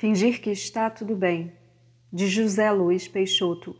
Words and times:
Fingir 0.00 0.40
que 0.40 0.48
está 0.48 0.88
tudo 0.88 1.14
bem, 1.14 1.52
de 2.10 2.26
José 2.26 2.70
Luiz 2.70 3.06
Peixoto. 3.06 3.76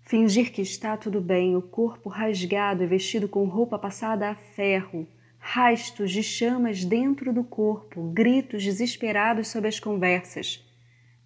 Fingir 0.00 0.50
que 0.50 0.62
está 0.62 0.96
tudo 0.96 1.20
bem, 1.20 1.54
o 1.54 1.60
corpo 1.60 2.08
rasgado 2.08 2.82
e 2.82 2.86
vestido 2.86 3.28
com 3.28 3.44
roupa 3.44 3.78
passada 3.78 4.30
a 4.30 4.34
ferro, 4.34 5.06
rastos 5.38 6.12
de 6.12 6.22
chamas 6.22 6.82
dentro 6.82 7.30
do 7.30 7.44
corpo, 7.44 8.10
gritos 8.14 8.64
desesperados 8.64 9.48
sob 9.48 9.68
as 9.68 9.78
conversas. 9.78 10.66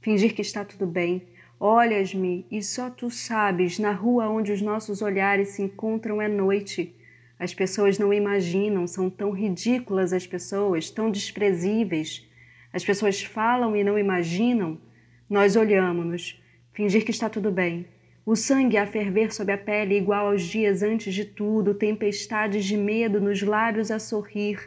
Fingir 0.01 0.35
que 0.35 0.43
está 0.43 0.65
tudo 0.65 0.85
bem, 0.85 1.23
olhas-me 1.61 2.45
e 2.51 2.65
só 2.65 2.91
tu 2.91 3.09
sabes, 3.09 3.79
na 3.79 3.93
rua 3.93 4.29
onde 4.29 4.51
os 4.51 4.61
nossos 4.61 5.01
olhares 5.01 5.51
se 5.51 5.63
encontram 5.63 6.21
é 6.21 6.27
noite. 6.27 6.93
As 7.39 7.55
pessoas 7.55 8.01
não 8.01 8.13
imaginam, 8.13 8.85
são 8.89 9.09
tão 9.09 9.31
ridículas 9.31 10.13
as 10.13 10.27
pessoas, 10.27 10.91
tão 10.91 11.09
desprezíveis 11.09 12.27
as 12.73 12.85
pessoas 12.85 13.23
falam 13.23 13.77
e 13.77 13.83
não 13.83 13.99
imaginam, 13.99 14.79
nós 15.29 15.57
olhamos-nos, 15.57 16.41
fingir 16.73 17.05
que 17.05 17.11
está 17.11 17.29
tudo 17.29 17.51
bem. 17.51 17.87
O 18.25 18.35
sangue 18.35 18.77
a 18.77 18.87
ferver 18.87 19.33
sob 19.33 19.53
a 19.53 19.59
pele 19.59 19.97
igual 19.97 20.29
aos 20.29 20.43
dias 20.43 20.83
antes 20.83 21.15
de 21.15 21.25
tudo, 21.25 21.75
tempestades 21.75 22.65
de 22.65 22.77
medo 22.77 23.21
nos 23.21 23.41
lábios 23.43 23.91
a 23.91 23.99
sorrir. 23.99 24.59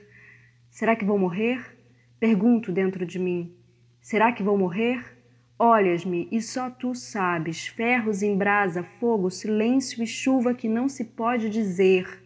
Será 0.70 0.96
que 0.96 1.06
vou 1.06 1.18
morrer? 1.18 1.78
Pergunto 2.20 2.72
dentro 2.72 3.06
de 3.06 3.20
mim. 3.20 3.54
Será 4.02 4.32
que 4.32 4.44
vou 4.44 4.58
morrer? 4.58 5.18
Olhas-me 5.58 6.28
e 6.32 6.42
só 6.42 6.70
tu 6.70 6.96
sabes, 6.96 7.68
ferros 7.68 8.24
em 8.24 8.38
brasa, 8.38 8.82
fogo, 8.82 9.30
silêncio 9.30 10.02
e 10.02 10.08
chuva 10.08 10.54
que 10.54 10.70
não 10.70 10.88
se 10.88 11.04
pode 11.04 11.50
dizer. 11.50 12.24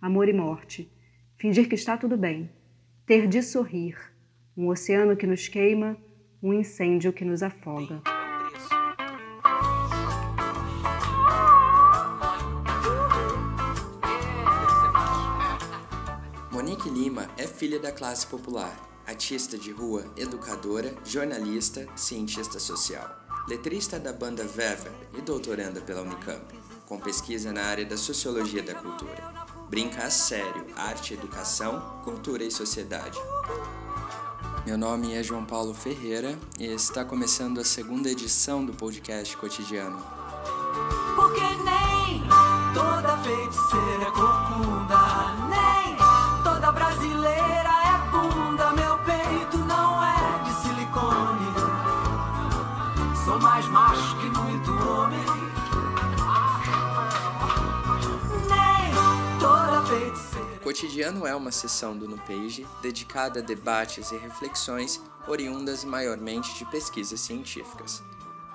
Amor 0.00 0.28
e 0.28 0.32
morte. 0.32 0.90
Fingir 1.36 1.68
que 1.68 1.74
está 1.74 1.96
tudo 1.96 2.16
bem. 2.16 2.48
Ter 3.04 3.26
de 3.26 3.42
sorrir 3.42 4.15
um 4.56 4.68
oceano 4.68 5.14
que 5.16 5.26
nos 5.26 5.48
queima, 5.48 5.98
um 6.42 6.52
incêndio 6.54 7.12
que 7.12 7.24
nos 7.24 7.42
afoga. 7.42 8.00
Monique 16.50 16.88
Lima 16.88 17.28
é 17.36 17.46
filha 17.46 17.78
da 17.78 17.92
classe 17.92 18.26
popular, 18.26 18.74
artista 19.06 19.58
de 19.58 19.70
rua, 19.70 20.10
educadora, 20.16 20.94
jornalista, 21.04 21.86
cientista 21.94 22.58
social, 22.58 23.06
letrista 23.46 24.00
da 24.00 24.12
banda 24.12 24.42
Vever 24.44 24.92
e 25.18 25.20
doutoranda 25.20 25.82
pela 25.82 26.00
Unicamp, 26.00 26.54
com 26.86 26.98
pesquisa 26.98 27.52
na 27.52 27.62
área 27.62 27.84
da 27.84 27.98
sociologia 27.98 28.62
da 28.62 28.74
cultura. 28.74 29.34
Brinca 29.68 30.04
a 30.04 30.10
sério 30.10 30.66
arte, 30.76 31.12
educação, 31.12 32.00
cultura 32.04 32.42
e 32.42 32.50
sociedade. 32.50 33.18
Meu 34.66 34.76
nome 34.76 35.14
é 35.14 35.22
João 35.22 35.44
Paulo 35.44 35.72
Ferreira 35.72 36.36
e 36.58 36.64
está 36.66 37.04
começando 37.04 37.60
a 37.60 37.64
segunda 37.64 38.10
edição 38.10 38.64
do 38.64 38.72
podcast 38.72 39.36
cotidiano. 39.36 39.96
Porque 41.14 41.40
nem 41.40 42.20
toda 42.74 43.16
feiticeira 43.18 44.02
é 44.02 44.10
corcunda, 44.10 45.05
Cotidiano 60.76 61.26
é 61.26 61.34
uma 61.34 61.50
sessão 61.50 61.96
do 61.96 62.06
NuPage 62.06 62.66
dedicada 62.82 63.40
a 63.40 63.42
debates 63.42 64.10
e 64.10 64.16
reflexões 64.18 65.00
oriundas 65.26 65.84
maiormente 65.84 66.54
de 66.58 66.66
pesquisas 66.66 67.18
científicas. 67.18 68.02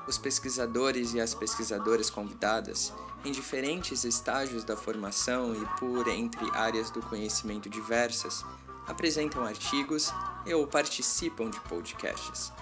Os 0.08 0.20
pesquisadores 0.20 1.16
e 1.16 1.20
as 1.20 1.34
pesquisadoras 1.34 2.12
convidadas, 2.12 2.94
em 3.26 3.32
diferentes 3.32 4.04
estágios 4.04 4.64
da 4.64 4.78
formação 4.78 5.56
e 5.56 5.66
por 5.80 6.08
entre 6.10 6.48
áreas 6.52 6.92
do 6.92 7.02
conhecimento 7.02 7.68
diversas, 7.68 8.46
apresentam 8.86 9.44
artigos 9.44 10.14
e 10.46 10.54
ou 10.54 10.68
participam 10.68 11.50
de 11.50 11.60
podcasts. 11.62 12.54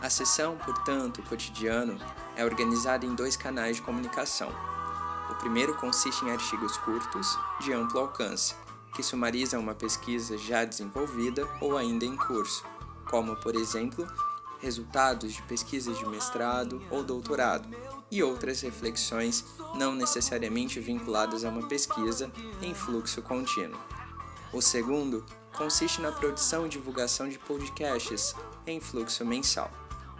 A 0.00 0.08
sessão, 0.08 0.56
portanto, 0.56 1.22
cotidiano, 1.24 1.98
é 2.36 2.42
organizada 2.42 3.04
em 3.04 3.14
dois 3.14 3.36
canais 3.36 3.76
de 3.76 3.82
comunicação. 3.82 4.48
O 5.30 5.34
primeiro 5.34 5.74
consiste 5.74 6.24
em 6.24 6.30
artigos 6.30 6.78
curtos, 6.78 7.38
de 7.60 7.70
amplo 7.70 8.00
alcance, 8.00 8.54
que 8.94 9.02
sumarizam 9.02 9.60
uma 9.60 9.74
pesquisa 9.74 10.38
já 10.38 10.64
desenvolvida 10.64 11.48
ou 11.60 11.76
ainda 11.76 12.04
em 12.04 12.16
curso, 12.16 12.64
como, 13.10 13.36
por 13.36 13.54
exemplo, 13.54 14.06
resultados 14.60 15.34
de 15.34 15.42
pesquisas 15.42 15.98
de 15.98 16.06
mestrado 16.06 16.82
ou 16.90 17.04
doutorado, 17.04 17.68
e 18.10 18.22
outras 18.22 18.60
reflexões 18.60 19.44
não 19.74 19.94
necessariamente 19.94 20.80
vinculadas 20.80 21.44
a 21.44 21.48
uma 21.48 21.66
pesquisa 21.66 22.30
em 22.62 22.72
fluxo 22.72 23.20
contínuo. 23.20 23.78
O 24.52 24.62
segundo 24.62 25.24
consiste 25.52 26.00
na 26.00 26.12
produção 26.12 26.66
e 26.66 26.68
divulgação 26.68 27.28
de 27.28 27.38
podcasts 27.38 28.34
em 28.66 28.80
fluxo 28.80 29.24
mensal. 29.24 29.70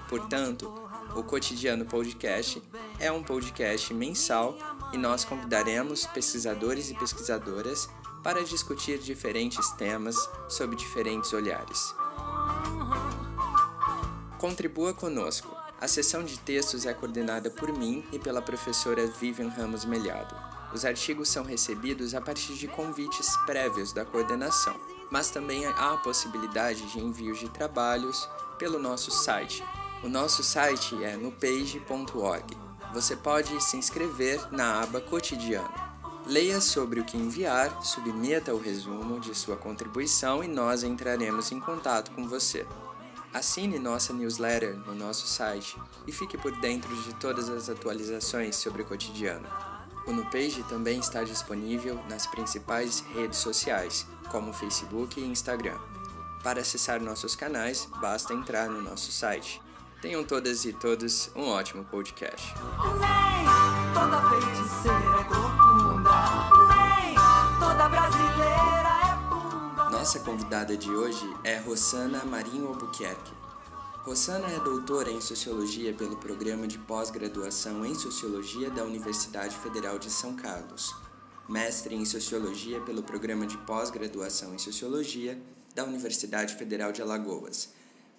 Portanto, 0.09 0.73
o 1.17 1.23
Cotidiano 1.23 1.85
Podcast 1.85 2.63
é 2.99 3.11
um 3.11 3.23
podcast 3.23 3.95
mensal 3.95 4.57
e 4.93 4.99
nós 4.99 5.25
convidaremos 5.25 6.07
pesquisadores 6.07 6.91
e 6.91 6.95
pesquisadoras 6.95 7.89
para 8.25 8.43
discutir 8.43 8.99
diferentes 8.99 9.71
temas 9.73 10.17
sob 10.49 10.75
diferentes 10.75 11.33
olhares. 11.35 11.95
Contribua 14.39 14.95
conosco. 14.95 15.55
A 15.79 15.87
sessão 15.87 16.25
de 16.25 16.39
textos 16.39 16.87
é 16.87 16.95
coordenada 16.95 17.51
por 17.51 17.71
mim 17.71 18.03
e 18.11 18.19
pela 18.19 18.41
professora 18.41 19.07
Vivian 19.07 19.51
Ramos 19.51 19.85
Melhado. 19.85 20.35
Os 20.73 20.87
artigos 20.87 21.29
são 21.29 21.45
recebidos 21.45 22.15
a 22.15 22.21
partir 22.21 22.55
de 22.55 22.67
convites 22.67 23.37
prévios 23.45 23.93
da 23.93 24.05
coordenação, 24.05 24.75
mas 25.11 25.31
também 25.31 25.67
há 25.67 25.93
a 25.93 25.99
possibilidade 25.99 26.91
de 26.91 26.99
envio 26.99 27.35
de 27.35 27.51
trabalhos 27.51 28.29
pelo 28.59 28.79
nosso 28.79 29.11
site. 29.11 29.63
O 30.03 30.09
nosso 30.09 30.43
site 30.43 31.05
é 31.05 31.17
nupage.org. 31.17 32.57
Você 32.95 33.17
pode 33.17 33.63
se 33.63 33.77
inscrever 33.77 34.41
na 34.51 34.83
aba 34.83 35.01
Cotidiano. 35.01 35.94
Leia 36.27 36.59
sobre 36.59 37.01
o 37.01 37.05
que 37.05 37.19
enviar, 37.19 37.85
submeta 37.85 38.55
o 38.55 38.59
resumo 38.59 39.21
de 39.21 39.35
sua 39.35 39.57
contribuição 39.57 40.43
e 40.43 40.49
nós 40.49 40.83
entraremos 40.83 41.53
em 41.53 41.61
contato 41.61 42.11
com 42.13 42.27
você. 42.27 42.67
Assine 43.33 43.79
nossa 43.79 44.13
newsletter 44.13 44.75
no 44.87 44.95
nosso 44.95 45.27
site 45.27 45.77
e 46.07 46.13
fique 46.13 46.39
por 46.39 46.53
dentro 46.61 46.95
de 47.03 47.15
todas 47.17 47.51
as 47.51 47.69
atualizações 47.69 48.57
sobre 48.57 48.83
o 48.83 48.85
cotidiano. 48.87 49.47
O 50.07 50.13
NuPage 50.13 50.63
também 50.65 50.99
está 50.99 51.23
disponível 51.25 52.01
nas 52.09 52.27
principais 52.27 53.01
redes 53.15 53.39
sociais, 53.39 54.07
como 54.31 54.53
Facebook 54.53 55.21
e 55.21 55.25
Instagram. 55.25 55.79
Para 56.43 56.61
acessar 56.61 57.01
nossos 57.01 57.37
canais, 57.37 57.89
basta 58.01 58.33
entrar 58.33 58.69
no 58.71 58.81
nosso 58.81 59.13
site. 59.13 59.61
Tenham 60.01 60.25
todas 60.25 60.65
e 60.65 60.73
todos 60.73 61.31
um 61.35 61.49
ótimo 61.49 61.85
podcast. 61.85 62.55
Nossa 70.05 70.21
convidada 70.21 70.77
de 70.77 70.91
hoje 70.91 71.25
é 71.43 71.57
Rosana 71.57 72.27
Marinho 72.27 72.67
Albuquerque. 72.67 73.33
Rosana 74.03 74.51
é 74.51 74.61
doutora 74.61 75.11
em 75.11 75.19
Sociologia 75.19 75.95
pelo 75.95 76.19
Programa 76.19 76.69
de 76.69 76.79
Pós-Graduação 76.79 77.87
em 77.87 77.95
Sociologia 77.95 78.69
da 78.69 78.85
Universidade 78.85 79.57
Federal 79.57 79.99
de 79.99 80.11
São 80.11 80.37
Carlos, 80.37 80.95
mestre 81.49 81.95
em 81.95 82.05
Sociologia 82.05 82.83
pelo 82.83 83.03
Programa 83.03 83.47
de 83.47 83.57
Pós-Graduação 83.57 84.55
em 84.55 84.59
Sociologia 84.59 85.41
da 85.75 85.85
Universidade 85.85 86.55
Federal 86.55 86.93
de 86.93 87.01
Alagoas. 87.01 87.71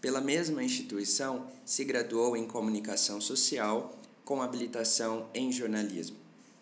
Pela 0.02 0.22
mesma 0.22 0.64
instituição, 0.64 1.46
se 1.64 1.84
graduou 1.84 2.36
em 2.36 2.48
Comunicação 2.48 3.22
Social 3.22 3.96
com 4.24 4.42
habilitação 4.42 5.30
em 5.36 5.52
Jornalismo. 5.52 6.18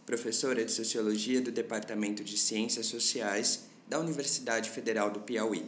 Professora 0.06 0.66
de 0.66 0.72
Sociologia 0.74 1.42
do 1.42 1.50
Departamento 1.50 2.26
de 2.26 2.38
Ciências 2.38 2.88
Sociais 2.88 3.72
da 3.88 4.00
Universidade 4.00 4.70
Federal 4.70 5.12
do 5.12 5.20
Piauí. 5.22 5.66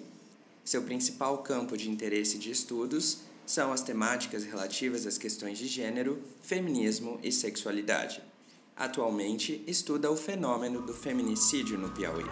Seu 0.64 0.82
principal 0.82 1.38
campo 1.40 1.78
de 1.78 1.90
interesse 1.90 2.38
de 2.38 2.50
estudos 2.50 3.20
são 3.46 3.72
as 3.72 3.82
temáticas 3.82 4.44
relativas 4.44 5.06
às 5.06 5.18
questões 5.18 5.58
de 5.58 5.68
gênero, 5.68 6.22
feminismo 6.42 7.20
e 7.22 7.32
sexualidade. 7.32 8.22
Atualmente, 8.76 9.64
estuda 9.68 10.12
o 10.12 10.18
fenômeno 10.18 10.82
do 10.82 10.94
feminicídio 10.94 11.78
no 11.78 11.92
Piauí. 11.92 12.26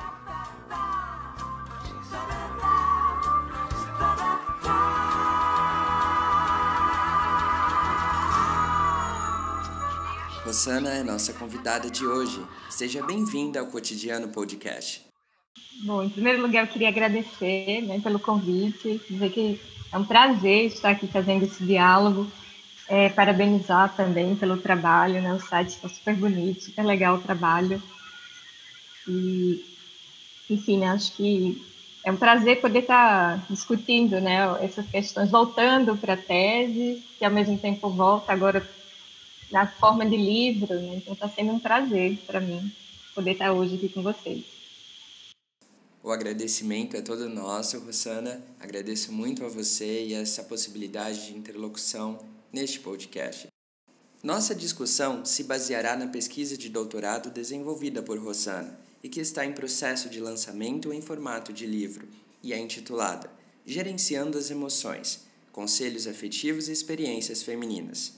Rosana 10.43 10.89
é 10.89 11.03
nossa 11.03 11.31
convidada 11.33 11.89
de 11.89 12.05
hoje. 12.05 12.45
Seja 12.69 13.03
bem-vinda 13.05 13.61
ao 13.61 13.67
Cotidiano 13.67 14.27
Podcast. 14.27 15.12
Bom, 15.83 16.01
em 16.01 16.09
primeiro 16.09 16.41
lugar, 16.41 16.63
eu 16.63 16.71
queria 16.71 16.87
agradecer 16.87 17.81
né, 17.81 17.99
pelo 17.99 18.17
convite, 18.17 19.01
dizer 19.09 19.29
que 19.31 19.59
é 19.91 19.97
um 19.97 20.05
prazer 20.05 20.67
estar 20.67 20.91
aqui 20.91 21.07
fazendo 21.07 21.43
esse 21.43 21.61
diálogo, 21.63 22.31
é, 22.87 23.09
parabenizar 23.09 23.93
também 23.93 24.33
pelo 24.33 24.57
trabalho, 24.57 25.21
né, 25.21 25.33
o 25.33 25.39
site 25.41 25.69
está 25.69 25.89
super 25.89 26.15
bonito, 26.15 26.63
super 26.63 26.85
legal 26.85 27.17
o 27.17 27.21
trabalho. 27.21 27.83
E, 29.05 29.61
enfim, 30.49 30.85
acho 30.85 31.13
que 31.17 31.61
é 32.05 32.11
um 32.11 32.17
prazer 32.17 32.61
poder 32.61 32.79
estar 32.79 33.45
discutindo 33.49 34.21
né, 34.21 34.39
essas 34.61 34.87
questões, 34.87 35.31
voltando 35.31 35.97
para 35.97 36.13
a 36.13 36.17
tese, 36.17 37.03
que 37.19 37.25
ao 37.25 37.31
mesmo 37.31 37.57
tempo 37.57 37.89
volta 37.89 38.31
agora 38.31 38.65
na 39.51 39.67
forma 39.67 40.05
de 40.05 40.15
livro, 40.15 40.73
né? 40.75 40.95
então 40.95 41.13
está 41.13 41.27
sendo 41.27 41.51
um 41.51 41.59
prazer 41.59 42.17
para 42.25 42.39
mim 42.39 42.71
poder 43.13 43.31
estar 43.33 43.51
hoje 43.51 43.75
aqui 43.75 43.89
com 43.89 44.01
vocês. 44.01 44.52
O 46.05 46.11
agradecimento 46.11 46.97
é 46.97 47.01
todo 47.01 47.29
nosso, 47.29 47.79
Rosana. 47.79 48.43
Agradeço 48.59 49.09
muito 49.13 49.45
a 49.45 49.47
você 49.47 50.03
e 50.03 50.13
essa 50.13 50.43
possibilidade 50.43 51.27
de 51.27 51.37
interlocução 51.37 52.19
neste 52.51 52.81
podcast. 52.81 53.47
Nossa 54.21 54.53
discussão 54.53 55.23
se 55.23 55.45
baseará 55.45 55.95
na 55.95 56.07
pesquisa 56.07 56.57
de 56.57 56.67
doutorado 56.67 57.31
desenvolvida 57.31 58.03
por 58.03 58.19
Rosana 58.19 58.77
e 59.01 59.07
que 59.07 59.21
está 59.21 59.45
em 59.45 59.53
processo 59.53 60.09
de 60.09 60.19
lançamento 60.19 60.91
em 60.91 61.01
formato 61.01 61.53
de 61.53 61.65
livro 61.65 62.05
e 62.43 62.51
é 62.51 62.59
intitulada 62.59 63.31
Gerenciando 63.65 64.37
as 64.37 64.51
Emoções: 64.51 65.21
Conselhos 65.53 66.05
Afetivos 66.05 66.67
e 66.67 66.73
Experiências 66.73 67.43
Femininas. 67.43 68.11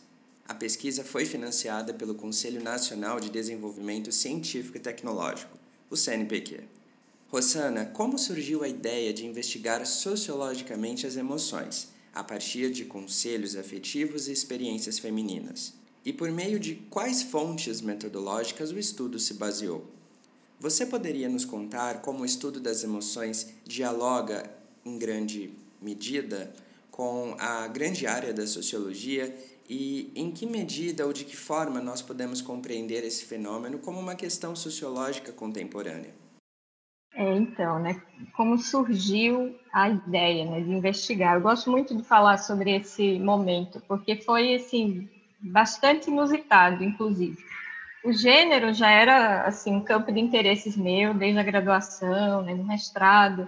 A 0.47 0.55
pesquisa 0.55 1.03
foi 1.03 1.23
financiada 1.23 1.93
pelo 1.93 2.15
Conselho 2.15 2.63
Nacional 2.63 3.19
de 3.19 3.29
Desenvolvimento 3.29 4.11
Científico 4.11 4.77
e 4.77 4.79
Tecnológico, 4.79 5.55
o 5.87 5.95
CNPq. 5.95 6.63
Rosana, 7.27 7.85
como 7.85 8.19
surgiu 8.19 8.63
a 8.63 8.67
ideia 8.67 9.11
de 9.11 9.25
investigar 9.25 9.85
sociologicamente 9.85 11.07
as 11.07 11.17
emoções, 11.17 11.89
a 12.13 12.23
partir 12.23 12.71
de 12.71 12.85
conselhos 12.85 13.55
afetivos 13.55 14.27
e 14.27 14.31
experiências 14.31 14.99
femininas? 14.99 15.73
E 16.05 16.13
por 16.13 16.31
meio 16.31 16.59
de 16.59 16.75
quais 16.89 17.23
fontes 17.23 17.81
metodológicas 17.81 18.71
o 18.71 18.77
estudo 18.77 19.19
se 19.19 19.33
baseou? 19.33 19.85
Você 20.59 20.85
poderia 20.85 21.27
nos 21.27 21.43
contar 21.43 22.01
como 22.01 22.21
o 22.21 22.25
estudo 22.25 22.59
das 22.59 22.83
emoções 22.83 23.47
dialoga, 23.65 24.49
em 24.85 24.97
grande 24.97 25.51
medida, 25.81 26.53
com 26.91 27.35
a 27.39 27.67
grande 27.67 28.05
área 28.05 28.33
da 28.33 28.45
sociologia 28.45 29.35
e 29.67 30.11
em 30.15 30.31
que 30.31 30.45
medida 30.45 31.05
ou 31.05 31.11
de 31.11 31.25
que 31.25 31.35
forma 31.35 31.81
nós 31.81 32.01
podemos 32.01 32.39
compreender 32.39 33.03
esse 33.03 33.25
fenômeno 33.25 33.79
como 33.79 33.99
uma 33.99 34.15
questão 34.15 34.55
sociológica 34.55 35.31
contemporânea? 35.31 36.24
É, 37.15 37.33
então, 37.33 37.79
né, 37.79 37.95
como 38.35 38.57
surgiu 38.57 39.55
a 39.73 39.89
ideia 39.89 40.43
né, 40.43 40.59
de 40.61 40.69
investigar? 40.69 41.35
Eu 41.35 41.41
gosto 41.41 41.71
muito 41.71 41.95
de 41.95 42.03
falar 42.03 42.37
sobre 42.37 42.75
esse 42.75 43.17
momento, 43.19 43.81
porque 43.87 44.17
foi 44.17 44.55
assim 44.55 45.07
bastante 45.39 46.09
inusitado, 46.09 46.83
inclusive. 46.83 47.37
O 48.03 48.11
gênero 48.11 48.73
já 48.73 48.89
era 48.89 49.43
assim 49.43 49.73
um 49.73 49.81
campo 49.81 50.11
de 50.11 50.19
interesses 50.19 50.75
meu 50.75 51.13
desde 51.13 51.39
a 51.39 51.43
graduação, 51.43 52.41
né, 52.43 52.53
no 52.53 52.65
mestrado, 52.65 53.45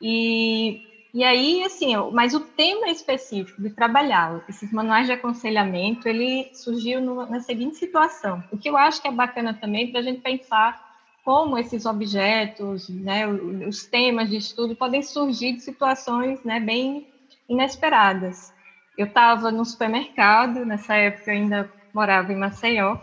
e 0.00 0.80
e 1.14 1.22
aí, 1.22 1.62
assim, 1.62 1.94
mas 2.12 2.34
o 2.34 2.40
tema 2.40 2.88
específico 2.90 3.62
de 3.62 3.70
trabalhar 3.70 4.42
esses 4.48 4.72
manuais 4.72 5.06
de 5.06 5.12
aconselhamento, 5.12 6.08
ele 6.08 6.50
surgiu 6.52 7.00
no, 7.00 7.24
na 7.26 7.38
seguinte 7.38 7.76
situação. 7.76 8.42
O 8.50 8.58
que 8.58 8.68
eu 8.68 8.76
acho 8.76 9.00
que 9.00 9.06
é 9.06 9.12
bacana 9.12 9.54
também 9.54 9.92
para 9.92 10.00
a 10.00 10.02
gente 10.02 10.20
pensar 10.20 10.76
como 11.24 11.56
esses 11.56 11.86
objetos, 11.86 12.88
né, 12.88 13.26
os 13.26 13.84
temas 13.86 14.28
de 14.28 14.36
estudo 14.36 14.76
podem 14.76 15.02
surgir 15.02 15.52
de 15.52 15.62
situações 15.62 16.42
né, 16.44 16.60
bem 16.60 17.06
inesperadas. 17.48 18.52
Eu 18.96 19.06
estava 19.06 19.50
no 19.50 19.64
supermercado, 19.64 20.64
nessa 20.66 20.94
época 20.94 21.32
eu 21.32 21.34
ainda 21.34 21.70
morava 21.92 22.32
em 22.32 22.36
Maceió, 22.36 22.98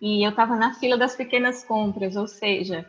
e 0.00 0.24
eu 0.24 0.30
estava 0.30 0.56
na 0.56 0.74
fila 0.74 0.98
das 0.98 1.16
pequenas 1.16 1.64
compras, 1.64 2.16
ou 2.16 2.26
seja, 2.26 2.84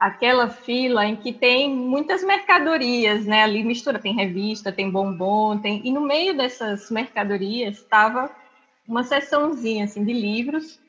aquela 0.00 0.48
fila 0.48 1.06
em 1.06 1.14
que 1.14 1.32
tem 1.32 1.68
muitas 1.68 2.24
mercadorias, 2.24 3.26
né? 3.26 3.42
Ali 3.42 3.62
mistura, 3.62 3.98
tem 3.98 4.14
revista, 4.14 4.72
tem 4.72 4.90
bombom, 4.90 5.58
tem... 5.58 5.80
e 5.84 5.92
no 5.92 6.00
meio 6.00 6.36
dessas 6.36 6.90
mercadorias 6.90 7.76
estava 7.78 8.30
uma 8.86 9.04
seçãozinha 9.04 9.84
assim 9.84 10.04
de 10.04 10.12
livros 10.12 10.80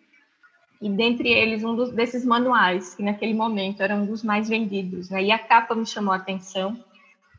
e 0.83 0.89
dentre 0.89 1.29
eles 1.29 1.63
um 1.63 1.73
dos, 1.73 1.93
desses 1.93 2.25
manuais, 2.25 2.93
que 2.93 3.01
naquele 3.01 3.33
momento 3.33 3.81
era 3.81 3.95
um 3.95 4.05
dos 4.05 4.21
mais 4.21 4.49
vendidos. 4.49 5.09
Né? 5.09 5.23
E 5.23 5.31
a 5.31 5.39
capa 5.39 5.73
me 5.73 5.85
chamou 5.85 6.13
a 6.13 6.17
atenção, 6.17 6.77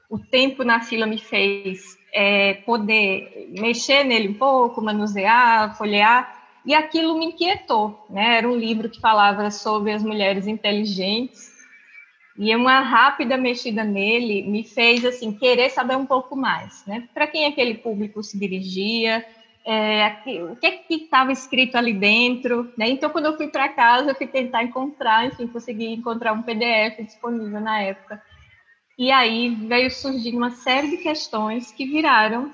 o 0.09 0.19
tempo 0.19 0.65
na 0.65 0.81
fila 0.81 1.07
me 1.07 1.19
fez 1.19 1.99
é, 2.11 2.55
poder 2.55 3.53
mexer 3.61 4.03
nele 4.03 4.29
um 4.29 4.35
pouco, 4.35 4.81
manusear, 4.81 5.77
folhear, 5.77 6.43
e 6.65 6.73
aquilo 6.73 7.19
me 7.19 7.27
inquietou. 7.27 8.07
Né? 8.09 8.39
Era 8.39 8.49
um 8.49 8.57
livro 8.57 8.89
que 8.89 8.99
falava 8.99 9.51
sobre 9.51 9.93
as 9.93 10.03
mulheres 10.03 10.47
inteligentes, 10.47 11.53
e 12.39 12.57
uma 12.57 12.81
rápida 12.81 13.37
mexida 13.37 13.85
nele 13.85 14.43
me 14.43 14.65
fez 14.65 15.05
assim 15.05 15.33
querer 15.33 15.69
saber 15.69 15.97
um 15.97 16.07
pouco 16.07 16.35
mais, 16.35 16.85
né? 16.85 17.09
Para 17.15 17.29
quem 17.29 17.47
aquele 17.47 17.75
público 17.75 18.25
se 18.25 18.37
dirigia, 18.37 19.25
é, 19.67 20.09
o 20.43 20.57
que 20.57 20.67
é 20.67 20.85
estava 20.91 21.33
escrito 21.33 21.77
ali 21.77 21.95
dentro, 21.95 22.71
né? 22.77 22.89
Então, 22.89 23.09
quando 23.09 23.27
eu 23.27 23.37
fui 23.37 23.49
para 23.49 23.69
casa, 23.69 24.11
eu 24.11 24.15
fui 24.15 24.27
tentar 24.27 24.63
encontrar, 24.63 25.27
enfim, 25.27 25.47
consegui 25.47 25.87
encontrar 25.87 26.33
um 26.35 26.43
PDF 26.43 27.03
disponível 27.03 27.61
na 27.61 27.81
época. 27.81 28.23
E 28.99 29.11
aí 29.11 29.55
veio 29.55 29.91
surgir 29.91 30.37
uma 30.37 30.51
série 30.51 30.91
de 30.91 30.99
questões 30.99 31.73
que 31.73 31.87
viraram 31.87 32.53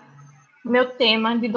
meu 0.65 0.91
tema 0.91 1.37
de 1.37 1.51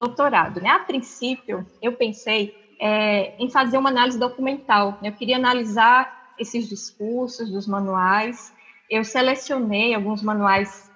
doutorado. 0.00 0.60
Né? 0.60 0.70
A 0.70 0.78
princípio, 0.80 1.66
eu 1.82 1.92
pensei 1.92 2.54
é, 2.80 3.36
em 3.38 3.50
fazer 3.50 3.76
uma 3.76 3.90
análise 3.90 4.18
documental. 4.18 4.98
Eu 5.02 5.12
queria 5.12 5.36
analisar 5.36 6.32
esses 6.38 6.68
discursos 6.68 7.50
dos 7.50 7.66
manuais. 7.66 8.52
Eu 8.88 9.04
selecionei 9.04 9.94
alguns 9.94 10.22
manuais 10.22 10.89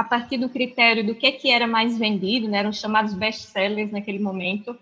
a 0.00 0.04
partir 0.04 0.38
do 0.38 0.48
critério 0.48 1.04
do 1.04 1.14
que, 1.14 1.30
que 1.32 1.50
era 1.50 1.66
mais 1.66 1.98
vendido, 1.98 2.48
né, 2.48 2.60
eram 2.60 2.72
chamados 2.72 3.12
best-sellers 3.12 3.92
naquele 3.92 4.18
momento. 4.18 4.74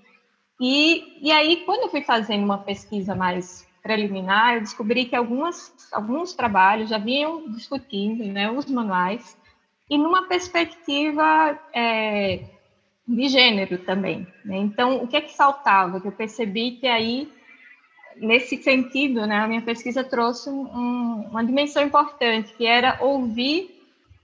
E, 0.60 1.18
e 1.20 1.32
aí, 1.32 1.64
quando 1.66 1.82
eu 1.82 1.88
fui 1.88 2.02
fazendo 2.02 2.44
uma 2.44 2.58
pesquisa 2.58 3.16
mais 3.16 3.66
preliminar, 3.82 4.54
eu 4.54 4.60
descobri 4.60 5.06
que 5.06 5.16
algumas, 5.16 5.72
alguns 5.92 6.34
trabalhos 6.34 6.88
já 6.88 6.98
vinham 6.98 7.50
discutindo 7.50 8.24
né, 8.26 8.48
os 8.48 8.66
manuais, 8.66 9.36
e 9.90 9.98
numa 9.98 10.28
perspectiva 10.28 11.58
é, 11.74 12.44
de 13.06 13.28
gênero 13.28 13.78
também. 13.78 14.24
Né? 14.44 14.58
Então, 14.58 15.02
o 15.02 15.08
que 15.08 15.16
é 15.16 15.20
que 15.20 15.36
faltava? 15.36 16.00
Que 16.00 16.06
eu 16.06 16.12
percebi 16.12 16.72
que 16.72 16.86
aí, 16.86 17.28
nesse 18.14 18.56
sentido, 18.62 19.26
né, 19.26 19.38
a 19.38 19.48
minha 19.48 19.62
pesquisa 19.62 20.04
trouxe 20.04 20.48
um, 20.48 21.26
uma 21.28 21.44
dimensão 21.44 21.82
importante, 21.82 22.54
que 22.54 22.64
era 22.64 22.98
ouvir 23.00 23.77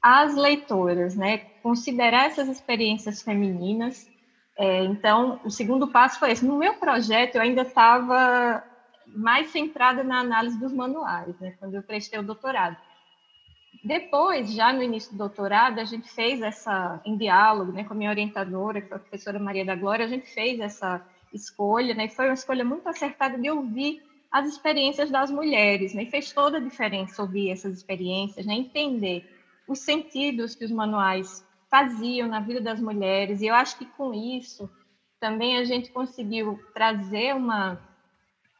as 0.04 0.34
leitoras, 0.34 1.16
né? 1.16 1.38
Considerar 1.62 2.26
essas 2.26 2.46
experiências 2.46 3.22
femininas. 3.22 4.06
É, 4.54 4.84
então, 4.84 5.40
o 5.42 5.50
segundo 5.50 5.88
passo 5.88 6.18
foi 6.18 6.32
esse. 6.32 6.44
No 6.44 6.58
meu 6.58 6.74
projeto, 6.74 7.36
eu 7.36 7.40
ainda 7.40 7.62
estava 7.62 8.62
mais 9.06 9.48
centrada 9.48 10.04
na 10.04 10.20
análise 10.20 10.60
dos 10.60 10.74
manuais, 10.74 11.34
né? 11.40 11.54
Quando 11.58 11.76
eu 11.76 11.82
prestei 11.82 12.18
o 12.18 12.22
doutorado. 12.22 12.76
Depois, 13.82 14.52
já 14.52 14.74
no 14.74 14.82
início 14.82 15.12
do 15.12 15.18
doutorado, 15.18 15.78
a 15.78 15.84
gente 15.86 16.10
fez 16.10 16.42
essa, 16.42 17.00
em 17.06 17.16
diálogo 17.16 17.72
né, 17.72 17.84
com 17.84 17.94
a 17.94 17.96
minha 17.96 18.10
orientadora, 18.10 18.82
que 18.82 18.88
foi 18.88 18.98
a 18.98 19.00
professora 19.00 19.38
Maria 19.38 19.64
da 19.64 19.74
Glória, 19.74 20.04
a 20.04 20.08
gente 20.08 20.26
fez 20.26 20.60
essa 20.60 21.02
escolha, 21.32 21.94
né, 21.94 22.06
e 22.06 22.08
foi 22.08 22.26
uma 22.26 22.34
escolha 22.34 22.64
muito 22.64 22.88
acertada 22.88 23.36
de 23.36 23.50
ouvir 23.50 24.00
as 24.30 24.48
experiências 24.48 25.10
das 25.10 25.30
mulheres, 25.30 25.92
né, 25.92 26.04
e 26.04 26.10
fez 26.10 26.32
toda 26.32 26.56
a 26.56 26.60
diferença 26.60 27.20
ouvir 27.20 27.50
essas 27.50 27.76
experiências, 27.76 28.46
né, 28.46 28.54
entender 28.54 29.28
os 29.68 29.80
sentidos 29.80 30.54
que 30.54 30.64
os 30.64 30.70
manuais 30.70 31.46
faziam 31.70 32.28
na 32.28 32.40
vida 32.40 32.60
das 32.60 32.80
mulheres. 32.80 33.40
E 33.40 33.46
eu 33.46 33.54
acho 33.54 33.78
que 33.78 33.86
com 33.86 34.12
isso 34.14 34.70
também 35.18 35.56
a 35.56 35.64
gente 35.64 35.90
conseguiu 35.90 36.60
trazer 36.74 37.34
uma, 37.34 37.80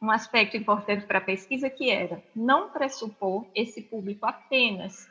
um 0.01 0.09
aspecto 0.09 0.57
importante 0.57 1.05
para 1.05 1.19
a 1.19 1.21
pesquisa, 1.21 1.69
que 1.69 1.89
era 1.89 2.23
não 2.35 2.69
pressupor 2.69 3.45
esse 3.53 3.81
público 3.83 4.25
apenas 4.25 5.07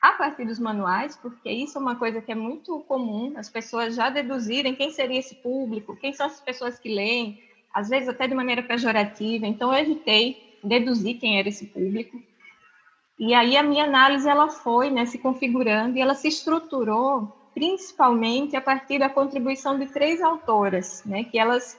a 0.00 0.12
partir 0.12 0.44
dos 0.44 0.58
manuais, 0.58 1.16
porque 1.16 1.50
isso 1.50 1.76
é 1.76 1.80
uma 1.80 1.96
coisa 1.96 2.20
que 2.20 2.30
é 2.30 2.34
muito 2.34 2.78
comum, 2.80 3.32
as 3.36 3.48
pessoas 3.48 3.96
já 3.96 4.08
deduzirem 4.10 4.74
quem 4.74 4.90
seria 4.90 5.18
esse 5.18 5.34
público, 5.36 5.96
quem 5.96 6.12
são 6.12 6.26
as 6.26 6.40
pessoas 6.40 6.78
que 6.78 6.88
leem, 6.88 7.42
às 7.74 7.88
vezes 7.88 8.08
até 8.08 8.28
de 8.28 8.34
maneira 8.34 8.62
pejorativa. 8.62 9.46
Então, 9.46 9.72
eu 9.72 9.80
evitei 9.80 10.58
deduzir 10.62 11.18
quem 11.18 11.38
era 11.38 11.48
esse 11.48 11.66
público. 11.66 12.22
E 13.18 13.34
aí 13.34 13.56
a 13.56 13.62
minha 13.62 13.84
análise 13.84 14.28
ela 14.28 14.48
foi 14.48 14.90
né, 14.90 15.04
se 15.04 15.18
configurando 15.18 15.96
e 15.96 16.00
ela 16.00 16.14
se 16.14 16.28
estruturou 16.28 17.28
principalmente 17.52 18.54
a 18.54 18.60
partir 18.60 19.00
da 19.00 19.10
contribuição 19.10 19.76
de 19.76 19.86
três 19.86 20.22
autoras, 20.22 21.02
né, 21.04 21.24
que 21.24 21.36
elas 21.36 21.76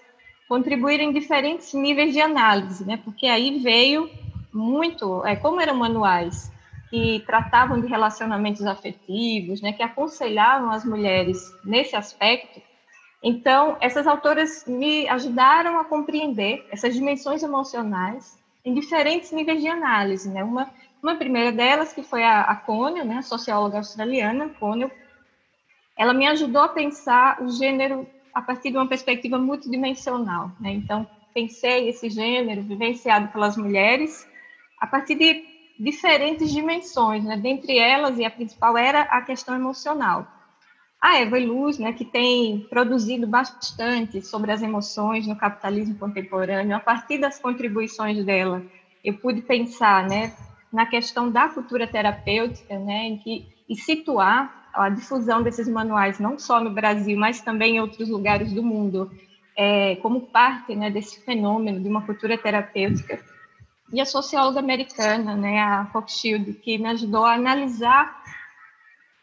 contribuíram 0.50 1.06
em 1.06 1.14
diferentes 1.14 1.74
níveis 1.74 2.12
de 2.12 2.20
análise, 2.20 2.86
né, 2.86 3.00
porque 3.06 3.28
aí 3.28 3.60
veio 3.60 4.10
muito, 4.52 5.26
é, 5.26 5.38
como 5.38 5.62
eram 5.62 5.76
manuais 5.76 6.52
que 6.90 7.24
tratavam 7.26 7.80
de 7.80 7.88
relacionamentos 7.88 8.66
afetivos, 8.66 9.62
né, 9.62 9.72
que 9.72 9.84
aconselhavam 9.84 10.72
as 10.72 10.84
mulheres 10.84 11.40
nesse 11.64 11.96
aspecto, 11.96 12.62
então 13.24 13.78
essas 13.80 14.08
autoras 14.08 14.66
me 14.66 15.08
ajudaram 15.08 15.80
a 15.80 15.86
compreender 15.86 16.66
essas 16.72 16.94
dimensões 16.94 17.44
emocionais 17.44 18.38
em 18.64 18.74
diferentes 18.74 19.32
níveis 19.32 19.62
de 19.62 19.68
análise, 19.68 20.30
né? 20.30 20.44
Uma, 20.44 20.70
uma 21.02 21.16
primeira 21.16 21.52
delas, 21.52 21.94
que 21.94 22.04
foi 22.04 22.24
a, 22.24 22.42
a 22.42 23.04
né, 23.06 23.22
socióloga 23.22 23.78
australiana, 23.78 24.50
Conel, 24.60 24.92
ela 25.98 26.14
me 26.14 26.28
ajudou 26.28 26.62
a 26.62 26.70
pensar 26.70 27.42
o 27.42 27.50
gênero 27.50 28.08
a 28.34 28.42
partir 28.42 28.72
de 28.72 28.78
uma 28.78 28.88
perspectiva 28.88 29.38
multidimensional. 29.38 30.52
Né? 30.60 30.72
Então, 30.72 31.08
pensei 31.34 31.90
esse 31.90 32.10
gênero 32.10 32.64
vivenciado 32.64 33.28
pelas 33.30 33.58
mulheres 33.58 34.26
a 34.80 34.88
partir 34.88 35.16
de 35.16 35.44
diferentes 35.78 36.52
dimensões, 36.52 37.24
né? 37.24 37.38
dentre 37.38 37.78
elas, 37.78 38.18
e 38.18 38.26
a 38.26 38.32
principal 38.32 38.78
era 38.78 39.02
a 39.02 39.22
questão 39.22 39.56
emocional. 39.56 40.28
A 41.02 41.18
Eva 41.18 41.38
Luz, 41.40 41.78
né, 41.78 41.94
que 41.94 42.04
tem 42.04 42.60
produzido 42.70 43.26
bastante 43.26 44.22
sobre 44.22 44.52
as 44.52 44.62
emoções 44.62 45.26
no 45.26 45.36
capitalismo 45.36 45.98
contemporâneo, 45.98 46.76
a 46.76 46.80
partir 46.80 47.18
das 47.18 47.40
contribuições 47.40 48.26
dela, 48.26 48.62
eu 49.02 49.14
pude 49.14 49.42
pensar 49.42 50.04
né, 50.04 50.34
na 50.72 50.86
questão 50.86 51.32
da 51.32 51.50
cultura 51.50 51.88
terapêutica, 51.88 52.78
né, 52.80 53.06
em 53.06 53.18
que, 53.18 53.46
e 53.68 53.76
situar 53.76 54.50
a 54.74 54.90
difusão 54.90 55.42
desses 55.42 55.68
manuais, 55.68 56.20
não 56.20 56.38
só 56.38 56.60
no 56.60 56.72
Brasil, 56.72 57.18
mas 57.18 57.42
também 57.42 57.78
em 57.78 57.80
outros 57.80 58.10
lugares 58.10 58.54
do 58.54 58.64
mundo, 58.64 59.10
é, 59.58 59.96
como 59.98 60.22
parte 60.22 60.76
né, 60.76 60.90
desse 60.90 61.20
fenômeno 61.24 61.82
de 61.82 61.90
uma 61.90 62.06
cultura 62.06 62.38
terapêutica. 62.38 63.20
E 63.92 64.00
a 64.00 64.06
socióloga 64.06 64.60
americana, 64.60 65.36
né, 65.36 65.60
a 65.60 65.82
Rothschild, 65.82 66.54
que 66.62 66.78
me 66.78 66.90
ajudou 66.90 67.26
a 67.26 67.34
analisar 67.34 68.08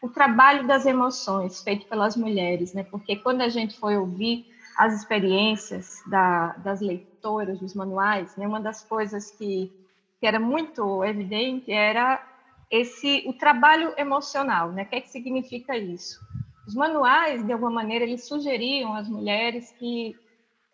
o 0.01 0.09
trabalho 0.09 0.67
das 0.67 0.85
emoções 0.85 1.61
feito 1.61 1.87
pelas 1.87 2.15
mulheres, 2.15 2.73
né, 2.73 2.85
porque 2.91 3.15
quando 3.15 3.41
a 3.41 3.49
gente 3.49 3.77
foi 3.79 3.97
ouvir 3.97 4.43
as 4.77 4.93
experiências 4.93 5.87
da, 6.05 6.53
das 6.57 6.81
leitoras 6.81 7.59
dos 7.59 7.73
manuais, 7.73 8.35
né, 8.35 8.45
uma 8.45 8.61
das 8.61 8.83
coisas 8.83 9.31
que, 9.31 9.71
que 10.19 10.25
era 10.25 10.39
muito 10.39 11.03
evidente 11.03 11.71
era 11.71 12.21
esse 12.69 13.23
o 13.25 13.33
trabalho 13.33 13.93
emocional, 13.97 14.71
né? 14.71 14.83
O 14.83 14.85
que, 14.85 14.95
é 14.95 15.01
que 15.01 15.09
significa 15.09 15.77
isso? 15.77 16.19
Os 16.67 16.75
manuais, 16.75 17.45
de 17.45 17.53
alguma 17.53 17.71
maneira, 17.71 18.03
eles 18.03 18.27
sugeriam 18.27 18.93
às 18.93 19.07
mulheres 19.07 19.71
que 19.79 20.15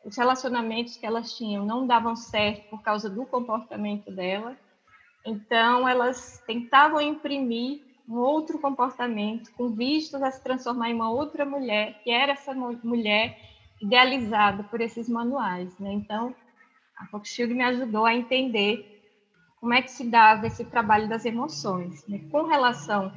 os 0.04 0.18
relacionamentos 0.18 0.98
que 0.98 1.06
elas 1.06 1.34
tinham 1.34 1.66
não 1.66 1.86
davam 1.86 2.16
certo 2.16 2.68
por 2.70 2.82
causa 2.82 3.10
do 3.10 3.26
comportamento 3.26 4.12
dela, 4.12 4.58
então 5.26 5.88
elas 5.88 6.44
tentavam 6.46 7.00
imprimir 7.00 7.82
um 8.08 8.18
outro 8.18 8.60
comportamento 8.60 9.50
com 9.54 9.70
vistas 9.70 10.22
a 10.22 10.30
se 10.30 10.44
transformar 10.44 10.90
em 10.90 10.94
uma 10.94 11.10
outra 11.10 11.46
mulher, 11.46 12.02
que 12.04 12.12
era 12.12 12.34
essa 12.34 12.54
mulher 12.54 13.38
idealizada 13.82 14.64
por 14.64 14.82
esses 14.82 15.08
manuais, 15.08 15.78
né? 15.80 15.94
Então, 15.94 16.36
a 16.98 17.06
Rothschild 17.06 17.54
me 17.54 17.64
ajudou 17.64 18.06
a 18.06 18.14
entender 18.14 18.93
como 19.64 19.74
é 19.74 19.82
que 19.82 19.92
se 19.92 20.04
dava 20.04 20.46
esse 20.46 20.66
trabalho 20.66 21.08
das 21.08 21.24
emoções. 21.24 22.06
Né? 22.06 22.20
Com 22.30 22.44
relação 22.44 23.14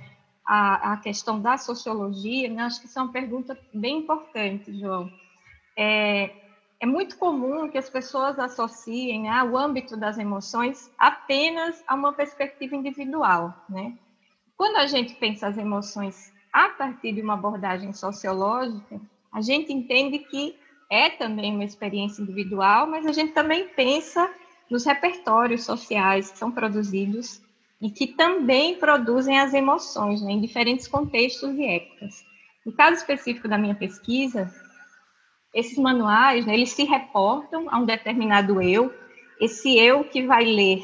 à, 0.46 0.92
à, 0.92 0.96
questão 0.96 1.40
da 1.40 1.58
sociologia, 1.58 2.48
né, 2.48 2.62
acho 2.62 2.80
que 2.80 2.86
isso 2.86 2.96
é 2.96 3.02
uma 3.02 3.10
pergunta 3.10 3.58
bem 3.74 3.98
importante, 3.98 4.72
João. 4.78 5.10
É, 5.76 6.30
é 6.78 6.86
muito 6.86 7.18
comum 7.18 7.68
que 7.68 7.76
as 7.76 7.90
pessoas 7.90 8.38
associem 8.38 9.24
né, 9.24 9.42
o 9.42 9.58
âmbito 9.58 9.96
das 9.96 10.18
emoções 10.18 10.88
apenas 10.96 11.82
a 11.84 11.96
uma 11.96 12.12
perspectiva 12.12 12.76
individual. 12.76 13.52
Né? 13.68 13.98
Quando 14.56 14.76
a 14.76 14.86
gente 14.86 15.14
pensa 15.14 15.48
as 15.48 15.58
emoções 15.58 16.32
a 16.52 16.68
partir 16.68 17.12
de 17.12 17.22
uma 17.22 17.34
abordagem 17.34 17.92
sociológica, 17.92 19.00
a 19.32 19.40
gente 19.40 19.72
entende 19.72 20.20
que 20.20 20.56
é 20.88 21.10
também 21.10 21.52
uma 21.52 21.64
experiência 21.64 22.22
individual, 22.22 22.86
mas 22.86 23.04
a 23.04 23.10
gente 23.10 23.32
também 23.32 23.66
pensa 23.66 24.32
nos 24.70 24.84
repertórios 24.84 25.64
sociais 25.64 26.30
que 26.30 26.38
são 26.38 26.50
produzidos 26.50 27.40
e 27.80 27.90
que 27.90 28.06
também 28.06 28.76
produzem 28.76 29.38
as 29.38 29.54
emoções 29.54 30.22
né, 30.22 30.32
em 30.32 30.40
diferentes 30.40 30.88
contextos 30.88 31.54
e 31.56 31.64
épocas. 31.64 32.24
No 32.64 32.72
caso 32.72 32.96
específico 32.96 33.48
da 33.48 33.58
minha 33.58 33.74
pesquisa, 33.74 34.52
esses 35.54 35.78
manuais, 35.78 36.44
né, 36.46 36.54
eles 36.54 36.70
se 36.70 36.84
reportam 36.84 37.66
a 37.70 37.78
um 37.78 37.84
determinado 37.84 38.60
eu, 38.60 38.92
esse 39.40 39.78
eu 39.78 40.04
que 40.04 40.26
vai 40.26 40.44
ler 40.44 40.82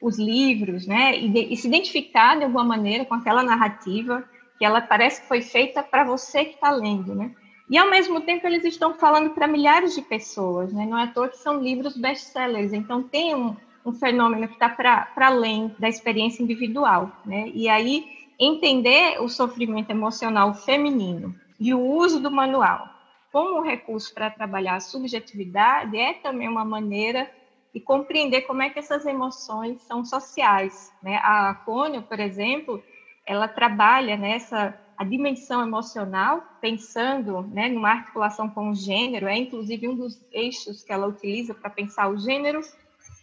os 0.00 0.18
livros, 0.18 0.86
né, 0.86 1.18
e, 1.18 1.28
de, 1.28 1.40
e 1.52 1.56
se 1.56 1.66
identificar 1.66 2.36
de 2.36 2.44
alguma 2.44 2.64
maneira 2.64 3.04
com 3.04 3.14
aquela 3.14 3.42
narrativa 3.42 4.24
que 4.58 4.64
ela 4.64 4.80
parece 4.80 5.22
que 5.22 5.28
foi 5.28 5.42
feita 5.42 5.82
para 5.82 6.04
você 6.04 6.44
que 6.44 6.54
está 6.54 6.70
lendo, 6.70 7.14
né? 7.14 7.34
E, 7.70 7.76
ao 7.76 7.90
mesmo 7.90 8.20
tempo, 8.20 8.46
eles 8.46 8.64
estão 8.64 8.94
falando 8.94 9.30
para 9.30 9.46
milhares 9.46 9.94
de 9.94 10.02
pessoas, 10.02 10.72
né? 10.72 10.86
não 10.86 10.98
é 10.98 11.04
à 11.04 11.06
toa 11.06 11.28
que 11.28 11.36
são 11.36 11.60
livros 11.60 11.96
best-sellers, 11.96 12.72
então 12.72 13.02
tem 13.02 13.34
um, 13.34 13.54
um 13.84 13.92
fenômeno 13.92 14.48
que 14.48 14.54
está 14.54 14.68
para 14.68 15.08
além 15.16 15.74
da 15.78 15.88
experiência 15.88 16.42
individual. 16.42 17.12
Né? 17.26 17.50
E 17.54 17.68
aí, 17.68 18.06
entender 18.38 19.20
o 19.20 19.28
sofrimento 19.28 19.90
emocional 19.90 20.54
feminino 20.54 21.34
e 21.60 21.74
o 21.74 21.80
uso 21.80 22.20
do 22.20 22.30
manual 22.30 22.88
como 23.32 23.60
recurso 23.60 24.12
para 24.14 24.30
trabalhar 24.30 24.76
a 24.76 24.80
subjetividade 24.80 25.96
é 25.96 26.14
também 26.14 26.48
uma 26.48 26.64
maneira 26.64 27.30
de 27.74 27.80
compreender 27.80 28.42
como 28.42 28.62
é 28.62 28.70
que 28.70 28.78
essas 28.78 29.04
emoções 29.04 29.82
são 29.82 30.04
sociais. 30.04 30.92
Né? 31.02 31.16
A 31.22 31.54
Cônio, 31.64 32.02
por 32.02 32.18
exemplo, 32.18 32.82
ela 33.26 33.46
trabalha 33.46 34.16
nessa 34.16 34.78
a 34.98 35.04
dimensão 35.04 35.62
emocional, 35.62 36.42
pensando 36.60 37.42
né, 37.42 37.68
numa 37.68 37.90
articulação 37.90 38.50
com 38.50 38.70
o 38.70 38.74
gênero, 38.74 39.28
é 39.28 39.36
inclusive 39.36 39.86
um 39.86 39.94
dos 39.94 40.20
eixos 40.32 40.82
que 40.82 40.92
ela 40.92 41.06
utiliza 41.06 41.54
para 41.54 41.70
pensar 41.70 42.08
o 42.08 42.18
gênero, 42.18 42.60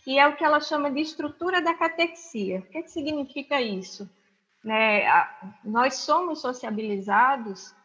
que 0.05 0.17
é 0.17 0.25
o 0.25 0.37
que 0.37 0.43
ela 0.45 0.61
chama 0.61 0.89
de 0.89 1.01
estrutura 1.01 1.61
da 1.61 1.73
catexia. 1.73 2.59
O 2.59 2.61
que, 2.61 2.77
é 2.77 2.81
que 2.81 2.91
significa 2.91 3.61
isso? 3.61 4.09
Né, 4.63 5.03
nós 5.65 5.95
somos 5.95 6.39
sociabilizados 6.39 7.75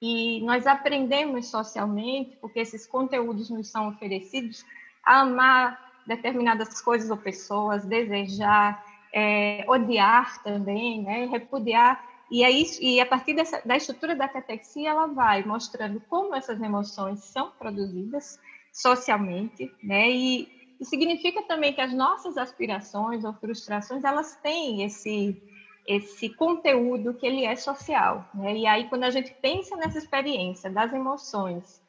e 0.00 0.40
nós 0.42 0.64
aprendemos 0.64 1.50
socialmente, 1.50 2.36
porque 2.40 2.60
esses 2.60 2.86
conteúdos 2.86 3.50
nos 3.50 3.68
são 3.68 3.88
oferecidos, 3.88 4.64
a 5.04 5.22
amar 5.22 5.76
determinadas 6.06 6.80
coisas 6.80 7.10
ou 7.10 7.16
pessoas, 7.16 7.84
desejar, 7.84 8.80
é, 9.12 9.64
odiar 9.66 10.40
também, 10.44 11.02
né, 11.02 11.26
repudiar 11.26 12.00
e, 12.30 12.46
isso, 12.46 12.82
e 12.82 13.00
a 13.00 13.06
partir 13.06 13.34
dessa, 13.34 13.62
da 13.64 13.76
estrutura 13.76 14.14
da 14.14 14.28
catexia, 14.28 14.90
ela 14.90 15.06
vai 15.06 15.42
mostrando 15.42 16.00
como 16.08 16.34
essas 16.34 16.60
emoções 16.60 17.20
são 17.24 17.50
produzidas 17.52 18.38
socialmente, 18.72 19.72
né? 19.82 20.10
E, 20.10 20.48
e 20.78 20.84
significa 20.84 21.42
também 21.42 21.72
que 21.72 21.80
as 21.80 21.92
nossas 21.92 22.36
aspirações 22.36 23.24
ou 23.24 23.32
frustrações, 23.34 24.04
elas 24.04 24.36
têm 24.36 24.84
esse, 24.84 25.42
esse 25.86 26.28
conteúdo 26.28 27.14
que 27.14 27.26
ele 27.26 27.44
é 27.44 27.56
social, 27.56 28.28
né? 28.34 28.56
E 28.56 28.66
aí, 28.66 28.88
quando 28.88 29.04
a 29.04 29.10
gente 29.10 29.34
pensa 29.40 29.74
nessa 29.76 29.98
experiência 29.98 30.70
das 30.70 30.92
emoções, 30.92 31.82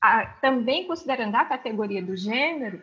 a, 0.00 0.26
também 0.40 0.86
considerando 0.86 1.34
a 1.34 1.44
categoria 1.44 2.02
do 2.02 2.16
gênero, 2.16 2.82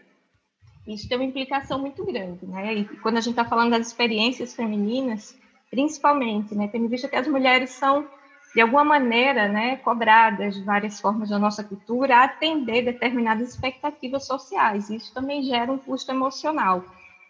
isso 0.86 1.08
tem 1.08 1.18
uma 1.18 1.26
implicação 1.26 1.80
muito 1.80 2.04
grande, 2.06 2.46
né? 2.46 2.74
E 2.74 2.86
quando 2.98 3.18
a 3.18 3.22
gente 3.22 3.32
está 3.32 3.46
falando 3.46 3.72
das 3.72 3.88
experiências 3.88 4.54
femininas, 4.54 5.38
principalmente, 5.70 6.56
né, 6.56 6.68
tendo 6.68 6.90
visto 6.90 7.08
que 7.08 7.16
as 7.16 7.28
mulheres 7.28 7.72
são, 7.72 8.08
de 8.54 8.62
alguma 8.62 8.84
maneira, 8.84 9.48
né, 9.48 9.78
cobradas 9.78 10.56
de 10.56 10.64
várias 10.64 11.00
formas 11.00 11.30
da 11.30 11.38
nossa 11.38 11.64
cultura 11.64 12.18
a 12.18 12.24
atender 12.24 12.84
determinadas 12.84 13.50
expectativas 13.50 14.26
sociais. 14.26 14.90
Isso 14.90 15.14
também 15.14 15.44
gera 15.44 15.72
um 15.72 15.78
custo 15.78 16.12
emocional. 16.12 16.84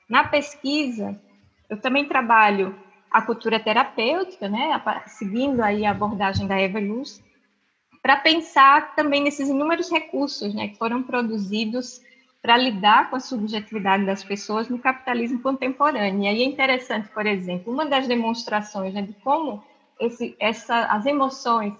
Na 0.10 0.24
pesquisa, 0.24 1.20
eu 1.70 1.80
também 1.80 2.06
trabalho 2.06 2.76
a 3.12 3.22
cultura 3.22 3.60
terapêutica, 3.60 4.48
né, 4.48 4.82
seguindo 5.08 5.62
aí 5.62 5.86
a 5.86 5.92
abordagem 5.92 6.48
da 6.48 6.60
Eva 6.60 6.80
Luz, 6.80 7.22
para 8.02 8.16
pensar 8.18 8.96
também 8.96 9.22
nesses 9.22 9.50
inúmeros 9.50 9.90
recursos 9.90 10.54
né, 10.54 10.70
que 10.70 10.78
foram 10.78 11.04
produzidos 11.04 12.02
para 12.42 12.58
lidar 12.58 13.10
com 13.10 13.16
a 13.16 13.20
subjetividade 13.20 14.06
das 14.06 14.24
pessoas 14.24 14.70
no 14.70 14.80
capitalismo 14.80 15.42
contemporâneo. 15.42 16.24
E 16.24 16.28
aí 16.28 16.42
é 16.42 16.46
interessante, 16.46 17.10
por 17.10 17.26
exemplo, 17.26 17.72
uma 17.74 17.86
das 17.86 18.08
demonstrações 18.08 18.94
né, 18.94 19.02
de 19.02 19.14
como 19.14 19.64
esse, 20.00 20.36
essa, 20.40 20.86
as 20.86 21.06
emoções 21.06 21.74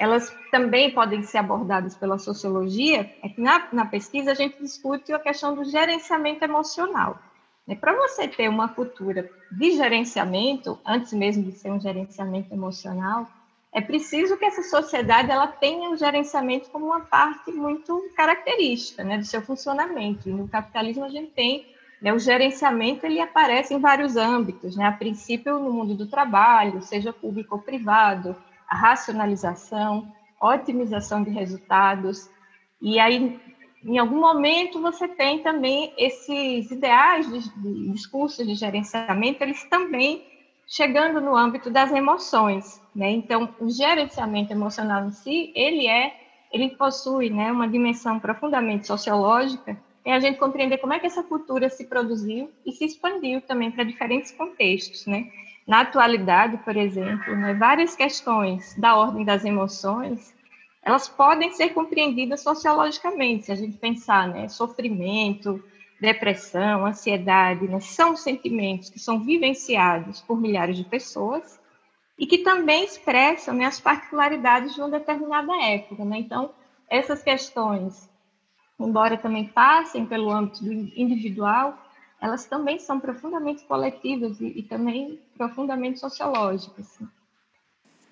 elas 0.00 0.34
também 0.50 0.90
podem 0.90 1.22
ser 1.22 1.36
abordadas 1.36 1.94
pela 1.94 2.18
sociologia, 2.18 3.14
é 3.22 3.28
que 3.28 3.38
na, 3.38 3.68
na 3.70 3.84
pesquisa 3.84 4.32
a 4.32 4.34
gente 4.34 4.58
discute 4.58 5.12
a 5.12 5.18
questão 5.18 5.54
do 5.54 5.62
gerenciamento 5.62 6.42
emocional. 6.42 7.18
Né? 7.66 7.74
Para 7.74 7.94
você 7.94 8.26
ter 8.26 8.48
uma 8.48 8.66
cultura 8.66 9.30
de 9.52 9.76
gerenciamento, 9.76 10.78
antes 10.86 11.12
mesmo 11.12 11.44
de 11.44 11.52
ser 11.52 11.70
um 11.70 11.78
gerenciamento 11.78 12.50
emocional, 12.50 13.28
é 13.72 13.80
preciso 13.80 14.36
que 14.36 14.44
essa 14.44 14.62
sociedade 14.62 15.30
ela 15.30 15.46
tenha 15.46 15.90
o 15.90 15.96
gerenciamento 15.96 16.70
como 16.70 16.86
uma 16.86 17.00
parte 17.00 17.52
muito 17.52 18.10
característica 18.16 19.04
né, 19.04 19.16
do 19.16 19.24
seu 19.24 19.40
funcionamento. 19.40 20.28
E 20.28 20.32
no 20.32 20.48
capitalismo 20.48 21.04
a 21.04 21.08
gente 21.08 21.30
tem 21.30 21.66
né, 22.02 22.12
o 22.12 22.18
gerenciamento 22.18 23.06
ele 23.06 23.20
aparece 23.20 23.74
em 23.74 23.78
vários 23.78 24.16
âmbitos, 24.16 24.76
né? 24.76 24.86
A 24.86 24.92
princípio 24.92 25.58
no 25.58 25.72
mundo 25.72 25.94
do 25.94 26.06
trabalho, 26.06 26.82
seja 26.82 27.12
público 27.12 27.56
ou 27.56 27.62
privado, 27.62 28.34
a 28.68 28.76
racionalização, 28.76 30.10
otimização 30.40 31.22
de 31.22 31.30
resultados, 31.30 32.28
e 32.80 32.98
aí 32.98 33.38
em 33.84 33.98
algum 33.98 34.18
momento 34.18 34.80
você 34.80 35.06
tem 35.06 35.42
também 35.42 35.92
esses 35.96 36.70
ideais 36.70 37.30
de, 37.30 37.40
de 37.40 37.92
discursos 37.92 38.46
de 38.46 38.54
gerenciamento, 38.54 39.42
eles 39.42 39.62
também 39.64 40.24
chegando 40.70 41.20
no 41.20 41.36
âmbito 41.36 41.68
das 41.68 41.90
emoções, 41.90 42.80
né? 42.94 43.10
Então, 43.10 43.52
o 43.58 43.68
gerenciamento 43.68 44.52
emocional 44.52 45.04
em 45.04 45.10
si, 45.10 45.50
ele 45.52 45.88
é, 45.88 46.12
ele 46.52 46.70
possui, 46.76 47.28
né, 47.28 47.50
uma 47.50 47.68
dimensão 47.68 48.20
profundamente 48.20 48.86
sociológica 48.86 49.76
é 50.04 50.14
a 50.14 50.20
gente 50.20 50.38
compreender 50.38 50.78
como 50.78 50.94
é 50.94 50.98
que 50.98 51.06
essa 51.06 51.22
cultura 51.22 51.68
se 51.68 51.84
produziu 51.86 52.50
e 52.64 52.72
se 52.72 52.84
expandiu 52.84 53.42
também 53.42 53.70
para 53.70 53.84
diferentes 53.84 54.30
contextos, 54.30 55.04
né? 55.06 55.26
Na 55.66 55.80
atualidade, 55.80 56.56
por 56.58 56.76
exemplo, 56.76 57.36
né, 57.36 57.52
várias 57.52 57.94
questões 57.94 58.74
da 58.78 58.96
ordem 58.96 59.24
das 59.24 59.44
emoções, 59.44 60.32
elas 60.82 61.08
podem 61.08 61.50
ser 61.52 61.70
compreendidas 61.70 62.42
sociologicamente, 62.42 63.46
se 63.46 63.52
a 63.52 63.56
gente 63.56 63.76
pensar, 63.76 64.28
né, 64.28 64.48
sofrimento, 64.48 65.62
depressão, 66.00 66.86
ansiedade, 66.86 67.68
né, 67.68 67.80
são 67.80 68.16
sentimentos 68.16 68.88
que 68.88 68.98
são 68.98 69.20
vivenciados 69.20 70.20
por 70.22 70.40
milhares 70.40 70.76
de 70.76 70.84
pessoas 70.84 71.60
e 72.18 72.26
que 72.26 72.38
também 72.38 72.84
expressam 72.84 73.54
né, 73.54 73.66
as 73.66 73.80
particularidades 73.80 74.74
de 74.74 74.80
uma 74.80 74.90
determinada 74.90 75.52
época. 75.62 76.04
Né? 76.04 76.18
Então, 76.18 76.50
essas 76.88 77.22
questões 77.22 78.10
embora 78.84 79.16
também 79.16 79.46
passem 79.46 80.06
pelo 80.06 80.30
âmbito 80.30 80.64
individual, 80.64 81.78
elas 82.20 82.44
também 82.46 82.78
são 82.78 82.98
profundamente 82.98 83.64
coletivas 83.64 84.40
e, 84.40 84.46
e 84.46 84.62
também 84.62 85.20
profundamente 85.36 86.00
sociológicas. 86.00 86.98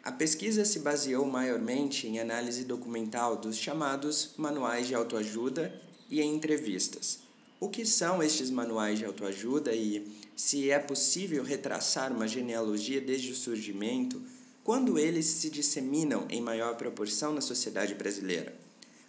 A 0.03 0.13
pesquisa 0.13 0.65
se 0.65 0.81
baseou 0.81 1.27
maiormente 1.27 2.07
em 2.07 2.19
análise 2.19 2.65
documental 2.65 3.37
dos 3.37 3.57
chamados 3.57 4.35
manuais 4.39 4.87
de 4.87 4.95
autoajuda 4.95 5.73
e 6.09 6.21
em 6.23 6.35
entrevistas. 6.35 7.28
O 7.61 7.69
que 7.69 7.85
são 7.85 8.23
estes 8.23 8.51
manuais 8.51 9.01
de 9.01 9.05
autoajuda 9.05 9.73
e 9.73 10.07
se 10.37 10.71
é 10.71 10.79
possível 10.79 11.43
retraçar 11.43 12.13
uma 12.13 12.29
genealogia 12.29 13.01
desde 13.01 13.33
o 13.33 13.35
surgimento, 13.35 14.23
quando 14.63 14.97
eles 14.97 15.27
se 15.27 15.51
disseminam 15.51 16.25
em 16.31 16.41
maior 16.41 16.77
proporção 16.77 17.33
na 17.33 17.41
sociedade 17.41 17.97
brasileira? 17.97 18.55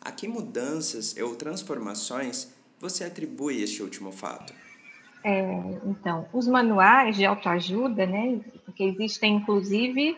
A 0.02 0.12
que 0.12 0.28
mudanças 0.28 1.16
ou 1.18 1.36
transformações 1.36 2.52
você 2.80 3.04
atribui 3.04 3.62
este 3.62 3.84
último 3.84 4.12
fato? 4.12 4.52
É, 5.24 5.80
então, 5.86 6.28
os 6.34 6.48
manuais 6.48 7.16
de 7.16 7.26
autoajuda, 7.26 8.08
né, 8.08 8.40
porque 8.66 8.84
existem 8.84 9.36
inclusive 9.36 10.18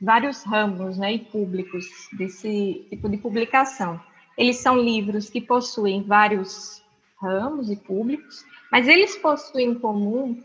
vários 0.00 0.44
ramos 0.44 0.98
né, 0.98 1.14
e 1.14 1.18
públicos 1.18 1.86
desse 2.12 2.86
tipo 2.90 3.08
de 3.08 3.16
publicação. 3.16 4.00
Eles 4.38 4.58
são 4.58 4.76
livros 4.76 5.28
que 5.28 5.40
possuem 5.40 6.02
vários 6.02 6.82
ramos 7.22 7.70
e 7.70 7.76
públicos, 7.76 8.44
mas 8.70 8.88
eles 8.88 9.16
possuem 9.16 9.70
em 9.70 9.74
comum 9.78 10.42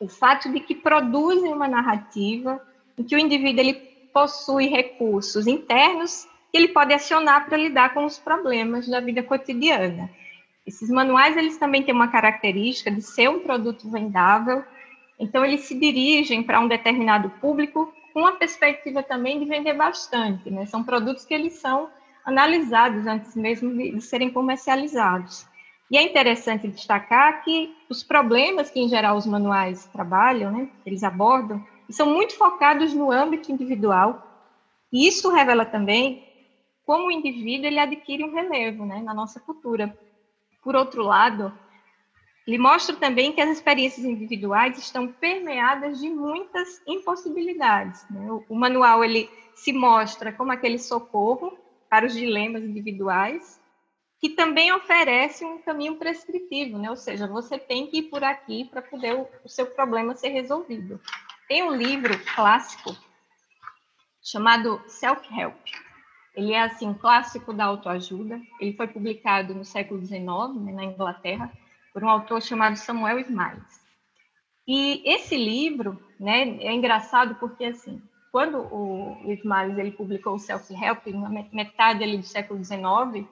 o 0.00 0.08
fato 0.08 0.50
de 0.50 0.60
que 0.60 0.74
produzem 0.74 1.52
uma 1.52 1.68
narrativa 1.68 2.60
em 2.96 3.04
que 3.04 3.14
o 3.14 3.18
indivíduo 3.18 3.60
ele 3.60 3.74
possui 4.12 4.66
recursos 4.68 5.46
internos 5.46 6.26
que 6.50 6.56
ele 6.56 6.68
pode 6.68 6.94
acionar 6.94 7.46
para 7.46 7.58
lidar 7.58 7.92
com 7.92 8.04
os 8.04 8.18
problemas 8.18 8.88
da 8.88 9.00
vida 9.00 9.22
cotidiana. 9.22 10.10
Esses 10.66 10.88
manuais 10.90 11.36
eles 11.36 11.58
também 11.58 11.82
têm 11.82 11.94
uma 11.94 12.08
característica 12.08 12.90
de 12.90 13.02
ser 13.02 13.28
um 13.28 13.40
produto 13.40 13.90
vendável, 13.90 14.64
então 15.18 15.44
eles 15.44 15.62
se 15.62 15.78
dirigem 15.78 16.42
para 16.42 16.60
um 16.60 16.68
determinado 16.68 17.30
público 17.40 17.92
com 18.12 18.26
a 18.26 18.32
perspectiva 18.32 19.02
também 19.02 19.38
de 19.38 19.46
vender 19.46 19.74
bastante, 19.74 20.50
né? 20.50 20.66
São 20.66 20.82
produtos 20.82 21.24
que 21.24 21.34
eles 21.34 21.54
são 21.54 21.88
analisados 22.24 23.06
antes 23.06 23.34
mesmo 23.34 23.74
de, 23.74 23.98
serem 24.02 24.30
comercializados. 24.30 25.46
E 25.90 25.96
é 25.96 26.02
interessante 26.02 26.68
destacar 26.68 27.42
que 27.42 27.74
os 27.88 28.02
problemas 28.02 28.70
que, 28.70 28.78
em 28.78 28.88
geral, 28.88 29.16
os 29.16 29.26
manuais 29.26 29.86
trabalham, 29.86 30.52
né, 30.52 30.68
eles 30.84 31.02
abordam, 31.02 31.64
são 31.90 32.06
muito 32.06 32.36
focados 32.36 32.92
no 32.92 33.10
âmbito 33.10 33.50
individual. 33.50 34.22
E 34.92 35.08
isso 35.08 35.30
revela 35.30 35.64
também 35.64 36.22
como 36.84 37.08
o 37.08 37.10
indivíduo 37.10 37.66
ele 37.66 37.78
adquire 37.78 38.24
um 38.24 38.32
relevo 38.32 38.84
né, 38.84 39.00
na 39.02 39.14
nossa 39.14 39.40
cultura. 39.40 39.94
Por 40.62 40.76
outro 40.76 41.02
lado, 41.02 41.52
ele 42.46 42.58
mostra 42.58 42.96
também 42.96 43.32
que 43.32 43.40
as 43.42 43.50
experiências 43.50 44.06
individuais 44.06 44.78
estão 44.78 45.06
permeadas 45.06 46.00
de 46.00 46.08
muitas 46.08 46.80
impossibilidades. 46.86 48.06
Né? 48.10 48.30
O, 48.30 48.42
o 48.48 48.54
manual 48.54 49.04
ele 49.04 49.28
se 49.54 49.72
mostra 49.72 50.32
como 50.32 50.52
aquele 50.52 50.78
socorro 50.78 51.56
para 51.90 52.06
os 52.06 52.14
dilemas 52.14 52.62
individuais, 52.62 53.57
que 54.20 54.30
também 54.30 54.72
oferece 54.72 55.44
um 55.44 55.62
caminho 55.62 55.96
prescritivo, 55.96 56.78
né? 56.78 56.90
ou 56.90 56.96
seja, 56.96 57.26
você 57.26 57.58
tem 57.58 57.86
que 57.86 57.98
ir 57.98 58.02
por 58.04 58.24
aqui 58.24 58.64
para 58.64 58.82
poder 58.82 59.14
o, 59.14 59.28
o 59.44 59.48
seu 59.48 59.66
problema 59.66 60.16
ser 60.16 60.30
resolvido. 60.30 61.00
Tem 61.46 61.62
um 61.62 61.74
livro 61.74 62.18
clássico 62.34 62.96
chamado 64.22 64.82
Self 64.88 65.26
Help, 65.32 65.56
ele 66.38 66.52
é 66.52 66.62
assim 66.62 66.86
um 66.86 66.94
clássico 66.94 67.52
da 67.52 67.64
autoajuda. 67.64 68.40
Ele 68.60 68.72
foi 68.72 68.86
publicado 68.86 69.52
no 69.52 69.64
século 69.64 70.00
XIX, 70.00 70.20
né, 70.54 70.72
na 70.72 70.84
Inglaterra, 70.84 71.52
por 71.92 72.04
um 72.04 72.08
autor 72.08 72.40
chamado 72.40 72.76
Samuel 72.76 73.18
Smiles. 73.18 73.80
E 74.64 75.02
esse 75.04 75.36
livro, 75.36 76.00
né, 76.20 76.42
é 76.60 76.72
engraçado 76.72 77.34
porque 77.40 77.64
assim, 77.64 78.00
quando 78.30 78.58
o, 78.72 79.16
Smiles 79.32 79.78
ele 79.78 79.90
publicou 79.90 80.34
o 80.34 80.38
Self 80.38 80.72
Help 80.72 81.08
na 81.08 81.28
metade 81.52 82.04
ali 82.04 82.16
do 82.16 82.24
século 82.24 82.62
XIX, 82.62 83.26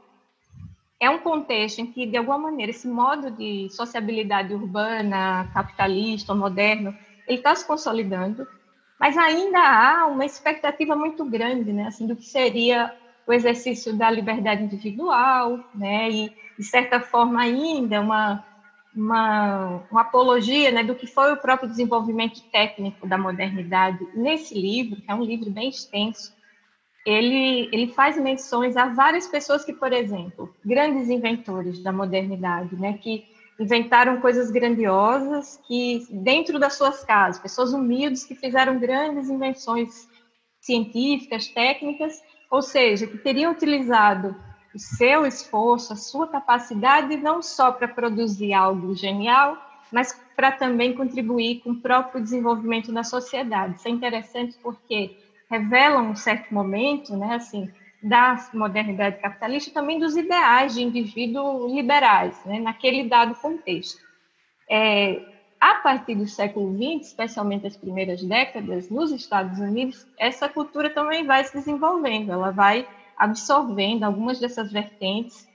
é 1.01 1.11
um 1.11 1.19
contexto 1.19 1.81
em 1.81 1.87
que 1.87 2.07
de 2.07 2.17
alguma 2.17 2.39
maneira 2.39 2.71
esse 2.71 2.89
modo 2.89 3.31
de 3.31 3.69
sociabilidade 3.71 4.55
urbana, 4.55 5.51
capitalista, 5.53 6.35
moderno, 6.35 6.95
ele 7.27 7.39
está 7.39 7.55
se 7.55 7.67
consolidando 7.67 8.47
mas 8.99 9.17
ainda 9.17 9.59
há 9.59 10.07
uma 10.07 10.25
expectativa 10.25 10.97
muito 10.97 11.25
grande, 11.25 11.73
né, 11.73 11.87
assim, 11.87 12.07
do 12.07 12.17
que 12.17 12.25
seria 12.25 12.95
o 13.27 13.33
exercício 13.33 13.95
da 13.95 14.11
liberdade 14.11 14.63
individual, 14.63 15.61
né, 15.75 16.11
e 16.11 16.33
de 16.59 16.65
certa 16.65 17.01
forma 17.01 17.41
ainda 17.41 18.01
uma 18.01 18.45
uma, 18.95 19.83
uma 19.91 20.01
apologia, 20.01 20.71
né, 20.71 20.83
do 20.83 20.95
que 20.95 21.07
foi 21.07 21.31
o 21.31 21.37
próprio 21.37 21.69
desenvolvimento 21.69 22.41
técnico 22.51 23.07
da 23.07 23.19
modernidade. 23.19 23.99
Nesse 24.15 24.59
livro, 24.59 25.03
que 25.03 25.11
é 25.11 25.15
um 25.15 25.23
livro 25.23 25.51
bem 25.51 25.69
extenso, 25.69 26.33
ele, 27.07 27.69
ele 27.73 27.87
faz 27.92 28.19
menções 28.19 28.77
a 28.77 28.87
várias 28.87 29.29
pessoas 29.29 29.64
que, 29.64 29.73
por 29.73 29.92
exemplo, 29.92 30.53
grandes 30.64 31.09
inventores 31.09 31.79
da 31.79 31.92
modernidade, 31.92 32.75
né, 32.75 32.99
que 33.01 33.25
inventaram 33.61 34.21
coisas 34.21 34.51
grandiosas 34.51 35.59
que 35.66 36.05
dentro 36.11 36.59
das 36.59 36.75
suas 36.75 37.05
casas, 37.05 37.40
pessoas 37.40 37.73
humildes 37.73 38.25
que 38.25 38.35
fizeram 38.35 38.79
grandes 38.79 39.31
invenções 39.31 40.09
científicas, 40.61 41.47
técnicas, 41.47 42.21
ou 42.51 42.61
seja, 42.61 43.07
que 43.07 43.19
teriam 43.19 43.53
utilizado 43.53 44.35
o 44.75 44.79
seu 44.79 45.25
esforço, 45.25 45.92
a 45.92 45.97
sua 45.97 46.27
capacidade 46.27 47.16
não 47.16 47.40
só 47.40 47.71
para 47.71 47.88
produzir 47.88 48.53
algo 48.53 48.95
genial, 48.95 49.57
mas 49.92 50.12
para 50.35 50.51
também 50.51 50.92
contribuir 50.92 51.61
com 51.61 51.71
o 51.71 51.81
próprio 51.81 52.23
desenvolvimento 52.23 52.92
da 52.92 53.05
sociedade. 53.05 53.77
Isso 53.77 53.88
é 53.88 53.90
interessante 53.92 54.59
porque 54.61 55.16
revela 55.51 56.01
um 56.01 56.15
certo 56.15 56.53
momento, 56.53 57.17
né, 57.17 57.35
assim, 57.35 57.71
da 58.03 58.37
modernidade 58.53 59.21
capitalista, 59.21 59.73
também 59.73 59.99
dos 59.99 60.17
ideais 60.17 60.75
de 60.75 60.83
indivíduo 60.83 61.75
liberais, 61.75 62.39
né, 62.45 62.61
naquele 62.61 63.09
dado 63.09 63.35
contexto. 63.37 64.01
É, 64.69 65.21
a 65.61 65.77
partir 65.77 66.15
do 66.15 66.27
século 66.27 66.77
XX, 66.77 67.07
especialmente 67.07 67.67
as 67.67 67.77
primeiras 67.77 68.23
décadas, 68.23 68.91
nos 68.91 69.11
Estados 69.11 69.59
Unidos, 69.59 70.07
essa 70.19 70.49
cultura 70.49 70.91
também 70.91 71.25
vai 71.25 71.45
se 71.45 71.55
desenvolvendo, 71.55 72.33
ela 72.33 72.51
vai 72.51 72.87
absorvendo 73.17 74.05
algumas 74.05 74.39
dessas 74.39 74.71
vertentes, 74.71 75.49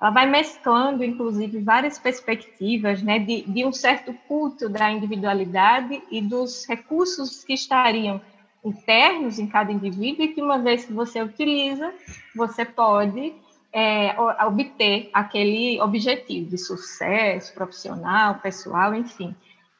ela 0.00 0.10
vai 0.10 0.26
mesclando, 0.26 1.02
inclusive, 1.02 1.58
várias 1.60 1.98
perspectivas 1.98 3.02
né, 3.02 3.18
de, 3.18 3.42
de 3.42 3.64
um 3.64 3.72
certo 3.72 4.12
culto 4.28 4.68
da 4.68 4.90
individualidade 4.90 6.02
e 6.10 6.20
dos 6.20 6.66
recursos 6.68 7.42
que 7.42 7.54
estariam 7.54 8.20
internos 8.64 9.38
em 9.38 9.46
cada 9.46 9.72
indivíduo 9.72 10.24
e 10.24 10.28
que 10.28 10.42
uma 10.42 10.58
vez 10.58 10.84
que 10.84 10.92
você 10.92 11.22
utiliza, 11.22 11.92
você 12.34 12.64
pode 12.64 13.34
é, 13.72 14.16
obter 14.46 15.10
aquele 15.12 15.80
objetivo 15.80 16.48
de 16.48 16.58
sucesso 16.58 17.52
profissional, 17.54 18.36
pessoal, 18.36 18.94
enfim. 18.94 19.34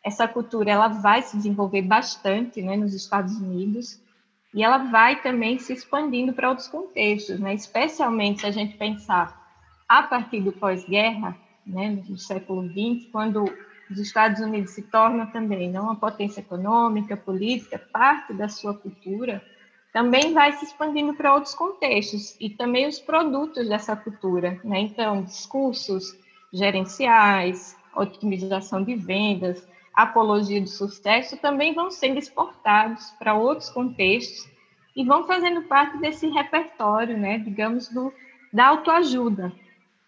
Essa 0.05 0.29
cultura 0.29 0.71
ela 0.71 0.89
vai 0.89 1.23
se 1.23 1.37
desenvolver 1.37 1.83
bastante 1.83 2.63
né, 2.63 2.77
nos 2.77 2.95
Estados 2.95 3.37
Unidos 3.37 4.01
e 4.55 4.63
ela 4.63 4.79
vai 4.79 5.21
também 5.21 5.59
se 5.59 5.73
expandindo 5.73 6.33
para 6.33 6.49
outros 6.49 6.69
contextos, 6.69 7.41
né, 7.41 7.55
especialmente 7.55 8.41
se 8.41 8.47
a 8.47 8.51
gente 8.51 8.77
pensar 8.77 9.45
a 9.89 10.03
partir 10.03 10.41
do 10.41 10.53
pós-guerra, 10.53 11.37
né, 11.67 12.03
no 12.09 12.19
século 12.19 12.69
XX, 12.69 13.11
quando 13.11 13.47
os 13.91 13.99
Estados 13.99 14.41
Unidos 14.41 14.71
se 14.73 14.83
tornam 14.83 15.27
também 15.27 15.71
não 15.71 15.85
uma 15.85 15.97
potência 15.97 16.41
econômica, 16.41 17.17
política, 17.17 17.79
parte 17.79 18.33
da 18.33 18.49
sua 18.49 18.75
cultura, 18.75 19.43
também 19.93 20.35
vai 20.35 20.53
se 20.53 20.65
expandindo 20.65 21.15
para 21.15 21.33
outros 21.33 21.55
contextos 21.55 22.37
e 22.41 22.51
também 22.51 22.87
os 22.87 22.99
produtos 22.99 23.69
dessa 23.69 23.97
cultura, 23.97 24.61
né? 24.63 24.81
Então, 24.81 25.23
discursos 25.23 26.15
gerenciais, 26.53 27.77
otimização 27.95 28.83
de 28.83 28.95
vendas, 28.95 29.67
apologia 29.95 30.61
do 30.61 30.69
sucesso 30.69 31.39
também 31.39 31.73
vão 31.73 31.91
sendo 31.91 32.19
exportados 32.19 33.11
para 33.19 33.35
outros 33.35 33.71
contextos 33.71 34.47
e 34.95 35.05
vão 35.05 35.25
fazendo 35.25 35.63
parte 35.63 35.97
desse 35.99 36.27
repertório, 36.29 37.17
né, 37.17 37.39
digamos, 37.39 37.89
do, 37.89 38.13
da 38.53 38.67
autoajuda. 38.67 39.53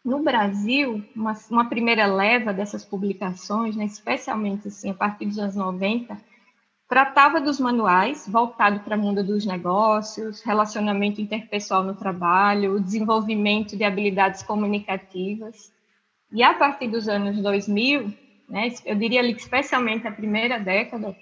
No 0.05 0.23
Brasil, 0.23 1.05
uma, 1.15 1.37
uma 1.51 1.69
primeira 1.69 2.07
leva 2.07 2.53
dessas 2.53 2.85
publicações, 2.85 3.77
né, 3.77 3.85
especialmente 3.85 4.69
assim, 4.69 4.91
a 4.91 4.95
partir 4.95 5.27
dos 5.27 5.39
anos 5.39 5.57
90, 5.57 6.17
tratava 6.89 7.41
dos 7.41 7.61
manuais 7.61 8.27
voltado 8.27 8.81
para 8.81 8.97
o 8.97 9.01
mundo 9.01 9.23
dos 9.23 9.45
negócios, 9.45 10.43
relacionamento 10.43 11.21
interpessoal 11.21 11.85
no 11.85 11.95
trabalho, 11.95 12.81
desenvolvimento 12.81 13.77
de 13.77 13.85
habilidades 13.85 14.43
comunicativas. 14.43 15.71
E 16.33 16.43
a 16.43 16.55
partir 16.55 16.89
dos 16.89 17.09
anos 17.09 17.43
2000, 17.43 18.15
né, 18.49 18.69
eu 18.87 18.97
diria 18.97 19.21
ali 19.21 19.33
especialmente 19.33 20.07
a 20.07 20.13
primeira 20.13 20.59
década, 20.59 21.15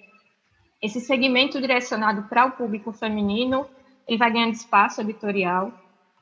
esse 0.80 1.00
segmento 1.00 1.60
direcionado 1.60 2.24
para 2.28 2.46
o 2.46 2.52
público 2.52 2.92
feminino, 2.92 3.66
ele 4.06 4.18
vai 4.18 4.30
ganhando 4.30 4.52
espaço 4.52 5.00
editorial, 5.00 5.72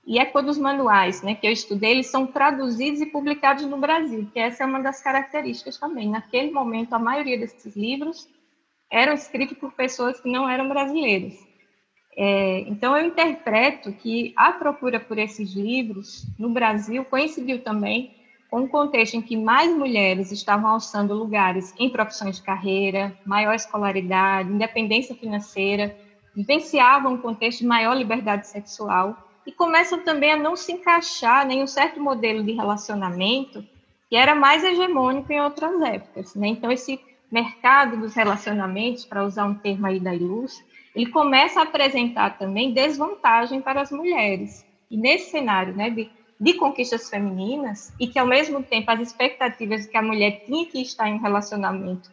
e 0.06 0.18
é 0.18 0.24
quando 0.24 0.48
os 0.48 0.58
manuais 0.58 1.22
né, 1.22 1.34
que 1.34 1.46
eu 1.46 1.52
estudei, 1.52 1.92
eles 1.92 2.08
são 2.08 2.26
traduzidos 2.26 3.00
e 3.00 3.06
publicados 3.06 3.64
no 3.64 3.78
Brasil, 3.78 4.28
que 4.32 4.38
essa 4.38 4.62
é 4.62 4.66
uma 4.66 4.80
das 4.80 5.02
características 5.02 5.78
também. 5.78 6.10
Naquele 6.10 6.50
momento, 6.50 6.92
a 6.92 6.98
maioria 6.98 7.38
desses 7.38 7.74
livros 7.74 8.28
eram 8.90 9.14
escritos 9.14 9.56
por 9.56 9.72
pessoas 9.72 10.20
que 10.20 10.30
não 10.30 10.48
eram 10.48 10.68
brasileiras. 10.68 11.34
É, 12.16 12.60
então, 12.68 12.96
eu 12.96 13.06
interpreto 13.06 13.92
que 13.92 14.34
a 14.36 14.52
procura 14.52 15.00
por 15.00 15.18
esses 15.18 15.52
livros 15.54 16.26
no 16.38 16.50
Brasil 16.50 17.04
coincidiu 17.06 17.62
também 17.62 18.14
com 18.50 18.60
um 18.60 18.68
contexto 18.68 19.14
em 19.14 19.22
que 19.22 19.36
mais 19.36 19.74
mulheres 19.74 20.30
estavam 20.30 20.70
alçando 20.70 21.14
lugares 21.14 21.74
em 21.78 21.88
profissões 21.88 22.36
de 22.36 22.42
carreira, 22.42 23.18
maior 23.24 23.54
escolaridade, 23.54 24.52
independência 24.52 25.14
financeira, 25.14 25.96
vivenciavam 26.36 27.14
um 27.14 27.18
contexto 27.18 27.60
de 27.60 27.66
maior 27.66 27.94
liberdade 27.94 28.46
sexual 28.46 29.23
e 29.46 29.52
começam 29.52 29.98
também 30.00 30.32
a 30.32 30.36
não 30.36 30.56
se 30.56 30.72
encaixar 30.72 31.48
em 31.50 31.62
um 31.62 31.66
certo 31.66 32.00
modelo 32.00 32.42
de 32.42 32.52
relacionamento 32.52 33.64
que 34.08 34.16
era 34.16 34.34
mais 34.34 34.62
hegemônico 34.62 35.32
em 35.32 35.40
outras 35.40 35.80
épocas. 35.82 36.34
Né? 36.34 36.48
Então, 36.48 36.70
esse 36.70 37.00
mercado 37.30 37.96
dos 37.96 38.14
relacionamentos, 38.14 39.04
para 39.04 39.24
usar 39.24 39.44
um 39.44 39.54
termo 39.54 39.86
aí 39.86 39.98
da 39.98 40.14
Ilus, 40.14 40.62
ele 40.94 41.06
começa 41.06 41.60
a 41.60 41.64
apresentar 41.64 42.38
também 42.38 42.72
desvantagem 42.72 43.60
para 43.60 43.80
as 43.80 43.90
mulheres. 43.90 44.64
E 44.90 44.96
nesse 44.96 45.30
cenário 45.30 45.74
né, 45.74 45.90
de, 45.90 46.08
de 46.38 46.54
conquistas 46.54 47.10
femininas, 47.10 47.92
e 47.98 48.06
que 48.06 48.18
ao 48.18 48.26
mesmo 48.26 48.62
tempo 48.62 48.90
as 48.90 49.00
expectativas 49.00 49.82
de 49.82 49.88
que 49.88 49.96
a 49.96 50.02
mulher 50.02 50.44
tinha 50.46 50.64
que 50.66 50.80
estar 50.80 51.08
em 51.08 51.14
um 51.14 51.22
relacionamento, 51.22 52.08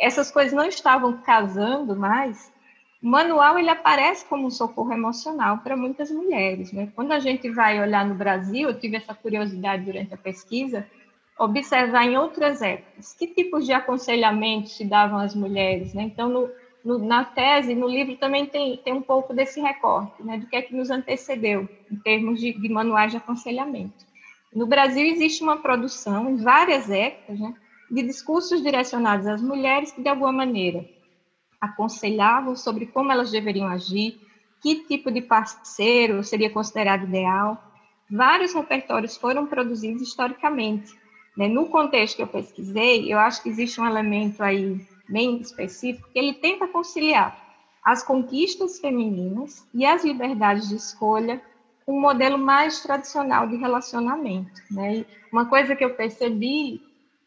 essas 0.00 0.30
coisas 0.30 0.52
não 0.52 0.66
estavam 0.66 1.18
casando 1.18 1.94
mais, 1.94 2.50
manual 3.06 3.58
ele 3.58 3.68
aparece 3.68 4.24
como 4.24 4.46
um 4.46 4.50
socorro 4.50 4.92
emocional 4.92 5.58
para 5.58 5.76
muitas 5.76 6.10
mulheres. 6.10 6.72
Né? 6.72 6.90
Quando 6.96 7.12
a 7.12 7.18
gente 7.18 7.50
vai 7.50 7.78
olhar 7.78 8.06
no 8.06 8.14
Brasil, 8.14 8.68
eu 8.68 8.78
tive 8.78 8.96
essa 8.96 9.14
curiosidade 9.14 9.84
durante 9.84 10.14
a 10.14 10.16
pesquisa, 10.16 10.86
observar 11.38 12.06
em 12.06 12.16
outras 12.16 12.62
épocas 12.62 13.12
que 13.12 13.26
tipos 13.26 13.66
de 13.66 13.72
aconselhamento 13.72 14.70
se 14.70 14.86
davam 14.86 15.18
às 15.18 15.34
mulheres. 15.34 15.92
Né? 15.92 16.04
Então, 16.04 16.30
no, 16.30 16.50
no, 16.82 16.98
na 16.98 17.24
tese, 17.24 17.74
no 17.74 17.86
livro 17.86 18.16
também 18.16 18.46
tem, 18.46 18.78
tem 18.78 18.94
um 18.94 19.02
pouco 19.02 19.34
desse 19.34 19.60
recorte, 19.60 20.22
né, 20.22 20.38
do 20.38 20.46
que 20.46 20.56
é 20.56 20.62
que 20.62 20.74
nos 20.74 20.90
antecedeu 20.90 21.68
em 21.90 21.96
termos 21.96 22.40
de, 22.40 22.52
de 22.52 22.68
manuais 22.70 23.10
de 23.10 23.18
aconselhamento. 23.18 24.06
No 24.54 24.66
Brasil 24.66 25.04
existe 25.06 25.42
uma 25.42 25.58
produção 25.58 26.30
em 26.30 26.36
várias 26.36 26.88
épocas 26.88 27.38
né, 27.38 27.54
de 27.90 28.02
discursos 28.02 28.62
direcionados 28.62 29.26
às 29.26 29.42
mulheres 29.42 29.92
que, 29.92 30.00
de 30.00 30.08
alguma 30.08 30.32
maneira, 30.32 30.84
aconselhavam 31.64 32.56
sobre 32.56 32.86
como 32.86 33.12
elas 33.12 33.30
deveriam 33.30 33.68
agir, 33.68 34.20
que 34.60 34.84
tipo 34.86 35.10
de 35.10 35.20
parceiro 35.20 36.22
seria 36.22 36.50
considerado 36.50 37.04
ideal. 37.04 37.62
Vários 38.10 38.52
repertórios 38.52 39.16
foram 39.16 39.46
produzidos 39.46 40.02
historicamente, 40.02 40.92
né? 41.36 41.48
No 41.48 41.66
contexto 41.66 42.16
que 42.16 42.22
eu 42.22 42.26
pesquisei, 42.26 43.12
eu 43.12 43.18
acho 43.18 43.42
que 43.42 43.48
existe 43.48 43.80
um 43.80 43.86
elemento 43.86 44.42
aí 44.42 44.80
bem 45.08 45.38
específico 45.40 46.08
que 46.12 46.18
ele 46.18 46.34
tenta 46.34 46.66
conciliar 46.66 47.42
as 47.84 48.02
conquistas 48.02 48.78
femininas 48.78 49.66
e 49.74 49.84
as 49.84 50.04
liberdades 50.04 50.68
de 50.68 50.76
escolha 50.76 51.42
um 51.86 52.00
modelo 52.00 52.38
mais 52.38 52.80
tradicional 52.80 53.46
de 53.46 53.56
relacionamento. 53.56 54.62
Né? 54.70 55.04
Uma 55.30 55.46
coisa 55.46 55.76
que 55.76 55.84
eu 55.84 55.94
percebi 55.94 56.80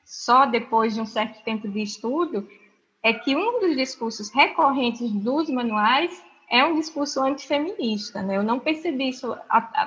só 0.03 0.45
depois 0.45 0.95
de 0.95 1.01
um 1.01 1.05
certo 1.05 1.43
tempo 1.43 1.67
de 1.67 1.81
estudo 1.81 2.47
é 3.07 3.13
que 3.13 3.33
um 3.37 3.61
dos 3.61 3.73
discursos 3.77 4.29
recorrentes 4.29 5.09
dos 5.09 5.49
manuais 5.49 6.21
é 6.49 6.65
um 6.65 6.75
discurso 6.75 7.21
antifeminista. 7.21 8.21
Né? 8.21 8.35
Eu 8.35 8.43
não 8.43 8.59
percebi 8.59 9.07
isso 9.07 9.33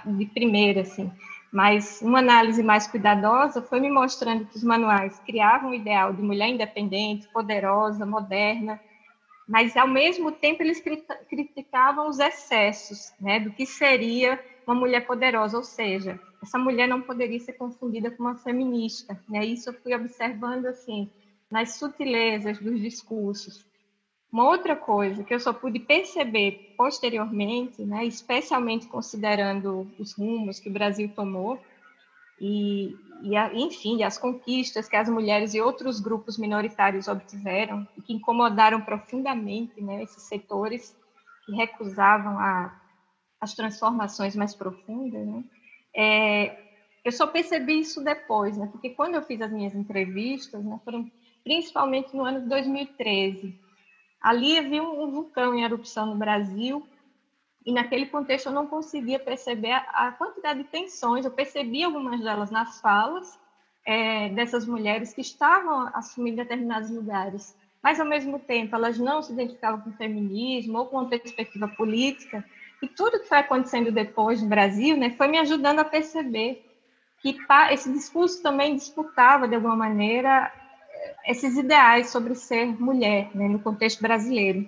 de 0.06 0.24
primeira, 0.24 0.80
assim. 0.80 1.12
Mas 1.52 2.00
uma 2.00 2.20
análise 2.20 2.62
mais 2.62 2.86
cuidadosa 2.86 3.60
foi 3.60 3.78
me 3.78 3.90
mostrando 3.90 4.46
que 4.46 4.56
os 4.56 4.64
manuais 4.64 5.20
criavam 5.26 5.70
o 5.70 5.74
ideal 5.74 6.14
de 6.14 6.22
mulher 6.22 6.48
independente, 6.48 7.28
poderosa, 7.28 8.06
moderna, 8.06 8.80
mas 9.46 9.76
ao 9.76 9.88
mesmo 9.88 10.32
tempo 10.32 10.62
eles 10.62 10.82
criticavam 11.28 12.08
os 12.08 12.20
excessos, 12.20 13.12
né, 13.20 13.40
do 13.40 13.50
que 13.50 13.66
seria 13.66 14.42
uma 14.64 14.76
mulher 14.76 15.04
poderosa, 15.06 15.56
ou 15.56 15.64
seja, 15.64 16.18
essa 16.40 16.56
mulher 16.56 16.86
não 16.86 17.02
poderia 17.02 17.40
ser 17.40 17.54
confundida 17.54 18.10
com 18.12 18.22
uma 18.22 18.36
feminista, 18.36 19.20
né? 19.28 19.44
Isso 19.44 19.68
eu 19.68 19.74
fui 19.74 19.92
observando 19.92 20.66
assim 20.66 21.10
nas 21.50 21.72
sutilezas 21.72 22.58
dos 22.58 22.80
discursos. 22.80 23.64
Uma 24.32 24.48
outra 24.48 24.76
coisa 24.76 25.24
que 25.24 25.34
eu 25.34 25.40
só 25.40 25.52
pude 25.52 25.80
perceber 25.80 26.72
posteriormente, 26.76 27.84
né, 27.84 28.04
especialmente 28.04 28.86
considerando 28.86 29.90
os 29.98 30.12
rumos 30.12 30.60
que 30.60 30.68
o 30.68 30.72
Brasil 30.72 31.10
tomou, 31.14 31.58
e, 32.40 32.94
e 33.22 33.36
a, 33.36 33.52
enfim, 33.52 34.02
as 34.04 34.16
conquistas 34.16 34.88
que 34.88 34.96
as 34.96 35.08
mulheres 35.08 35.52
e 35.52 35.60
outros 35.60 36.00
grupos 36.00 36.38
minoritários 36.38 37.08
obtiveram, 37.08 37.86
e 37.96 38.02
que 38.02 38.12
incomodaram 38.12 38.80
profundamente 38.80 39.80
né, 39.82 40.02
esses 40.04 40.22
setores 40.22 40.96
que 41.44 41.52
recusavam 41.52 42.38
a, 42.38 42.72
as 43.40 43.54
transformações 43.54 44.36
mais 44.36 44.54
profundas, 44.54 45.26
né, 45.26 45.44
é, 45.94 46.56
eu 47.04 47.10
só 47.10 47.26
percebi 47.26 47.80
isso 47.80 48.00
depois, 48.04 48.56
né, 48.56 48.68
porque 48.70 48.90
quando 48.90 49.16
eu 49.16 49.22
fiz 49.22 49.40
as 49.42 49.50
minhas 49.50 49.74
entrevistas, 49.74 50.64
né, 50.64 50.78
foram 50.84 51.10
principalmente 51.42 52.14
no 52.16 52.24
ano 52.24 52.40
de 52.40 52.48
2013, 52.48 53.58
Ali 54.20 54.58
havia 54.58 54.82
um 54.82 55.10
vulcão 55.10 55.54
em 55.54 55.64
erupção 55.64 56.06
no 56.06 56.14
Brasil 56.14 56.86
e 57.64 57.72
naquele 57.72 58.06
contexto 58.06 58.46
eu 58.46 58.52
não 58.52 58.66
conseguia 58.66 59.18
perceber 59.18 59.72
a, 59.72 60.12
quantidade 60.12 60.62
de 60.62 60.68
tensões. 60.68 61.24
Eu 61.24 61.30
percebi 61.30 61.82
algumas 61.82 62.20
delas 62.20 62.50
nas 62.50 62.80
falas 62.80 63.38
é, 63.86 64.28
dessas 64.30 64.66
mulheres 64.66 65.14
que 65.14 65.22
estavam 65.22 65.88
assumindo 65.94 66.36
determinados 66.36 66.90
lugares, 66.90 67.56
mas 67.82 67.98
ao 67.98 68.06
mesmo 68.06 68.38
tempo 68.38 68.76
elas 68.76 68.98
não 68.98 69.22
se 69.22 69.32
identificavam 69.32 69.80
com 69.80 69.90
o 69.90 69.96
feminismo 69.96 70.78
ou 70.78 70.86
com 70.86 70.98
uma 70.98 71.08
perspectiva 71.08 71.66
política. 71.68 72.44
E 72.82 72.88
tudo 72.88 73.20
que 73.20 73.28
foi 73.28 73.38
acontecendo 73.38 73.90
depois 73.90 74.42
no 74.42 74.48
Brasil 74.48 74.98
né, 74.98 75.10
foi 75.10 75.28
me 75.28 75.38
ajudando 75.38 75.78
a 75.78 75.84
perceber 75.84 76.62
que 77.22 77.36
esse 77.70 77.90
discurso 77.90 78.42
também 78.42 78.74
disputava, 78.74 79.46
de 79.46 79.54
alguma 79.54 79.76
maneira, 79.76 80.50
esses 81.26 81.56
ideais 81.56 82.10
sobre 82.10 82.34
ser 82.34 82.66
mulher, 82.80 83.30
né, 83.34 83.48
no 83.48 83.58
contexto 83.58 84.00
brasileiro. 84.00 84.66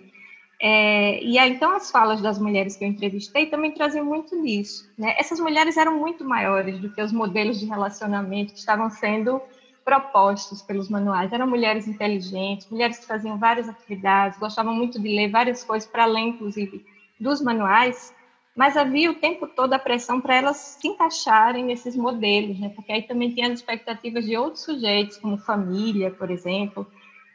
É, 0.61 1.21
e 1.25 1.39
aí, 1.39 1.53
então, 1.53 1.75
as 1.75 1.91
falas 1.91 2.21
das 2.21 2.39
mulheres 2.39 2.77
que 2.77 2.85
eu 2.85 2.89
entrevistei 2.89 3.47
também 3.47 3.73
traziam 3.73 4.05
muito 4.05 4.41
disso. 4.43 4.89
Né? 4.97 5.15
Essas 5.19 5.41
mulheres 5.41 5.77
eram 5.77 5.99
muito 5.99 6.25
maiores 6.25 6.79
do 6.79 6.89
que 6.89 7.03
os 7.03 7.13
modelos 7.13 7.59
de 7.59 7.67
relacionamento 7.67 8.53
que 8.53 8.61
estavam 8.61 8.89
sendo 8.89 9.43
propostos 9.85 10.63
pelos 10.63 10.89
manuais. 10.89 11.33
Eram 11.33 11.49
mulheres 11.49 11.89
inteligentes, 11.89 12.69
mulheres 12.71 12.99
que 12.99 13.07
faziam 13.07 13.37
várias 13.39 13.69
atividades, 13.69 14.39
gostavam 14.39 14.73
muito 14.73 15.01
de 15.01 15.09
ler 15.09 15.29
várias 15.31 15.65
coisas, 15.65 15.89
para 15.89 16.05
além, 16.05 16.29
inclusive, 16.29 16.85
dos 17.19 17.41
manuais, 17.41 18.15
mas 18.55 18.77
havia 18.77 19.11
o 19.11 19.15
tempo 19.15 19.47
todo 19.47 19.73
a 19.73 19.79
pressão 19.79 20.21
para 20.21 20.37
elas 20.37 20.57
se 20.57 20.87
encaixarem 20.87 21.65
nesses 21.65 21.97
modelos, 21.97 22.59
né? 22.61 22.71
porque 22.75 22.93
aí 22.93 23.03
também 23.03 23.31
tinha 23.31 23.49
as 23.49 23.55
expectativas 23.55 24.25
de 24.27 24.37
outros 24.37 24.65
sujeitos, 24.65 25.17
como 25.17 25.39
família, 25.39 26.11
por 26.11 26.31
exemplo, 26.31 26.87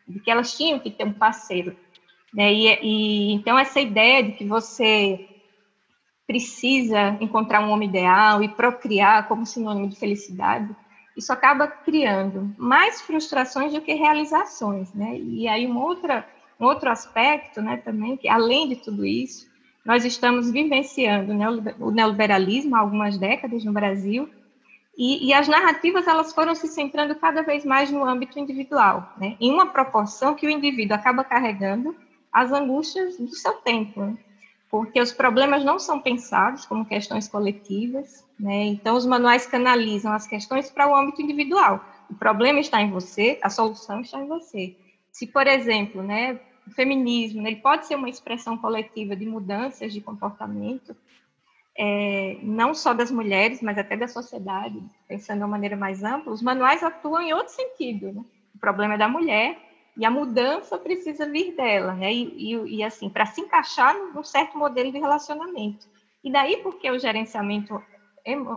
de 0.08 0.20
que 0.20 0.30
elas 0.30 0.56
tinham 0.56 0.80
que 0.80 0.92
ter 0.92 1.06
um 1.06 1.14
parceiro. 1.14 1.76
Né? 2.34 2.54
E, 2.54 2.68
e, 2.84 3.34
então, 3.34 3.58
essa 3.58 3.80
ideia 3.80 4.24
de 4.24 4.34
que 4.34 4.46
você 4.46 5.28
precisa 6.28 7.18
encontrar 7.22 7.62
um 7.62 7.72
homem 7.72 7.88
ideal 7.88 8.44
e 8.44 8.50
procriar 8.50 9.28
como 9.28 9.46
sinônimo 9.46 9.88
de 9.88 9.98
felicidade, 9.98 10.76
isso 11.16 11.34
acaba 11.34 11.68
criando 11.68 12.54
mais 12.58 13.02
frustrações 13.02 13.74
do 13.74 13.82
que 13.82 13.94
realizações, 13.94 14.94
né? 14.94 15.18
E 15.18 15.48
aí 15.48 15.66
uma 15.66 15.84
outra, 15.84 16.28
um 16.60 16.66
outro 16.66 16.92
aspecto, 16.92 17.60
né, 17.60 17.78
também, 17.78 18.18
que 18.18 18.28
além 18.28 18.70
de 18.70 18.76
tudo 18.76 19.04
isso, 19.04 19.48
nós 19.88 20.04
estamos 20.04 20.52
vivenciando 20.52 21.32
o 21.80 21.92
neoliberalismo 21.92 22.76
há 22.76 22.80
algumas 22.80 23.18
décadas 23.18 23.64
no 23.64 23.72
Brasil, 23.72 24.30
e, 24.98 25.28
e, 25.28 25.34
as 25.34 25.48
narrativas 25.48 26.08
elas 26.08 26.34
foram 26.34 26.54
se 26.56 26.68
centrando 26.68 27.16
cada 27.16 27.42
vez 27.42 27.64
mais 27.64 27.90
no 27.90 28.04
âmbito 28.04 28.38
individual, 28.38 29.14
né? 29.16 29.38
em 29.40 29.50
uma 29.50 29.68
proporção 29.68 30.34
que 30.34 30.46
o 30.46 30.50
indivíduo 30.50 30.96
acaba 30.96 31.24
carregando 31.24 31.96
as 32.34 32.52
angústias 32.52 33.16
do 33.18 33.34
seu 33.34 33.54
tempo, 33.54 34.02
né? 34.02 34.18
porque 34.70 35.00
os 35.00 35.14
problemas 35.14 35.64
não 35.64 35.80
são 35.80 36.02
pensados 36.02 36.66
como 36.66 36.84
questões 36.84 37.30
coletivas, 37.30 38.26
né? 38.38 38.66
então 38.66 38.98
os 38.98 39.06
manuais 39.06 39.46
canalizam 39.46 40.12
as 40.12 40.28
questões 40.28 40.70
para 40.70 40.90
o 40.90 40.96
âmbito 40.96 41.22
individual. 41.22 41.80
O 42.10 42.16
problema 42.16 42.60
está 42.60 42.82
em 42.82 42.90
você, 42.90 43.40
a 43.42 43.50
solução 43.50 44.02
está 44.02 44.20
em 44.20 44.28
você. 44.28 44.76
Se, 45.12 45.28
por 45.28 45.48
exemplo, 45.48 46.02
né, 46.04 46.40
o 46.68 46.72
feminismo 46.72 47.48
ele 47.48 47.58
pode 47.58 47.88
ser 47.88 47.96
uma 47.96 48.10
expressão 48.10 48.58
coletiva 48.58 49.16
de 49.16 49.26
mudanças 49.26 49.94
de 49.94 50.02
comportamento, 50.02 50.96
é, 51.78 52.38
não 52.42 52.74
só 52.74 52.94
das 52.94 53.10
mulheres, 53.10 53.62
mas 53.62 53.78
até 53.78 53.96
da 53.96 54.08
sociedade, 54.08 54.82
pensando 55.08 55.38
de 55.38 55.44
uma 55.44 55.50
maneira 55.50 55.78
mais 55.78 56.04
ampla, 56.04 56.34
os 56.34 56.42
manuais 56.42 56.84
atuam 56.84 57.22
em 57.22 57.34
outro 57.34 57.54
sentido. 57.54 58.12
Né? 58.12 58.24
O 58.54 58.60
problema 58.60 58.96
é 58.96 58.98
da 58.98 59.08
mulher 59.08 59.58
e 59.96 60.06
a 60.06 60.12
mudança 60.12 60.78
precisa 60.78 61.26
vir 61.26 61.56
dela, 61.56 61.94
né? 61.94 62.14
E, 62.14 62.54
e, 62.54 62.78
e 62.78 62.84
assim, 62.84 63.10
para 63.10 63.26
se 63.26 63.42
encaixar 63.42 63.96
num 64.14 64.24
certo 64.24 64.58
modelo 64.58 64.92
de 64.92 65.00
relacionamento. 65.00 65.88
E 66.24 66.32
daí 66.32 66.58
porque 66.58 66.90
o 66.90 67.00
gerenciamento 67.00 67.82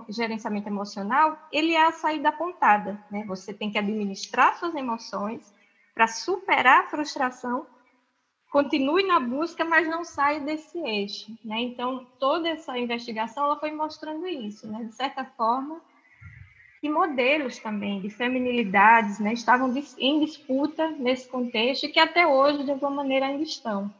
gerenciamento 0.08 0.68
emocional, 0.68 1.38
ele 1.52 1.74
é 1.74 1.86
a 1.86 1.92
saída 1.92 2.30
apontada, 2.30 2.98
né? 3.08 3.24
Você 3.28 3.54
tem 3.54 3.70
que 3.70 3.78
administrar 3.78 4.58
suas 4.58 4.74
emoções 4.74 5.54
para 5.94 6.08
superar 6.08 6.80
a 6.80 6.88
frustração 6.88 7.66
continue 8.50 9.06
na 9.06 9.20
busca, 9.20 9.64
mas 9.64 9.88
não 9.88 10.04
saia 10.04 10.40
desse 10.40 10.78
eixo, 10.78 11.32
né? 11.44 11.60
Então, 11.60 12.04
toda 12.18 12.48
essa 12.48 12.76
investigação 12.76 13.44
ela 13.44 13.58
foi 13.58 13.70
mostrando 13.70 14.26
isso, 14.26 14.66
né? 14.66 14.84
De 14.84 14.94
certa 14.94 15.24
forma, 15.24 15.80
que 16.80 16.88
modelos 16.88 17.58
também 17.58 18.00
de 18.00 18.10
feminilidades, 18.10 19.18
né, 19.18 19.34
estavam 19.34 19.72
em 19.98 20.24
disputa 20.24 20.90
nesse 20.92 21.28
contexto 21.28 21.84
e 21.84 21.88
que 21.90 22.00
até 22.00 22.26
hoje 22.26 22.64
de 22.64 22.70
alguma 22.70 22.90
maneira 22.90 23.26
ainda 23.26 23.42
estão. 23.42 23.92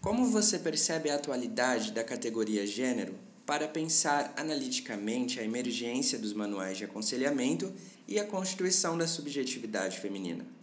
Como 0.00 0.24
você 0.26 0.58
percebe 0.58 1.10
a 1.10 1.16
atualidade 1.16 1.92
da 1.92 2.02
categoria 2.02 2.66
gênero 2.66 3.14
para 3.44 3.68
pensar 3.68 4.32
analiticamente 4.36 5.38
a 5.38 5.44
emergência 5.44 6.18
dos 6.18 6.32
manuais 6.32 6.78
de 6.78 6.84
aconselhamento 6.84 7.70
e 8.06 8.18
a 8.18 8.24
constituição 8.24 8.96
da 8.96 9.06
subjetividade 9.06 9.98
feminina? 10.00 10.57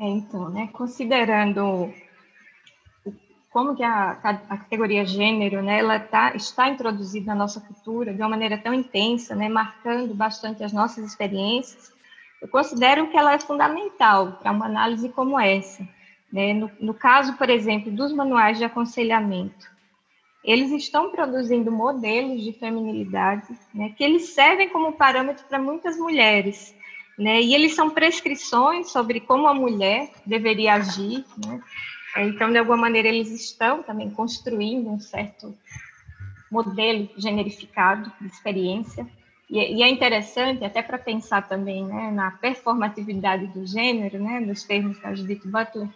É, 0.00 0.08
então, 0.08 0.48
né, 0.48 0.68
considerando 0.72 1.92
como 3.50 3.76
que 3.76 3.84
a, 3.84 4.10
a, 4.10 4.56
categoria 4.58 5.06
gênero, 5.06 5.62
né, 5.62 5.78
ela 5.78 6.00
tá, 6.00 6.34
está 6.34 6.68
introduzida 6.68 7.26
na 7.26 7.36
nossa 7.36 7.60
cultura 7.60 8.12
de 8.12 8.20
uma 8.20 8.30
maneira 8.30 8.58
tão 8.58 8.74
intensa, 8.74 9.36
né, 9.36 9.48
marcando 9.48 10.12
bastante 10.12 10.64
as 10.64 10.72
nossas 10.72 11.04
experiências, 11.04 11.92
eu 12.42 12.48
considero 12.48 13.08
que 13.08 13.16
ela 13.16 13.32
é 13.32 13.38
fundamental 13.38 14.32
para 14.32 14.50
uma 14.50 14.66
análise 14.66 15.08
como 15.08 15.38
essa. 15.38 15.86
Né? 16.32 16.52
No, 16.52 16.68
no 16.80 16.92
caso, 16.92 17.34
por 17.38 17.48
exemplo, 17.48 17.92
dos 17.92 18.12
manuais 18.12 18.58
de 18.58 18.64
aconselhamento, 18.64 19.70
eles 20.42 20.72
estão 20.72 21.10
produzindo 21.10 21.70
modelos 21.70 22.42
de 22.42 22.52
feminilidade 22.52 23.46
né, 23.72 23.94
que 23.96 24.02
eles 24.02 24.30
servem 24.30 24.68
como 24.68 24.92
parâmetro 24.92 25.44
para 25.48 25.60
muitas 25.60 25.96
mulheres, 25.96 26.74
né? 27.18 27.40
E 27.40 27.54
eles 27.54 27.74
são 27.74 27.90
prescrições 27.90 28.90
sobre 28.90 29.20
como 29.20 29.46
a 29.46 29.54
mulher 29.54 30.10
deveria 30.26 30.74
agir, 30.74 31.24
né? 31.44 31.60
Então, 32.16 32.50
de 32.50 32.58
alguma 32.58 32.76
maneira, 32.76 33.08
eles 33.08 33.30
estão 33.30 33.82
também 33.82 34.08
construindo 34.10 34.88
um 34.88 35.00
certo 35.00 35.56
modelo 36.50 37.08
generificado 37.16 38.12
de 38.20 38.28
experiência. 38.28 39.06
E, 39.50 39.58
e 39.58 39.82
é 39.82 39.88
interessante, 39.88 40.64
até 40.64 40.80
para 40.80 40.98
pensar 40.98 41.42
também 41.48 41.84
né, 41.84 42.12
na 42.12 42.30
performatividade 42.30 43.48
do 43.48 43.66
gênero, 43.66 44.22
né, 44.22 44.38
nos 44.38 44.62
termos 44.62 44.98
da 45.00 45.14
Judith 45.14 45.42
Butler, 45.44 45.88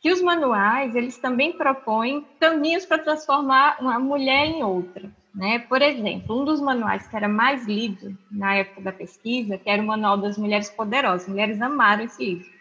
que 0.00 0.12
os 0.12 0.22
manuais 0.22 0.94
eles 0.94 1.16
também 1.18 1.52
propõem 1.52 2.24
caminhos 2.38 2.86
para 2.86 2.98
transformar 2.98 3.76
uma 3.80 3.98
mulher 3.98 4.46
em 4.46 4.62
outra. 4.62 5.10
Né? 5.34 5.58
Por 5.58 5.82
exemplo, 5.82 6.40
um 6.40 6.44
dos 6.44 6.60
manuais 6.60 7.08
que 7.08 7.16
era 7.16 7.28
mais 7.28 7.66
lido 7.66 8.16
na 8.30 8.54
época 8.54 8.82
da 8.82 8.92
pesquisa, 8.92 9.58
que 9.58 9.68
era 9.68 9.82
o 9.82 9.86
Manual 9.86 10.16
das 10.16 10.38
Mulheres 10.38 10.70
Poderosas, 10.70 11.26
mulheres 11.26 11.60
amaram 11.60 12.04
esse 12.04 12.24
livro. 12.24 12.54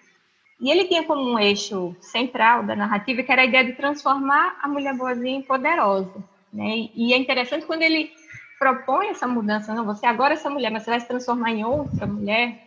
E 0.60 0.72
ele 0.72 0.86
tinha 0.86 1.04
como 1.04 1.22
um 1.22 1.38
eixo 1.38 1.96
central 2.00 2.64
da 2.64 2.76
narrativa 2.76 3.22
que 3.22 3.32
era 3.32 3.44
a 3.44 3.46
ideia 3.46 3.66
de 3.66 3.74
transformar 3.74 4.58
a 4.62 4.68
mulher 4.68 4.96
boazinha 4.96 5.38
em 5.38 5.42
poderosa. 5.42 6.24
Né? 6.52 6.90
E 6.96 7.14
é 7.14 7.18
interessante 7.18 7.66
quando 7.66 7.84
ele 7.84 8.12
propõe 8.58 9.10
essa 9.10 9.28
mudança, 9.28 9.74
não, 9.74 9.86
você 9.86 10.06
agora 10.06 10.34
é 10.34 10.38
essa 10.38 10.50
mulher, 10.50 10.72
mas 10.72 10.84
você 10.84 10.92
vai 10.92 11.00
se 11.00 11.08
transformar 11.08 11.52
em 11.52 11.66
outra 11.66 12.08
mulher, 12.08 12.64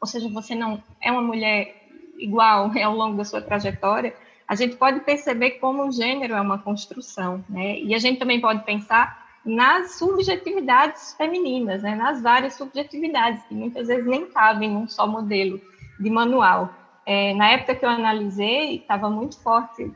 ou 0.00 0.06
seja, 0.06 0.28
você 0.30 0.54
não 0.54 0.82
é 1.00 1.12
uma 1.12 1.22
mulher 1.22 1.86
igual 2.18 2.72
ao 2.82 2.94
longo 2.94 3.16
da 3.16 3.24
sua 3.24 3.40
trajetória, 3.40 4.14
a 4.48 4.54
gente 4.54 4.76
pode 4.76 5.00
perceber 5.00 5.52
como 5.52 5.86
o 5.86 5.92
gênero 5.92 6.34
é 6.34 6.40
uma 6.40 6.58
construção, 6.58 7.44
né? 7.48 7.78
E 7.80 7.94
a 7.94 7.98
gente 7.98 8.18
também 8.18 8.40
pode 8.40 8.64
pensar 8.64 9.27
nas 9.48 9.92
subjetividades 9.92 11.14
femininas, 11.14 11.82
né, 11.82 11.94
nas 11.94 12.20
várias 12.20 12.54
subjetividades, 12.54 13.42
que 13.44 13.54
muitas 13.54 13.88
vezes 13.88 14.06
nem 14.06 14.26
cabem 14.26 14.70
num 14.70 14.86
só 14.86 15.06
modelo 15.06 15.58
de 15.98 16.10
manual. 16.10 16.70
É, 17.06 17.32
na 17.32 17.52
época 17.52 17.74
que 17.74 17.84
eu 17.84 17.88
analisei, 17.88 18.76
estava 18.76 19.08
muito 19.08 19.40
forte 19.42 19.90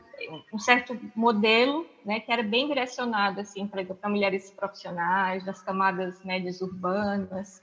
um 0.51 0.57
certo 0.57 0.99
modelo 1.15 1.85
né, 2.03 2.19
que 2.19 2.31
era 2.31 2.41
bem 2.41 2.67
direcionado 2.67 3.39
assim, 3.41 3.67
para 3.67 4.09
mulheres 4.09 4.49
profissionais, 4.49 5.45
das 5.45 5.61
camadas 5.61 6.23
médias 6.23 6.59
urbanas. 6.59 7.61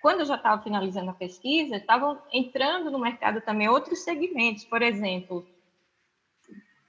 Quando 0.00 0.20
eu 0.20 0.26
já 0.26 0.34
estava 0.34 0.60
finalizando 0.60 1.10
a 1.10 1.14
pesquisa, 1.14 1.76
estavam 1.76 2.18
entrando 2.32 2.90
no 2.90 2.98
mercado 2.98 3.40
também 3.40 3.68
outros 3.68 4.02
segmentos, 4.02 4.64
por 4.64 4.82
exemplo, 4.82 5.46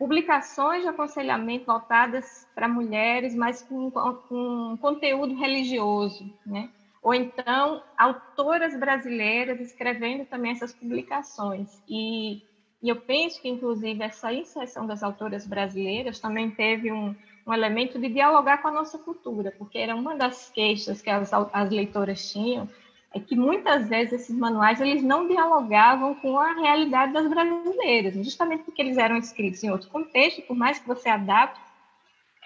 publicações 0.03 0.81
de 0.81 0.89
aconselhamento 0.89 1.65
voltadas 1.65 2.45
para 2.53 2.67
mulheres, 2.67 3.33
mas 3.33 3.61
com, 3.61 3.89
com 3.89 4.77
conteúdo 4.81 5.33
religioso, 5.33 6.29
né? 6.45 6.69
Ou 7.01 7.13
então, 7.13 7.81
autoras 7.97 8.77
brasileiras 8.77 9.61
escrevendo 9.61 10.25
também 10.25 10.51
essas 10.51 10.73
publicações. 10.73 11.81
E, 11.87 12.41
e 12.81 12.89
eu 12.89 12.97
penso 12.97 13.41
que, 13.41 13.47
inclusive, 13.47 14.03
essa 14.03 14.33
inserção 14.33 14.85
das 14.85 15.03
autoras 15.03 15.47
brasileiras 15.47 16.19
também 16.19 16.51
teve 16.51 16.91
um, 16.91 17.15
um 17.47 17.53
elemento 17.53 17.97
de 17.97 18.09
dialogar 18.09 18.57
com 18.57 18.67
a 18.67 18.71
nossa 18.71 18.97
cultura, 18.97 19.53
porque 19.57 19.77
era 19.77 19.95
uma 19.95 20.17
das 20.17 20.49
queixas 20.49 21.01
que 21.01 21.09
as, 21.09 21.31
as 21.31 21.69
leitoras 21.69 22.29
tinham, 22.29 22.67
é 23.13 23.19
que 23.19 23.35
muitas 23.35 23.87
vezes 23.87 24.13
esses 24.13 24.35
manuais 24.35 24.81
eles 24.81 25.03
não 25.03 25.27
dialogavam 25.27 26.15
com 26.15 26.37
a 26.37 26.53
realidade 26.53 27.13
das 27.13 27.27
brasileiras, 27.27 28.15
justamente 28.15 28.63
porque 28.63 28.81
eles 28.81 28.97
eram 28.97 29.17
escritos 29.17 29.63
em 29.63 29.69
outro 29.69 29.89
contexto, 29.89 30.41
por 30.41 30.55
mais 30.55 30.79
que 30.79 30.87
você 30.87 31.09
adapte, 31.09 31.61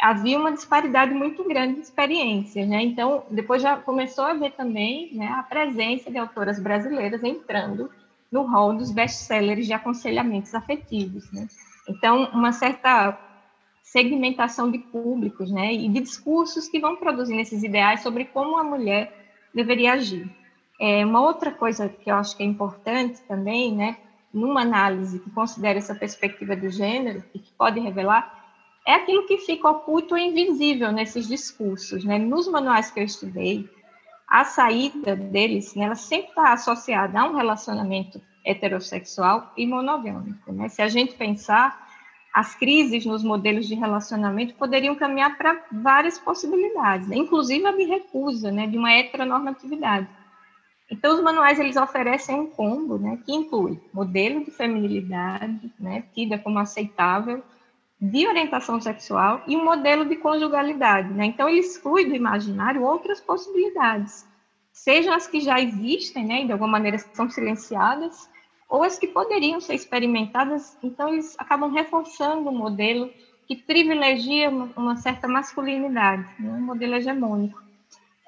havia 0.02 0.38
uma 0.38 0.52
disparidade 0.52 1.14
muito 1.14 1.44
grande 1.46 1.76
de 1.76 1.82
experiências, 1.82 2.68
né? 2.68 2.82
Então, 2.82 3.24
depois 3.32 3.62
já 3.62 3.78
começou 3.78 4.26
a 4.26 4.34
ver 4.34 4.52
também 4.52 5.10
né, 5.14 5.28
a 5.28 5.42
presença 5.42 6.12
de 6.12 6.18
autoras 6.18 6.60
brasileiras 6.60 7.24
entrando 7.24 7.90
no 8.32 8.42
rol 8.44 8.74
dos 8.74 8.92
best-sellers 8.92 9.66
de 9.66 9.74
aconselhamentos 9.74 10.54
afetivos, 10.54 11.32
né? 11.32 11.48
Então, 11.90 12.26
uma 12.34 12.52
certa 12.52 13.18
segmentação 13.82 14.70
de 14.70 14.80
públicos, 14.80 15.50
né, 15.50 15.74
e 15.74 15.88
de 15.88 16.02
discursos 16.02 16.68
que 16.68 16.78
vão 16.78 16.98
produzindo 16.98 17.40
esses 17.40 17.64
ideais 17.64 18.02
sobre 18.02 18.26
como 18.26 18.58
a 18.58 18.64
mulher 18.64 19.14
deveria 19.54 19.94
agir. 19.94 20.30
É, 20.80 21.04
uma 21.06 21.22
outra 21.22 21.52
coisa 21.52 21.90
que 21.90 22.10
eu 22.10 22.16
acho 22.16 22.38
que 22.38 22.44
é 22.44 22.46
importante 22.46 23.22
também, 23.28 23.76
né, 23.76 23.98
numa 24.34 24.62
análise 24.62 25.20
que 25.20 25.30
considera 25.32 25.80
essa 25.80 25.96
perspectiva 25.96 26.56
do 26.56 26.70
gênero 26.70 27.24
e 27.34 27.40
que 27.40 27.52
pode 27.54 27.80
revelar, 27.80 28.38
é 28.86 28.94
aquilo 28.94 29.26
que 29.26 29.40
fica 29.40 29.70
oculto 29.70 30.14
ou 30.14 30.20
invisível 30.20 30.92
nesses 30.92 31.28
discursos. 31.28 32.06
Né? 32.06 32.18
Nos 32.18 32.48
manuais 32.48 32.92
que 32.92 33.00
eu 33.00 33.04
estudei, 33.04 33.68
a 34.28 34.46
saída 34.46 35.16
deles, 35.16 35.74
né, 35.76 35.86
ela 35.86 35.96
sempre 35.96 36.30
está 36.30 36.54
associada 36.54 37.20
a 37.20 37.26
um 37.26 37.36
relacionamento 37.36 38.22
heterossexual 38.46 39.52
e 39.58 39.66
monogâmico. 39.66 40.54
Né? 40.54 40.70
Se 40.70 40.82
a 40.82 40.88
gente 40.88 41.16
pensar, 41.16 41.88
as 42.34 42.56
crises 42.56 43.06
nos 43.06 43.24
modelos 43.24 43.68
de 43.68 43.76
relacionamento 43.76 44.54
poderiam 44.54 44.96
caminhar 44.96 45.38
para 45.38 45.66
várias 45.72 46.20
possibilidades, 46.20 47.08
né? 47.08 47.18
inclusive 47.18 47.66
a 47.66 47.72
de 47.72 47.84
recusa 47.84 48.52
né, 48.52 48.68
de 48.68 48.78
uma 48.78 48.92
heteronormatividade. 48.92 50.08
Então, 50.90 51.14
os 51.16 51.22
manuais 51.22 51.60
eles 51.60 51.76
oferecem 51.76 52.36
um 52.40 52.48
combo, 52.50 52.98
né, 52.98 53.18
que 53.26 53.34
inclui 53.34 53.82
modelo 53.94 54.44
de 54.44 54.52
feminilidade, 54.52 55.72
né, 55.80 56.04
tida 56.14 56.40
como 56.40 56.60
aceitável, 56.60 57.44
de 58.00 58.28
orientação 58.28 58.80
sexual 58.82 59.42
e 59.48 59.58
um 59.58 59.64
modelo 59.66 60.06
de 60.06 60.16
conjugalidade, 60.18 61.14
né? 61.14 61.26
Então, 61.26 61.50
ele 61.50 61.60
exclui 61.60 62.06
do 62.06 62.16
imaginário 62.16 62.84
outras 62.84 63.22
possibilidades, 63.22 64.26
sejam 64.72 65.14
as 65.14 65.28
que 65.28 65.42
já 65.42 65.60
existem, 65.62 66.26
né, 66.26 66.46
de 66.46 66.52
alguma 66.52 66.72
maneira 66.72 66.98
são 67.14 67.30
silenciadas, 67.30 68.30
ou 68.70 68.84
as 68.84 68.98
que 69.00 69.08
poderiam 69.08 69.60
ser 69.62 69.76
experimentadas, 69.76 70.78
então 70.84 71.10
eles 71.10 71.36
acabam 71.40 71.72
reforçando 71.72 72.50
um 72.50 72.58
modelo 72.58 73.12
que 73.48 73.56
privilegia 73.56 74.50
uma 74.52 74.98
certa 74.98 75.28
masculinidade, 75.28 76.26
né, 76.40 76.52
um 76.52 76.62
modelo 76.66 76.96
hegemônico. 76.96 77.58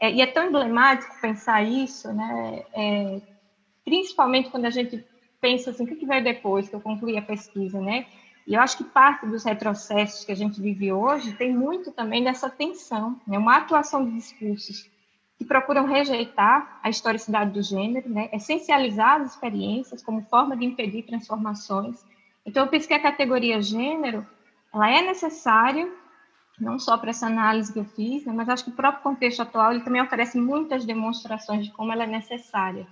É, 0.02 0.12
e 0.12 0.22
é 0.22 0.26
tão 0.26 0.48
emblemático 0.48 1.20
pensar 1.22 1.62
isso, 1.62 2.12
né, 2.14 2.64
é, 2.74 3.22
principalmente 3.84 4.50
quando 4.50 4.66
a 4.66 4.70
gente 4.70 5.04
pensa 5.42 5.72
assim, 5.72 5.84
o 5.84 5.88
que, 5.88 6.06
vai 6.06 6.22
depois 6.22 6.70
que 6.70 6.76
eu 6.76 6.82
concluí 6.82 7.18
a 7.18 7.22
pesquisa, 7.22 7.80
né? 7.80 8.06
E 8.46 8.56
eu 8.56 8.62
acho 8.62 8.78
que 8.78 8.84
parte 8.84 9.26
dos 9.26 9.44
retrocessos 9.44 10.26
que 10.26 10.32
a 10.32 10.36
gente 10.36 10.60
vive 10.60 10.92
hoje 10.92 11.34
tem 11.34 11.54
muito 11.54 11.92
também 11.92 12.24
dessa 12.24 12.50
tensão, 12.50 13.20
né? 13.28 13.38
uma 13.38 13.58
atuação 13.58 14.04
de 14.04 14.12
discursos 14.12 14.90
que 15.38 15.46
procuram 15.46 15.86
rejeitar 15.86 16.80
a 16.84 16.90
historicidade 16.90 17.52
do 17.52 17.62
gênero, 17.62 18.10
né? 18.10 18.28
essencializar 18.34 19.22
as 19.22 19.34
experiências 19.34 20.02
como 20.02 20.24
forma 20.24 20.58
de 20.58 20.66
impedir 20.66 21.04
transformações. 21.04 22.04
Então, 22.46 22.66
eu 22.66 22.70
penso 22.70 22.88
que 22.88 22.94
a 22.94 23.00
categoria 23.00 23.62
gênero 23.62 24.26
ela 24.74 24.90
é 24.90 25.02
necessária, 25.02 25.88
não 26.60 26.78
só 26.78 26.98
para 26.98 27.12
essa 27.12 27.28
análise 27.28 27.72
que 27.72 27.80
eu 27.80 27.86
fiz, 27.86 28.26
né? 28.26 28.34
mas 28.34 28.50
acho 28.50 28.65
que 28.65 28.69
o 28.69 28.74
próprio 28.74 29.02
contexto 29.02 29.41
atual 29.41 29.72
ele 29.72 29.84
também 29.84 30.02
oferece 30.02 30.38
muitas 30.38 30.86
demonstrações 30.86 31.65
de 31.65 31.72
como 31.72 31.91
ela 31.91 32.04
é 32.04 32.08
necessária. 32.08 32.86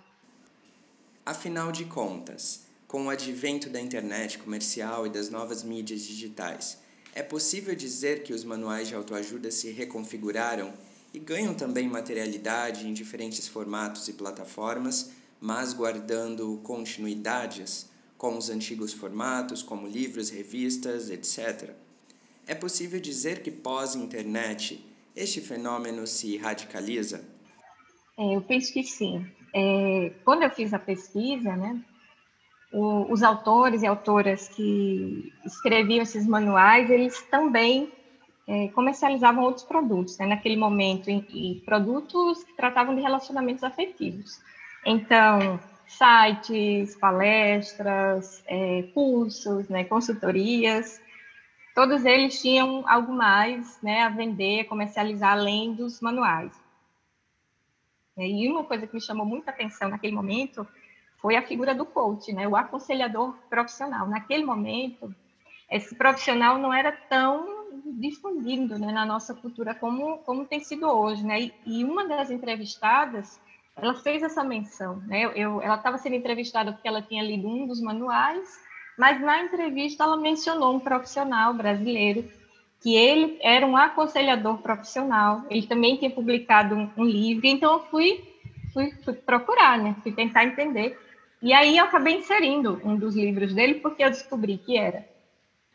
Afinal 1.25 1.71
de 1.71 1.86
contas, 1.86 2.65
com 2.88 3.06
o 3.06 3.10
advento 3.10 3.69
da 3.69 3.82
internet 3.82 4.38
comercial 4.38 5.06
e 5.06 5.10
das 5.10 5.30
novas 5.30 5.63
mídias 5.63 6.01
digitais, 6.01 6.82
é 7.13 7.21
possível 7.21 7.75
dizer 7.75 8.23
que 8.23 8.32
os 8.32 8.43
manuais 8.43 8.88
de 8.88 8.95
autoajuda 8.95 9.51
se 9.51 9.71
reconfiguraram 9.71 10.71
e 11.13 11.19
ganham 11.19 11.53
também 11.53 11.89
materialidade 11.89 12.88
em 12.88 12.93
diferentes 12.93 13.47
formatos 13.47 14.08
e 14.08 14.13
plataformas, 14.13 15.12
mas 15.41 15.73
guardando 15.73 16.60
continuidades 16.63 17.89
com 18.17 18.38
os 18.38 18.49
antigos 18.49 18.93
formatos, 18.93 19.62
como 19.62 19.88
livros, 19.88 20.30
revistas, 20.30 21.10
etc. 21.10 21.71
É 22.47 22.55
possível 22.55 22.99
dizer 22.99 23.41
que 23.41 23.51
pós-internet 23.51 24.83
este 25.15 25.41
fenômeno 25.41 26.07
se 26.07 26.38
radicaliza? 26.38 27.23
É, 28.17 28.36
eu 28.36 28.41
penso 28.41 28.71
que 28.73 28.83
sim 28.83 29.25
é, 29.53 30.12
quando 30.23 30.43
eu 30.43 30.49
fiz 30.49 30.73
a 30.73 30.79
pesquisa, 30.79 31.55
né, 31.55 31.79
o, 32.71 33.12
os 33.12 33.23
autores 33.23 33.81
e 33.81 33.88
autoras 33.88 34.47
que 34.49 35.33
escreviam 35.45 36.03
esses 36.03 36.27
manuais, 36.27 36.89
eles 36.89 37.21
também 37.23 37.91
é, 38.47 38.67
comercializavam 38.69 39.43
outros 39.43 39.65
produtos, 39.65 40.17
né, 40.17 40.27
naquele 40.27 40.57
momento, 40.57 41.10
e 41.10 41.62
produtos 41.65 42.43
que 42.43 42.55
tratavam 42.55 42.95
de 42.95 43.01
relacionamentos 43.01 43.63
afetivos. 43.63 44.39
Então, 44.86 45.60
sites, 45.88 46.95
palestras, 46.95 48.43
é, 48.45 48.83
cursos, 48.93 49.67
né, 49.69 49.86
consultorias, 49.86 51.01
todos 51.77 52.03
eles 52.05 52.41
tinham 52.41 52.83
algo 52.87 53.13
mais 53.13 53.79
né, 53.83 54.01
a 54.01 54.09
vender, 54.09 54.61
a 54.61 54.65
comercializar 54.65 55.33
além 55.33 55.75
dos 55.75 56.01
manuais. 56.01 56.51
E 58.17 58.49
uma 58.49 58.63
coisa 58.63 58.87
que 58.87 58.95
me 58.95 58.99
chamou 58.99 59.27
muita 59.27 59.51
atenção 59.51 59.87
naquele 59.87 60.15
momento 60.15 60.67
foi 61.17 61.35
a 61.35 61.43
figura 61.43 61.75
do 61.75 61.85
coach, 61.85 62.33
né? 62.33 62.47
o 62.47 62.55
aconselhador 62.55 63.37
profissional. 63.47 64.07
Naquele 64.07 64.43
momento, 64.43 65.13
esse 65.69 65.93
profissional 65.93 66.57
não 66.57 66.73
era 66.73 66.91
tão 66.91 67.45
difundido 67.99 68.79
né, 68.79 68.91
na 68.91 69.05
nossa 69.05 69.35
cultura 69.35 69.75
como, 69.75 70.17
como 70.19 70.45
tem 70.45 70.59
sido 70.61 70.87
hoje. 70.87 71.23
Né? 71.23 71.41
E, 71.41 71.53
e 71.63 71.83
uma 71.83 72.07
das 72.07 72.31
entrevistadas, 72.31 73.39
ela 73.75 73.93
fez 73.93 74.23
essa 74.23 74.43
menção. 74.43 74.95
Né? 75.05 75.25
Eu, 75.35 75.61
ela 75.61 75.75
estava 75.75 75.99
sendo 75.99 76.15
entrevistada 76.15 76.73
porque 76.73 76.87
ela 76.87 77.03
tinha 77.03 77.21
lido 77.21 77.47
um 77.47 77.67
dos 77.67 77.79
manuais, 77.79 78.65
mas 78.97 79.21
na 79.21 79.43
entrevista 79.43 80.03
ela 80.03 80.17
mencionou 80.17 80.75
um 80.75 80.79
profissional 80.79 81.53
brasileiro 81.53 82.25
que 82.81 82.95
ele 82.95 83.38
era 83.41 83.65
um 83.65 83.75
aconselhador 83.75 84.60
profissional, 84.60 85.43
ele 85.49 85.65
também 85.65 85.97
tinha 85.97 86.12
publicado 86.12 86.75
um, 86.75 86.89
um 86.97 87.03
livro, 87.03 87.47
então 87.47 87.73
eu 87.73 87.79
fui, 87.86 88.23
fui, 88.73 88.91
fui, 89.03 89.13
procurar, 89.13 89.77
né? 89.77 89.95
fui 90.03 90.12
tentar 90.12 90.45
entender. 90.45 90.97
E 91.41 91.53
aí 91.53 91.77
eu 91.77 91.86
acabei 91.86 92.15
inserindo 92.15 92.79
um 92.83 92.95
dos 92.95 93.15
livros 93.15 93.53
dele, 93.53 93.75
porque 93.75 94.03
eu 94.03 94.10
descobri 94.10 94.57
que 94.57 94.77
era. 94.77 95.07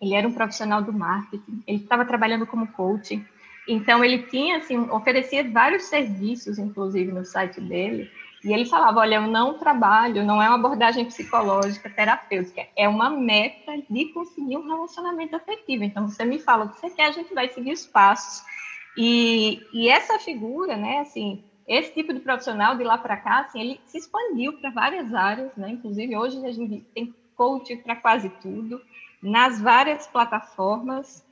Ele 0.00 0.14
era 0.14 0.26
um 0.26 0.32
profissional 0.32 0.82
do 0.82 0.92
marketing, 0.92 1.62
ele 1.66 1.78
estava 1.78 2.04
trabalhando 2.04 2.46
como 2.46 2.66
coach, 2.68 3.24
então 3.68 4.04
ele 4.04 4.18
tinha, 4.24 4.56
assim, 4.56 4.78
oferecia 4.90 5.48
vários 5.48 5.84
serviços, 5.84 6.58
inclusive, 6.58 7.12
no 7.12 7.24
site 7.24 7.60
dele, 7.60 8.10
e 8.44 8.52
ele 8.52 8.64
falava: 8.64 9.00
olha, 9.00 9.16
eu 9.16 9.26
não 9.26 9.58
trabalho, 9.58 10.24
não 10.24 10.42
é 10.42 10.48
uma 10.48 10.56
abordagem 10.56 11.04
psicológica, 11.04 11.88
terapêutica, 11.90 12.66
é 12.76 12.88
uma 12.88 13.08
meta 13.10 13.72
de 13.88 14.06
conseguir 14.12 14.56
um 14.56 14.66
relacionamento 14.66 15.36
afetivo. 15.36 15.84
Então, 15.84 16.08
você 16.08 16.24
me 16.24 16.38
fala 16.38 16.64
o 16.64 16.68
que 16.68 16.80
você 16.80 16.90
quer, 16.90 17.06
a 17.06 17.12
gente 17.12 17.32
vai 17.32 17.48
seguir 17.48 17.72
os 17.72 17.86
passos. 17.86 18.42
E, 18.96 19.60
e 19.72 19.88
essa 19.88 20.18
figura, 20.18 20.76
né, 20.76 20.98
assim, 20.98 21.42
esse 21.66 21.94
tipo 21.94 22.12
de 22.12 22.20
profissional 22.20 22.76
de 22.76 22.84
lá 22.84 22.98
para 22.98 23.16
cá, 23.16 23.40
assim, 23.40 23.60
ele 23.60 23.80
se 23.86 23.98
expandiu 23.98 24.52
para 24.54 24.70
várias 24.70 25.14
áreas, 25.14 25.54
né? 25.56 25.70
Inclusive, 25.70 26.16
hoje 26.16 26.44
a 26.44 26.52
gente 26.52 26.84
tem 26.94 27.14
coach 27.36 27.76
para 27.76 27.96
quase 27.96 28.28
tudo, 28.40 28.80
nas 29.22 29.60
várias 29.60 30.06
plataformas. 30.06 31.24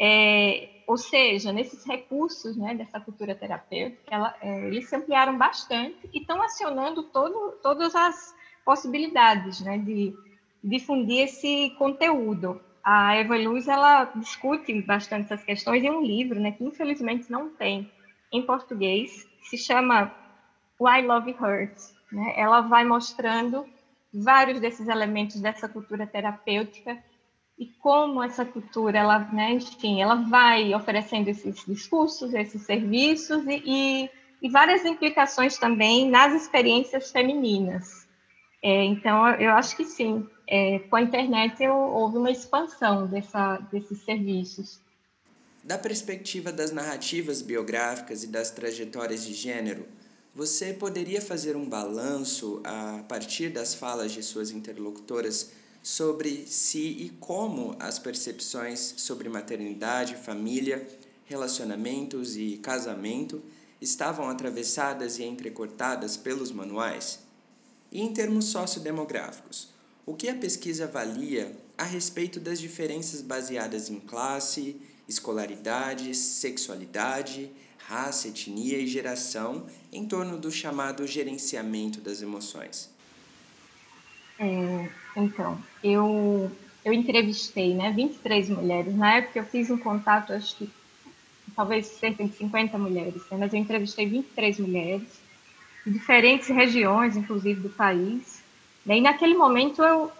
É, 0.00 0.68
ou 0.92 0.98
seja, 0.98 1.54
nesses 1.54 1.86
recursos 1.86 2.54
né, 2.54 2.74
dessa 2.74 3.00
cultura 3.00 3.34
terapêutica, 3.34 4.02
ela, 4.10 4.36
é, 4.42 4.66
eles 4.66 4.90
se 4.90 4.94
ampliaram 4.94 5.38
bastante 5.38 5.96
e 6.12 6.18
estão 6.18 6.42
acionando 6.42 7.04
todo, 7.04 7.52
todas 7.62 7.96
as 7.96 8.36
possibilidades 8.62 9.62
né, 9.62 9.78
de 9.78 10.14
difundir 10.62 11.20
esse 11.20 11.70
conteúdo. 11.78 12.60
A 12.84 13.14
Eva 13.14 13.38
Luz 13.38 13.68
ela 13.68 14.04
discute 14.16 14.82
bastante 14.82 15.32
essas 15.32 15.42
questões 15.42 15.82
em 15.82 15.88
um 15.88 16.02
livro 16.02 16.38
né, 16.38 16.52
que 16.52 16.62
infelizmente 16.62 17.32
não 17.32 17.48
tem 17.48 17.90
em 18.30 18.42
português, 18.42 19.26
se 19.44 19.56
chama 19.56 20.14
Why 20.78 21.06
Love 21.06 21.34
Hurts. 21.40 21.94
Né? 22.12 22.34
Ela 22.36 22.60
vai 22.60 22.84
mostrando 22.84 23.64
vários 24.12 24.60
desses 24.60 24.86
elementos 24.88 25.40
dessa 25.40 25.66
cultura 25.70 26.06
terapêutica 26.06 27.02
e 27.58 27.66
como 27.80 28.22
essa 28.22 28.44
cultura, 28.44 28.98
ela, 28.98 29.18
né, 29.32 29.52
enfim, 29.52 30.00
ela 30.00 30.16
vai 30.16 30.74
oferecendo 30.74 31.28
esses 31.28 31.64
discursos, 31.66 32.34
esses 32.34 32.62
serviços 32.62 33.44
e, 33.46 33.62
e, 33.64 34.10
e 34.42 34.50
várias 34.50 34.84
implicações 34.84 35.58
também 35.58 36.10
nas 36.10 36.34
experiências 36.34 37.10
femininas. 37.10 38.06
É, 38.62 38.84
então, 38.84 39.28
eu 39.34 39.50
acho 39.52 39.76
que 39.76 39.84
sim, 39.84 40.26
é, 40.48 40.78
com 40.80 40.96
a 40.96 41.02
internet 41.02 41.62
eu, 41.62 41.74
houve 41.74 42.18
uma 42.18 42.30
expansão 42.30 43.06
dessa, 43.06 43.58
desses 43.72 44.02
serviços. 44.02 44.80
Da 45.64 45.78
perspectiva 45.78 46.52
das 46.52 46.72
narrativas 46.72 47.42
biográficas 47.42 48.24
e 48.24 48.28
das 48.28 48.50
trajetórias 48.50 49.24
de 49.24 49.34
gênero, 49.34 49.86
você 50.34 50.72
poderia 50.72 51.20
fazer 51.20 51.56
um 51.56 51.68
balanço 51.68 52.60
a 52.64 53.04
partir 53.08 53.50
das 53.50 53.74
falas 53.74 54.12
de 54.12 54.22
suas 54.22 54.50
interlocutoras 54.50 55.52
sobre 55.82 56.46
se 56.46 56.78
e 56.78 57.10
como 57.18 57.74
as 57.80 57.98
percepções 57.98 58.94
sobre 58.96 59.28
maternidade, 59.28 60.14
família, 60.16 60.86
relacionamentos 61.24 62.36
e 62.36 62.58
casamento 62.62 63.42
estavam 63.80 64.28
atravessadas 64.28 65.18
e 65.18 65.24
entrecortadas 65.24 66.16
pelos 66.16 66.52
manuais? 66.52 67.20
E 67.90 68.00
em 68.00 68.12
termos 68.12 68.46
sociodemográficos, 68.46 69.68
o 70.06 70.14
que 70.14 70.28
a 70.28 70.34
pesquisa 70.34 70.84
avalia 70.84 71.56
a 71.76 71.84
respeito 71.84 72.38
das 72.38 72.60
diferenças 72.60 73.20
baseadas 73.20 73.90
em 73.90 73.98
classe, 73.98 74.80
escolaridade, 75.08 76.14
sexualidade, 76.14 77.50
raça, 77.76 78.28
etnia 78.28 78.78
e 78.78 78.86
geração 78.86 79.66
em 79.92 80.06
torno 80.06 80.38
do 80.38 80.50
chamado 80.50 81.06
gerenciamento 81.06 82.00
das 82.00 82.22
emoções? 82.22 82.91
É, 84.38 84.88
então, 85.16 85.58
eu, 85.82 86.50
eu 86.84 86.92
entrevistei 86.92 87.74
né, 87.74 87.92
23 87.92 88.48
mulheres. 88.50 88.94
Na 88.94 89.16
época 89.16 89.38
eu 89.38 89.44
fiz 89.44 89.70
um 89.70 89.78
contato, 89.78 90.32
acho 90.32 90.56
que 90.56 90.70
talvez 91.54 91.86
cerca 91.86 92.24
de 92.24 92.32
50 92.34 92.78
mulheres, 92.78 93.22
né, 93.30 93.36
mas 93.38 93.52
eu 93.52 93.60
entrevistei 93.60 94.06
23 94.06 94.58
mulheres, 94.58 95.20
de 95.84 95.92
diferentes 95.92 96.48
regiões, 96.48 97.16
inclusive, 97.16 97.60
do 97.60 97.70
país. 97.70 98.42
E 98.86 99.00
naquele 99.00 99.34
momento 99.34 99.82
eu, 99.82 100.10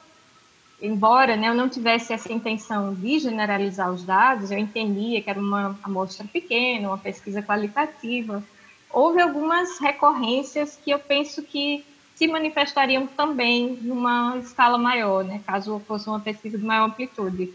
embora 0.81 1.37
né, 1.37 1.49
eu 1.49 1.55
não 1.55 1.69
tivesse 1.69 2.13
essa 2.13 2.33
intenção 2.33 2.95
de 2.95 3.19
generalizar 3.19 3.91
os 3.91 4.05
dados, 4.05 4.51
eu 4.51 4.59
entendia 4.59 5.23
que 5.23 5.31
era 5.31 5.41
uma 5.41 5.79
amostra 5.83 6.27
pequena, 6.27 6.89
uma 6.89 6.99
pesquisa 6.99 7.43
qualitativa. 7.43 8.43
Houve 8.91 9.23
algumas 9.23 9.79
recorrências 9.79 10.79
que 10.85 10.91
eu 10.91 10.99
penso 10.99 11.43
que 11.43 11.85
se 12.15 12.27
manifestariam 12.29 13.07
também 13.07 13.79
numa 13.83 14.37
escala 14.39 14.79
maior, 14.79 15.25
né, 15.25 15.41
caso 15.47 15.81
fosse 15.87 16.09
uma 16.09 16.21
pesquisa 16.21 16.59
de 16.59 16.65
maior 16.65 16.87
amplitude. 16.87 17.53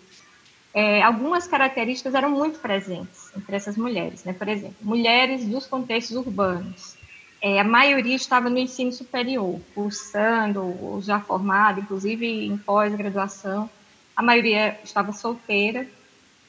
É, 0.74 1.02
algumas 1.02 1.48
características 1.48 2.14
eram 2.14 2.30
muito 2.30 2.60
presentes 2.60 3.32
entre 3.36 3.56
essas 3.56 3.78
mulheres, 3.78 4.24
né? 4.24 4.34
por 4.34 4.48
exemplo, 4.48 4.76
mulheres 4.82 5.46
dos 5.46 5.66
contextos 5.66 6.16
urbanos, 6.16 6.98
é, 7.42 7.60
a 7.60 7.64
maioria 7.64 8.16
estava 8.16 8.50
no 8.50 8.58
ensino 8.58 8.92
superior, 8.92 9.60
cursando, 9.76 10.62
ou 10.84 11.02
já 11.02 11.20
formado, 11.20 11.80
inclusive 11.80 12.46
em 12.46 12.58
pós-graduação. 12.58 13.70
A 14.16 14.24
maioria 14.24 14.80
estava 14.84 15.12
solteira, 15.14 15.88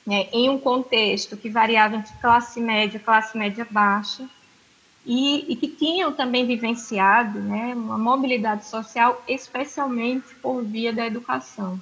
né, 0.06 0.28
em 0.32 0.48
um 0.48 0.58
contexto 0.58 1.36
que 1.36 1.50
variava 1.50 1.96
entre 1.96 2.12
classe 2.20 2.60
média 2.60 2.96
e 2.96 3.00
classe 3.00 3.36
média 3.36 3.66
baixa, 3.70 4.26
e, 5.08 5.46
e, 5.48 5.56
que 5.56 5.68
tinham 5.68 6.12
também 6.12 6.46
vivenciado 6.46 7.40
né, 7.40 7.72
uma 7.74 7.96
mobilidade 7.96 8.66
social, 8.66 9.24
especialmente 9.26 10.34
por 10.42 10.62
via 10.62 10.92
da 10.92 11.06
educação. 11.06 11.80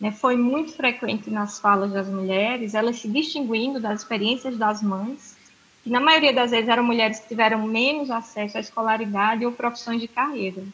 Né, 0.00 0.10
foi 0.10 0.36
muito 0.36 0.72
frequente 0.72 1.30
nas 1.30 1.60
falas 1.60 1.92
das 1.92 2.08
mulheres, 2.08 2.74
elas 2.74 2.98
se 2.98 3.08
distinguindo 3.08 3.78
das 3.78 4.00
experiências 4.00 4.56
das 4.56 4.82
mães, 4.82 5.36
que 5.84 5.90
na 5.90 6.00
maioria 6.00 6.32
das 6.32 6.50
vezes 6.50 6.68
eram 6.68 6.82
mulheres 6.82 7.20
que 7.20 7.28
tiveram 7.28 7.64
menos 7.64 8.10
acesso 8.10 8.56
à 8.56 8.60
escolaridade 8.60 9.46
ou 9.46 9.52
profissões 9.52 10.00
de 10.00 10.08
carreira. 10.08 10.64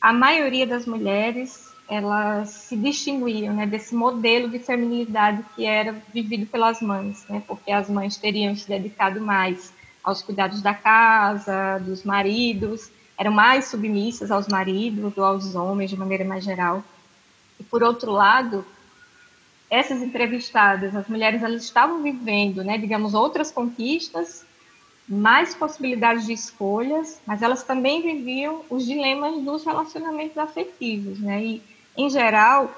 A 0.00 0.14
maioria 0.14 0.66
das 0.66 0.86
mulheres 0.86 1.68
elas 1.90 2.48
se 2.50 2.76
distinguiam 2.76 3.54
né, 3.54 3.66
desse 3.66 3.94
modelo 3.94 4.48
de 4.48 4.58
feminilidade 4.58 5.44
que 5.54 5.66
era 5.66 5.92
vivido 6.12 6.46
pelas 6.46 6.80
mães, 6.80 7.26
né, 7.28 7.42
porque 7.46 7.70
as 7.70 7.88
mães 7.90 8.16
teriam 8.16 8.56
se 8.56 8.66
dedicado 8.66 9.20
mais 9.20 9.76
aos 10.08 10.22
cuidados 10.22 10.62
da 10.62 10.72
casa, 10.72 11.78
dos 11.78 12.02
maridos, 12.02 12.90
eram 13.18 13.30
mais 13.30 13.66
submissas 13.66 14.30
aos 14.30 14.48
maridos 14.48 15.16
ou 15.16 15.24
aos 15.24 15.54
homens 15.54 15.90
de 15.90 15.96
maneira 15.96 16.24
mais 16.24 16.44
geral. 16.44 16.82
E 17.60 17.64
por 17.64 17.82
outro 17.82 18.12
lado, 18.12 18.64
essas 19.68 20.00
entrevistadas, 20.00 20.96
as 20.96 21.08
mulheres, 21.08 21.42
elas 21.42 21.62
estavam 21.62 22.02
vivendo, 22.02 22.64
né, 22.64 22.78
digamos, 22.78 23.12
outras 23.12 23.50
conquistas, 23.50 24.46
mais 25.06 25.54
possibilidades 25.54 26.26
de 26.26 26.32
escolhas, 26.32 27.20
mas 27.26 27.42
elas 27.42 27.62
também 27.62 28.02
viviam 28.02 28.62
os 28.70 28.84
dilemas 28.84 29.42
dos 29.42 29.64
relacionamentos 29.64 30.36
afetivos, 30.36 31.18
né? 31.18 31.42
E 31.42 31.62
em 31.96 32.10
geral 32.10 32.70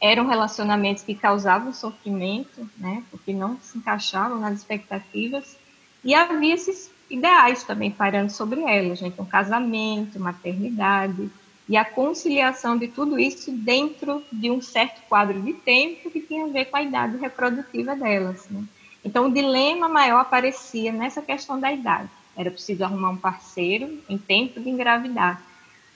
eram 0.00 0.26
relacionamentos 0.28 1.02
que 1.02 1.14
causavam 1.14 1.72
sofrimento, 1.72 2.68
né? 2.78 3.02
Porque 3.10 3.32
não 3.32 3.58
se 3.60 3.76
encaixavam 3.76 4.38
nas 4.38 4.58
expectativas 4.58 5.58
e 6.04 6.14
havia 6.14 6.54
esses 6.54 6.90
ideais 7.08 7.64
também 7.64 7.90
parando 7.90 8.32
sobre 8.32 8.62
elas? 8.62 9.02
Então, 9.02 9.24
casamento, 9.24 10.18
maternidade 10.18 11.30
e 11.68 11.76
a 11.76 11.84
conciliação 11.84 12.76
de 12.76 12.88
tudo 12.88 13.18
isso 13.18 13.52
dentro 13.52 14.24
de 14.32 14.50
um 14.50 14.60
certo 14.60 15.00
quadro 15.08 15.40
de 15.40 15.52
tempo 15.52 16.10
que 16.10 16.20
tinha 16.20 16.44
a 16.44 16.48
ver 16.48 16.66
com 16.66 16.76
a 16.76 16.82
idade 16.82 17.16
reprodutiva 17.16 17.94
delas, 17.94 18.48
né? 18.50 18.64
Então, 19.04 19.26
o 19.26 19.32
dilema 19.32 19.88
maior 19.88 20.20
aparecia 20.20 20.92
nessa 20.92 21.22
questão 21.22 21.58
da 21.58 21.72
idade. 21.72 22.10
Era 22.36 22.50
preciso 22.50 22.84
arrumar 22.84 23.10
um 23.10 23.16
parceiro 23.16 23.98
em 24.08 24.18
tempo 24.18 24.60
de 24.60 24.68
engravidar. 24.68 25.42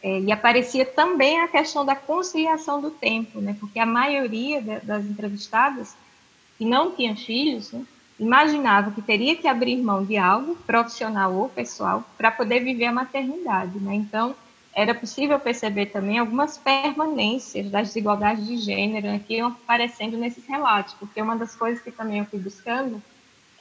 É, 0.03 0.21
e 0.21 0.31
aparecia 0.31 0.85
também 0.85 1.41
a 1.41 1.49
questão 1.49 1.85
da 1.85 1.97
conciliação 1.97 2.81
do 2.81 2.91
tempo, 2.91 3.41
né? 3.41 3.57
Porque 3.59 3.79
a 3.79 3.87
maioria 3.87 4.61
das 4.83 5.05
entrevistadas 5.05 5.97
que 6.57 6.65
não 6.65 6.93
tinham 6.93 7.17
filhos, 7.17 7.73
né, 7.73 7.85
imaginava 8.19 8.91
que 8.91 9.03
teria 9.03 9.37
que 9.37 9.49
abrir 9.49 9.77
mão 9.77 10.05
de 10.05 10.17
algo, 10.17 10.57
profissional 10.67 11.35
ou 11.35 11.49
pessoal, 11.49 12.05
para 12.17 12.31
poder 12.31 12.61
viver 12.61 12.87
a 12.87 12.93
maternidade. 12.93 13.79
Né? 13.79 13.95
Então, 13.95 14.35
era 14.75 14.95
possível 14.95 15.39
perceber 15.39 15.87
também 15.87 16.19
algumas 16.19 16.59
permanências 16.59 17.71
das 17.71 17.89
desigualdades 17.89 18.47
de 18.47 18.57
gênero 18.57 19.07
né, 19.07 19.21
que 19.25 19.37
iam 19.37 19.49
aparecendo 19.49 20.17
nesses 20.17 20.47
relatos, 20.47 20.95
porque 20.95 21.23
uma 21.23 21.37
das 21.37 21.55
coisas 21.55 21.83
que 21.83 21.93
também 21.93 22.19
eu 22.19 22.25
fui 22.25 22.41
buscando 22.41 23.01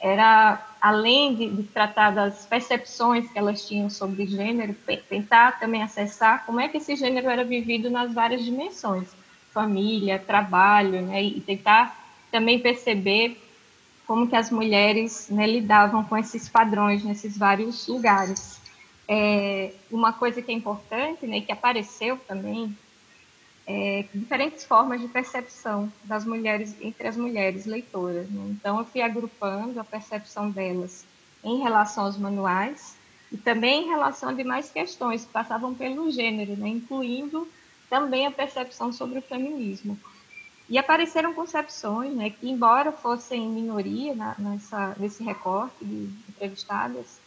era, 0.00 0.60
além 0.80 1.34
de, 1.34 1.48
de 1.48 1.62
tratar 1.62 2.10
das 2.10 2.44
percepções 2.46 3.30
que 3.30 3.38
elas 3.38 3.66
tinham 3.66 3.88
sobre 3.88 4.26
gênero, 4.26 4.74
tentar 5.08 5.58
também 5.58 5.82
acessar 5.82 6.44
como 6.44 6.60
é 6.60 6.68
que 6.68 6.78
esse 6.78 6.96
gênero 6.96 7.30
era 7.30 7.44
vivido 7.44 7.88
nas 7.88 8.12
várias 8.12 8.44
dimensões, 8.44 9.08
família, 9.52 10.18
trabalho, 10.18 11.00
né, 11.00 11.22
e 11.22 11.40
tentar 11.40 11.96
também 12.30 12.58
perceber 12.58 13.40
como 14.06 14.28
que 14.28 14.36
as 14.36 14.50
mulheres 14.50 15.28
né, 15.30 15.46
lidavam 15.46 16.04
com 16.04 16.16
esses 16.16 16.48
padrões 16.48 17.02
nesses 17.02 17.36
vários 17.36 17.86
lugares. 17.88 18.60
É, 19.08 19.72
uma 19.90 20.12
coisa 20.12 20.40
que 20.42 20.50
é 20.50 20.54
importante, 20.54 21.26
né, 21.26 21.40
que 21.40 21.52
apareceu 21.52 22.18
também, 22.26 22.76
é, 23.66 24.04
diferentes 24.14 24.64
formas 24.64 25.00
de 25.00 25.08
percepção 25.08 25.90
das 26.04 26.24
mulheres 26.24 26.76
entre 26.80 27.08
as 27.08 27.16
mulheres 27.16 27.64
leitoras. 27.64 28.28
Né? 28.28 28.48
Então, 28.50 28.78
eu 28.78 28.84
fui 28.84 29.00
agrupando 29.00 29.80
a 29.80 29.84
percepção 29.84 30.50
delas 30.50 31.04
em 31.42 31.62
relação 31.62 32.04
aos 32.04 32.18
manuais 32.18 32.96
e 33.32 33.36
também 33.36 33.84
em 33.84 33.88
relação 33.88 34.28
a 34.28 34.32
demais 34.32 34.70
questões 34.70 35.24
que 35.24 35.32
passavam 35.32 35.74
pelo 35.74 36.10
gênero, 36.10 36.56
né? 36.56 36.68
incluindo 36.68 37.48
também 37.88 38.26
a 38.26 38.30
percepção 38.30 38.92
sobre 38.92 39.18
o 39.18 39.22
feminismo. 39.22 39.98
E 40.68 40.78
apareceram 40.78 41.34
concepções 41.34 42.14
né, 42.14 42.30
que, 42.30 42.48
embora 42.48 42.90
fossem 42.90 43.48
minoria 43.48 44.14
na, 44.14 44.34
nessa, 44.38 44.96
nesse 44.98 45.22
recorte 45.22 45.84
de 45.84 46.08
entrevistadas, 46.28 47.18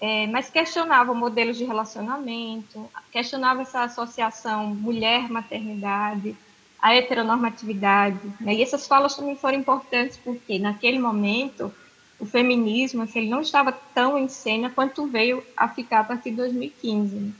é, 0.00 0.26
mas 0.26 0.50
questionavam 0.50 1.14
modelos 1.14 1.56
de 1.56 1.64
relacionamento, 1.64 2.90
questionavam 3.12 3.62
essa 3.62 3.84
associação 3.84 4.66
mulher-maternidade, 4.66 6.36
a 6.80 6.92
heteronormatividade. 6.92 8.18
Né? 8.40 8.54
E 8.54 8.62
essas 8.62 8.88
falas 8.88 9.14
também 9.14 9.36
foram 9.36 9.58
importantes 9.58 10.16
porque, 10.16 10.58
naquele 10.58 10.98
momento, 10.98 11.72
o 12.18 12.26
feminismo 12.26 13.02
assim, 13.02 13.20
ele 13.20 13.30
não 13.30 13.40
estava 13.40 13.70
tão 13.70 14.18
em 14.18 14.28
cena 14.28 14.68
quanto 14.68 15.06
veio 15.06 15.44
a 15.56 15.68
ficar 15.68 16.00
a 16.00 16.04
partir 16.04 16.30
de 16.30 16.36
2015. 16.36 17.14
Né? 17.14 17.32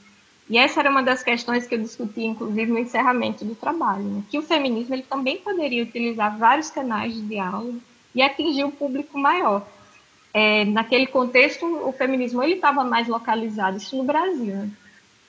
E 0.49 0.59
essa 0.59 0.81
era 0.81 0.91
uma 0.91 1.03
das 1.03 1.23
questões 1.23 1.67
que 1.67 1.75
eu 1.75 1.79
discuti, 1.79 2.25
inclusive, 2.25 2.71
no 2.71 2.79
encerramento 2.79 3.45
do 3.45 3.55
trabalho, 3.55 4.05
né? 4.05 4.23
que 4.31 4.39
o 4.39 4.43
feminismo 4.43 4.95
ele 4.95 5.05
também 5.05 5.39
poderia 5.39 5.83
utilizar 5.83 6.37
vários 6.37 6.71
canais 6.71 7.15
de 7.15 7.23
diálogo 7.23 7.81
e 8.15 8.21
atingir 8.21 8.65
um 8.65 8.71
público 8.71 9.19
maior. 9.19 9.67
É, 10.35 10.65
naquele 10.65 11.07
contexto, 11.07 11.65
o 11.65 11.93
feminismo 11.93 12.43
ele 12.43 12.55
estava 12.55 12.85
mais 12.85 13.07
localizado, 13.07 13.77
isso 13.77 13.97
no 13.97 14.05
Brasil, 14.05 14.55
né? 14.55 14.71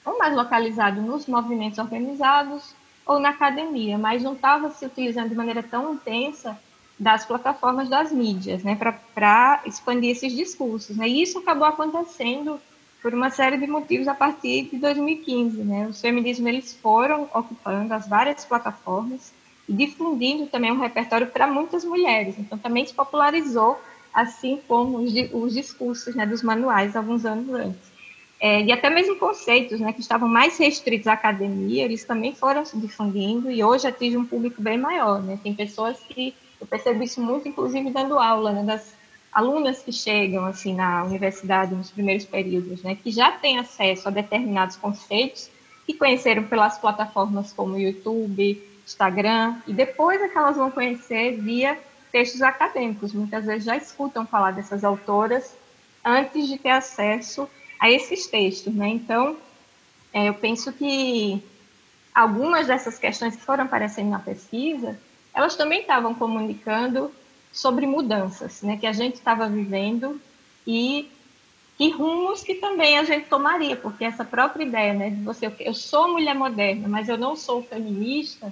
ou 0.06 0.18
mais 0.18 0.36
localizado 0.36 1.02
nos 1.02 1.28
movimentos 1.28 1.80
organizados 1.80 2.76
ou 3.06 3.20
na 3.20 3.30
academia, 3.30 3.98
mas 3.98 4.24
não 4.24 4.34
estava 4.34 4.70
se 4.70 4.86
utilizando 4.86 5.30
de 5.30 5.36
maneira 5.36 5.64
tão 5.64 5.94
intensa 5.94 6.58
das 6.98 7.26
plataformas 7.26 7.90
das 7.90 8.12
mídias, 8.12 8.64
né, 8.64 8.78
para 9.14 9.62
expandir 9.66 10.12
esses 10.12 10.34
discursos. 10.34 10.96
Né? 10.96 11.08
E 11.10 11.22
isso 11.22 11.40
acabou 11.40 11.68
acontecendo 11.68 12.60
por 13.04 13.14
uma 13.14 13.30
série 13.30 13.58
de 13.58 13.68
motivos 13.68 14.08
a 14.08 14.14
partir 14.14 14.70
de 14.72 14.78
2015, 14.78 15.62
né? 15.62 15.88
Os 15.88 16.00
feminismos 16.00 16.48
eles 16.48 16.74
foram 16.74 17.24
ocupando 17.34 17.94
as 17.94 18.08
várias 18.08 18.46
plataformas 18.46 19.34
e 19.68 19.74
difundindo 19.74 20.48
também 20.48 20.72
um 20.72 20.80
repertório 20.80 21.28
para 21.28 21.46
muitas 21.46 21.84
mulheres. 21.84 22.36
Então 22.40 22.58
também 22.58 22.86
se 22.86 22.94
popularizou, 22.94 23.78
assim 24.14 24.58
como 24.70 25.00
os, 25.00 25.12
os 25.34 25.54
discursos 25.54 26.16
né, 26.16 26.26
dos 26.26 26.42
manuais 26.42 26.96
alguns 26.96 27.26
anos 27.26 27.54
antes. 27.54 27.94
É, 28.40 28.62
e 28.62 28.72
até 28.72 28.90
mesmo 28.90 29.18
conceitos 29.18 29.82
né, 29.82 29.92
que 29.92 30.00
estavam 30.00 30.30
mais 30.30 30.58
restritos 30.58 31.08
à 31.08 31.14
academia, 31.14 31.84
eles 31.84 32.06
também 32.06 32.34
foram 32.34 32.66
se 32.66 32.78
difundindo 32.78 33.52
e 33.52 33.62
hoje 33.62 33.86
atinge 33.86 34.18
um 34.18 34.26
público 34.26 34.62
bem 34.62 34.78
maior. 34.78 35.22
Né? 35.22 35.38
Tem 35.44 35.54
pessoas 35.54 36.00
que, 36.08 36.34
eu 36.60 36.66
percebo 36.66 37.04
isso 37.04 37.22
muito, 37.22 37.50
inclusive 37.50 37.90
dando 37.90 38.18
aula, 38.18 38.54
né, 38.54 38.64
das 38.64 39.03
alunas 39.34 39.82
que 39.82 39.92
chegam 39.92 40.46
assim 40.46 40.76
na 40.76 41.04
universidade 41.04 41.74
nos 41.74 41.90
primeiros 41.90 42.26
períodos, 42.26 42.84
né, 42.84 42.96
que 42.96 43.12
já 43.12 43.32
têm 43.32 43.58
acesso 43.58 44.08
a 44.08 44.12
determinados 44.12 44.76
conceitos 44.76 45.50
que 45.86 45.94
conheceram 45.94 46.44
pelas 46.44 46.78
plataformas 46.78 47.52
como 47.52 47.78
YouTube, 47.78 48.62
Instagram, 48.86 49.56
e 49.68 49.74
depois 49.74 50.22
é 50.22 50.28
que 50.28 50.38
elas 50.38 50.56
vão 50.56 50.72
conhecer 50.72 51.40
via 51.42 51.78
textos 52.12 52.42
acadêmicos. 52.42 53.14
Muitas 53.14 53.46
vezes 53.46 53.66
já 53.66 53.76
escutam 53.76 54.26
falar 54.26 54.52
dessas 54.52 54.84
autoras 54.84 55.56
antes 56.06 56.48
de 56.48 56.58
ter 56.58 56.70
acesso 56.70 57.50
a 57.80 57.90
esses 57.90 58.28
textos, 58.28 58.74
né? 58.74 58.88
Então, 58.88 59.36
é, 60.14 60.30
eu 60.30 60.34
penso 60.34 60.72
que 60.72 61.44
algumas 62.14 62.68
dessas 62.68 63.00
questões 63.00 63.36
que 63.36 63.42
foram 63.42 63.64
aparecendo 63.64 64.10
na 64.10 64.20
pesquisa, 64.20 64.98
elas 65.34 65.56
também 65.56 65.82
estavam 65.82 66.14
comunicando 66.14 67.12
sobre 67.54 67.86
mudanças 67.86 68.64
né, 68.64 68.76
que 68.78 68.88
a 68.88 68.92
gente 68.92 69.16
estava 69.16 69.48
vivendo 69.48 70.20
e 70.66 71.10
que 71.78 71.90
rumos 71.92 72.44
que 72.44 72.56
também 72.56 72.98
a 72.98 73.04
gente 73.04 73.28
tomaria, 73.28 73.76
porque 73.76 74.04
essa 74.04 74.26
própria 74.26 74.64
ideia 74.64 74.94
né, 74.94 75.10
de 75.12 75.24
você, 75.24 75.52
eu 75.60 75.74
sou 75.74 76.12
mulher 76.12 76.36
moderna, 76.36 76.88
mas 76.88 77.08
eu 77.08 77.18
não 77.18 77.36
sou 77.36 77.64
feminista, 77.64 78.52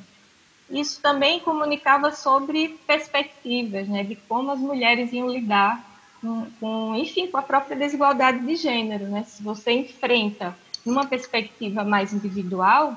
isso 0.70 1.02
também 1.02 1.39
comunicava 1.39 2.12
sobre 2.12 2.80
perspectivas, 2.88 3.88
né, 3.88 4.04
de 4.04 4.16
como 4.16 4.52
as 4.52 4.60
mulheres 4.60 5.12
iam 5.12 5.30
lidar 5.30 5.91
com, 6.22 6.47
com, 6.60 6.95
enfim, 6.95 7.28
com 7.28 7.38
a 7.38 7.41
própria 7.41 7.76
desigualdade 7.76 8.45
de 8.45 8.56
gênero, 8.56 9.06
né? 9.06 9.24
Se 9.24 9.41
você 9.41 9.72
enfrenta 9.72 10.56
numa 10.86 11.06
perspectiva 11.06 11.84
mais 11.84 12.14
individual, 12.14 12.95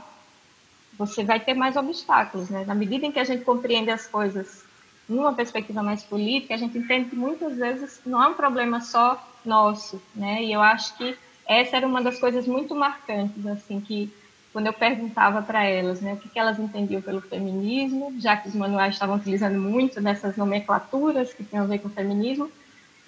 você 0.96 1.24
vai 1.24 1.40
ter 1.40 1.54
mais 1.54 1.76
obstáculos, 1.76 2.50
né? 2.50 2.64
Na 2.66 2.74
medida 2.74 3.06
em 3.06 3.10
que 3.10 3.18
a 3.18 3.24
gente 3.24 3.42
compreende 3.42 3.90
as 3.90 4.06
coisas 4.06 4.63
numa 5.08 5.34
perspectiva 5.34 5.82
mais 5.82 6.02
política, 6.02 6.54
a 6.54 6.56
gente 6.58 6.78
entende 6.78 7.10
que 7.10 7.16
muitas 7.16 7.56
vezes 7.56 8.00
não 8.06 8.22
é 8.22 8.28
um 8.28 8.34
problema 8.34 8.80
só 8.80 9.22
nosso, 9.44 10.00
né? 10.14 10.42
E 10.42 10.52
eu 10.52 10.62
acho 10.62 10.96
que 10.96 11.16
essa 11.46 11.76
era 11.76 11.86
uma 11.86 12.02
das 12.02 12.18
coisas 12.18 12.46
muito 12.46 12.74
marcantes, 12.74 13.46
assim, 13.46 13.80
que 13.80 14.12
quando 14.52 14.68
eu 14.68 14.72
perguntava 14.72 15.42
para 15.42 15.64
elas, 15.64 16.00
né, 16.00 16.14
o 16.14 16.16
que, 16.16 16.28
que 16.28 16.38
elas 16.38 16.60
entendiam 16.60 17.02
pelo 17.02 17.20
feminismo, 17.20 18.14
já 18.20 18.36
que 18.36 18.48
os 18.48 18.54
manuais 18.54 18.94
estavam 18.94 19.16
utilizando 19.16 19.58
muito 19.58 20.00
dessas 20.00 20.36
nomenclaturas 20.36 21.34
que 21.34 21.42
tinham 21.42 21.64
a 21.64 21.66
ver 21.66 21.80
com 21.80 21.88
o 21.88 21.90
feminismo, 21.90 22.48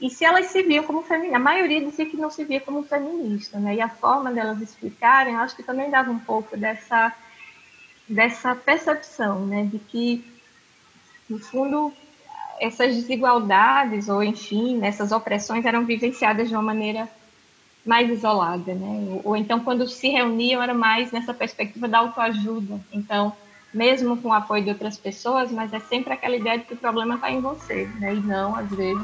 e 0.01 0.11
se 0.11 0.25
elas 0.25 0.47
se 0.47 0.63
viam 0.63 0.85
como 0.85 1.03
feministas. 1.03 1.41
A 1.41 1.43
maioria 1.43 1.81
dizia 1.81 2.05
que 2.05 2.17
não 2.17 2.31
se 2.31 2.45
via 2.45 2.61
como 2.61 2.83
feminista, 2.83 3.59
né? 3.59 3.77
E 3.77 3.81
a 3.81 3.89
forma 3.89 4.33
delas 4.33 4.61
explicarem, 4.61 5.35
eu 5.35 5.41
acho 5.41 5.57
que 5.57 5.63
também 5.63 5.91
dava 5.91 6.11
um 6.11 6.19
pouco 6.19 6.57
dessa, 6.57 7.13
dessa 8.09 8.55
percepção, 8.55 9.47
né? 9.47 9.65
De 9.65 9.79
que, 9.79 10.25
no 11.29 11.39
fundo, 11.39 11.93
essas 12.61 12.95
desigualdades, 12.95 14.09
ou 14.09 14.23
enfim, 14.23 14.85
essas 14.85 15.13
opressões 15.13 15.65
eram 15.65 15.85
vivenciadas 15.85 16.49
de 16.49 16.55
uma 16.55 16.63
maneira 16.63 17.09
mais 17.85 18.11
isolada, 18.11 18.75
né? 18.75 19.21
Ou 19.25 19.37
então 19.37 19.61
quando 19.61 19.87
se 19.87 20.09
reuniam 20.09 20.63
era 20.63 20.75
mais 20.75 21.13
nessa 21.13 21.33
perspectiva 21.33 21.87
da 21.87 21.99
autoajuda. 21.99 22.81
Então, 22.93 23.33
mesmo 23.73 24.17
com 24.17 24.29
o 24.29 24.33
apoio 24.33 24.65
de 24.65 24.71
outras 24.71 24.97
pessoas, 24.97 25.53
mas 25.53 25.73
é 25.73 25.81
sempre 25.81 26.13
aquela 26.13 26.37
ideia 26.37 26.59
de 26.59 26.65
que 26.65 26.75
o 26.75 26.79
problema 26.79 27.15
está 27.17 27.31
em 27.31 27.41
você, 27.41 27.89
né? 28.01 28.15
E 28.15 28.21
não, 28.21 28.57
às 28.57 28.71
vezes, 28.71 29.03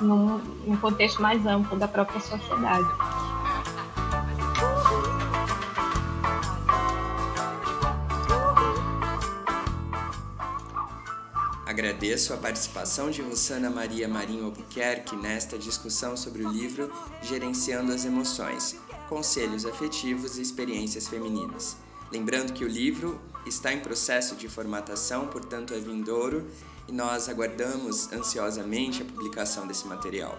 num, 0.00 0.38
num 0.66 0.76
contexto 0.76 1.20
mais 1.20 1.44
amplo 1.46 1.78
da 1.78 1.88
própria 1.88 2.20
sociedade. 2.20 2.88
Agradeço 11.82 12.32
a 12.32 12.36
participação 12.36 13.10
de 13.10 13.22
Rosana 13.22 13.68
Maria 13.68 14.06
Marinho 14.06 14.44
Albuquerque 14.44 15.16
nesta 15.16 15.58
discussão 15.58 16.16
sobre 16.16 16.44
o 16.44 16.48
livro 16.48 16.92
Gerenciando 17.20 17.92
as 17.92 18.04
Emoções, 18.04 18.76
Conselhos 19.08 19.66
Afetivos 19.66 20.38
e 20.38 20.42
Experiências 20.42 21.08
Femininas. 21.08 21.76
Lembrando 22.12 22.52
que 22.52 22.64
o 22.64 22.68
livro 22.68 23.20
está 23.44 23.72
em 23.72 23.80
processo 23.80 24.36
de 24.36 24.48
formatação, 24.48 25.26
portanto 25.26 25.74
é 25.74 25.80
vindouro, 25.80 26.48
e 26.86 26.92
nós 26.92 27.28
aguardamos 27.28 28.12
ansiosamente 28.12 29.02
a 29.02 29.04
publicação 29.04 29.66
desse 29.66 29.84
material. 29.88 30.38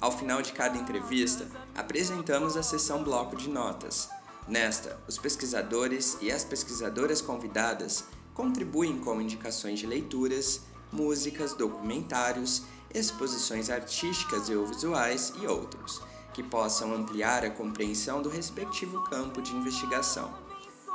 Ao 0.00 0.10
final 0.10 0.40
de 0.40 0.54
cada 0.54 0.78
entrevista, 0.78 1.46
apresentamos 1.74 2.56
a 2.56 2.62
sessão 2.62 3.04
Bloco 3.04 3.36
de 3.36 3.50
Notas. 3.50 4.08
Nesta, 4.48 4.98
os 5.06 5.18
pesquisadores 5.18 6.16
e 6.22 6.32
as 6.32 6.44
pesquisadoras 6.44 7.20
convidadas 7.20 8.04
contribuem 8.34 8.98
com 8.98 9.20
indicações 9.20 9.78
de 9.78 9.86
leituras, 9.86 10.62
músicas, 10.92 11.54
documentários, 11.54 12.62
exposições 12.92 13.70
artísticas 13.70 14.48
e 14.48 14.56
visuais 14.56 15.32
e 15.40 15.46
outros, 15.46 16.02
que 16.32 16.42
possam 16.42 16.94
ampliar 16.94 17.44
a 17.44 17.50
compreensão 17.50 18.22
do 18.22 18.28
respectivo 18.28 19.02
campo 19.04 19.40
de 19.40 19.54
investigação. 19.54 20.30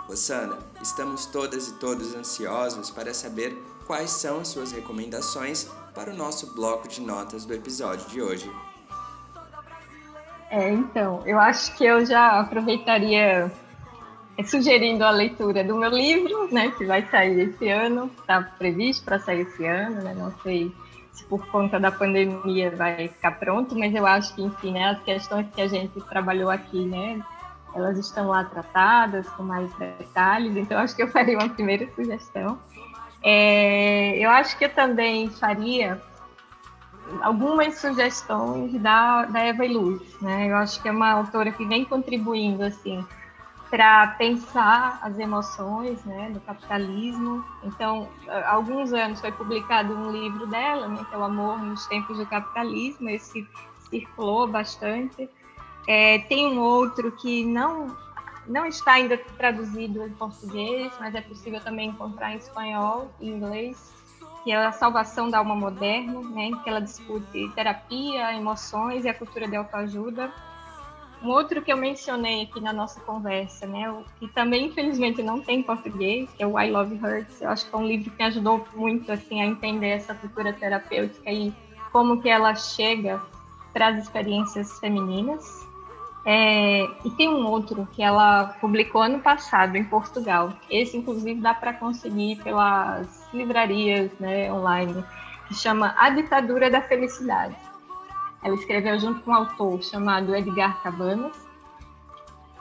Rosana, 0.07 0.57
estamos 0.81 1.25
todas 1.25 1.67
e 1.67 1.73
todos 1.73 2.15
ansiosos 2.15 2.89
para 2.89 3.13
saber 3.13 3.57
quais 3.85 4.11
são 4.11 4.39
as 4.39 4.47
suas 4.47 4.71
recomendações 4.71 5.67
para 5.93 6.11
o 6.11 6.15
nosso 6.15 6.53
bloco 6.53 6.87
de 6.87 7.01
notas 7.01 7.45
do 7.45 7.53
episódio 7.53 8.07
de 8.09 8.21
hoje. 8.21 8.49
É, 10.49 10.69
então, 10.69 11.21
eu 11.25 11.37
acho 11.39 11.75
que 11.75 11.83
eu 11.83 12.05
já 12.05 12.39
aproveitaria 12.39 13.51
sugerindo 14.43 15.03
a 15.03 15.09
leitura 15.09 15.63
do 15.63 15.75
meu 15.75 15.89
livro, 15.89 16.47
né, 16.51 16.71
que 16.77 16.85
vai 16.85 17.05
sair 17.07 17.39
esse 17.39 17.67
ano, 17.69 18.11
está 18.19 18.41
previsto 18.41 19.03
para 19.03 19.19
sair 19.19 19.41
esse 19.41 19.65
ano, 19.65 20.03
né, 20.03 20.13
não 20.15 20.31
sei 20.43 20.71
se 21.11 21.23
por 21.25 21.45
conta 21.47 21.79
da 21.79 21.91
pandemia 21.91 22.69
vai 22.69 23.07
ficar 23.07 23.31
pronto, 23.31 23.77
mas 23.77 23.93
eu 23.95 24.05
acho 24.05 24.35
que, 24.35 24.43
enfim, 24.43 24.71
né, 24.73 24.89
as 24.89 25.01
questões 25.01 25.47
que 25.53 25.61
a 25.61 25.67
gente 25.67 25.99
trabalhou 26.01 26.49
aqui, 26.49 26.85
né, 26.85 27.19
elas 27.73 27.97
estão 27.97 28.27
lá 28.27 28.43
tratadas 28.43 29.27
com 29.29 29.43
mais 29.43 29.71
detalhes, 29.75 30.55
então 30.55 30.77
acho 30.79 30.95
que 30.95 31.03
eu 31.03 31.07
faria 31.07 31.37
uma 31.37 31.49
primeira 31.49 31.87
sugestão. 31.95 32.59
É, 33.23 34.17
eu 34.17 34.29
acho 34.29 34.57
que 34.57 34.65
eu 34.65 34.69
também 34.69 35.29
faria 35.29 36.01
algumas 37.21 37.75
sugestões 37.75 38.73
da, 38.81 39.25
da 39.25 39.39
Eva 39.39 39.65
Luz, 39.65 40.01
né? 40.21 40.49
Eu 40.49 40.57
acho 40.57 40.81
que 40.81 40.87
é 40.87 40.91
uma 40.91 41.11
autora 41.11 41.51
que 41.51 41.65
vem 41.65 41.85
contribuindo, 41.85 42.63
assim, 42.63 43.05
para 43.69 44.07
pensar 44.17 44.99
as 45.01 45.17
emoções 45.19 46.03
né, 46.05 46.29
do 46.31 46.39
capitalismo. 46.39 47.43
Então, 47.63 48.07
há 48.27 48.53
alguns 48.53 48.93
anos 48.93 49.19
foi 49.19 49.31
publicado 49.31 49.93
um 49.93 50.11
livro 50.11 50.47
dela, 50.47 50.87
né, 50.87 51.05
que 51.07 51.13
é 51.13 51.17
O 51.17 51.23
Amor 51.23 51.59
nos 51.59 51.85
Tempos 51.87 52.17
do 52.17 52.25
Capitalismo, 52.25 53.09
esse 53.09 53.47
circulou 53.89 54.47
bastante. 54.47 55.29
É, 55.87 56.19
tem 56.19 56.47
um 56.47 56.59
outro 56.59 57.11
que 57.11 57.45
não, 57.45 57.95
não 58.47 58.65
está 58.65 58.93
ainda 58.93 59.17
traduzido 59.37 60.03
em 60.05 60.11
português, 60.11 60.91
mas 60.99 61.13
é 61.15 61.21
possível 61.21 61.59
também 61.59 61.89
encontrar 61.89 62.33
em 62.33 62.37
espanhol 62.37 63.11
e 63.19 63.27
inglês, 63.27 63.93
que 64.43 64.51
é 64.51 64.65
A 64.65 64.71
Salvação 64.71 65.29
da 65.29 65.39
Alma 65.39 65.55
Moderna, 65.55 66.21
né, 66.21 66.51
que 66.63 66.69
ela 66.69 66.79
discute 66.79 67.49
terapia, 67.53 68.33
emoções 68.33 69.03
e 69.03 69.09
a 69.09 69.13
cultura 69.13 69.47
de 69.47 69.57
autoajuda 69.57 70.31
um 71.21 71.29
outro 71.29 71.61
que 71.61 71.71
eu 71.71 71.77
mencionei 71.77 72.43
aqui 72.43 72.61
na 72.61 72.71
nossa 72.71 72.99
conversa, 73.01 73.65
né, 73.65 73.93
que 74.19 74.27
também 74.27 74.67
infelizmente 74.67 75.23
não 75.23 75.41
tem 75.41 75.59
em 75.59 75.63
português, 75.63 76.29
que 76.31 76.43
é 76.43 76.47
o 76.47 76.59
I 76.59 76.69
Love 76.69 76.95
Hurts. 76.95 77.41
Eu 77.41 77.49
acho 77.49 77.67
que 77.67 77.75
é 77.75 77.77
um 77.77 77.87
livro 77.87 78.11
que 78.11 78.17
me 78.17 78.25
ajudou 78.25 78.65
muito 78.75 79.11
assim 79.11 79.41
a 79.41 79.45
entender 79.45 79.89
essa 79.89 80.13
cultura 80.13 80.53
terapêutica 80.53 81.31
e 81.31 81.53
como 81.91 82.21
que 82.21 82.29
ela 82.29 82.53
chega 82.55 83.21
para 83.73 83.87
as 83.89 84.03
experiências 84.03 84.79
femininas. 84.79 85.67
É, 86.29 86.83
e 87.05 87.09
tem 87.11 87.29
um 87.29 87.47
outro 87.47 87.87
que 87.93 88.03
ela 88.03 88.47
publicou 88.59 89.01
ano 89.01 89.19
passado 89.19 89.77
em 89.77 89.83
Portugal. 89.85 90.51
Esse, 90.69 90.97
inclusive, 90.97 91.39
dá 91.39 91.53
para 91.53 91.73
conseguir 91.73 92.35
pelas 92.43 93.07
livrarias 93.33 94.11
né, 94.19 94.51
online, 94.51 95.05
que 95.47 95.55
chama 95.55 95.95
A 95.97 96.09
Ditadura 96.09 96.69
da 96.69 96.81
Felicidade. 96.81 97.55
Ela 98.43 98.55
escreveu 98.55 98.99
junto 98.99 99.21
com 99.21 99.31
um 99.31 99.35
autor 99.35 99.81
chamado 99.83 100.35
Edgar 100.35 100.81
Cabanas. 100.81 101.35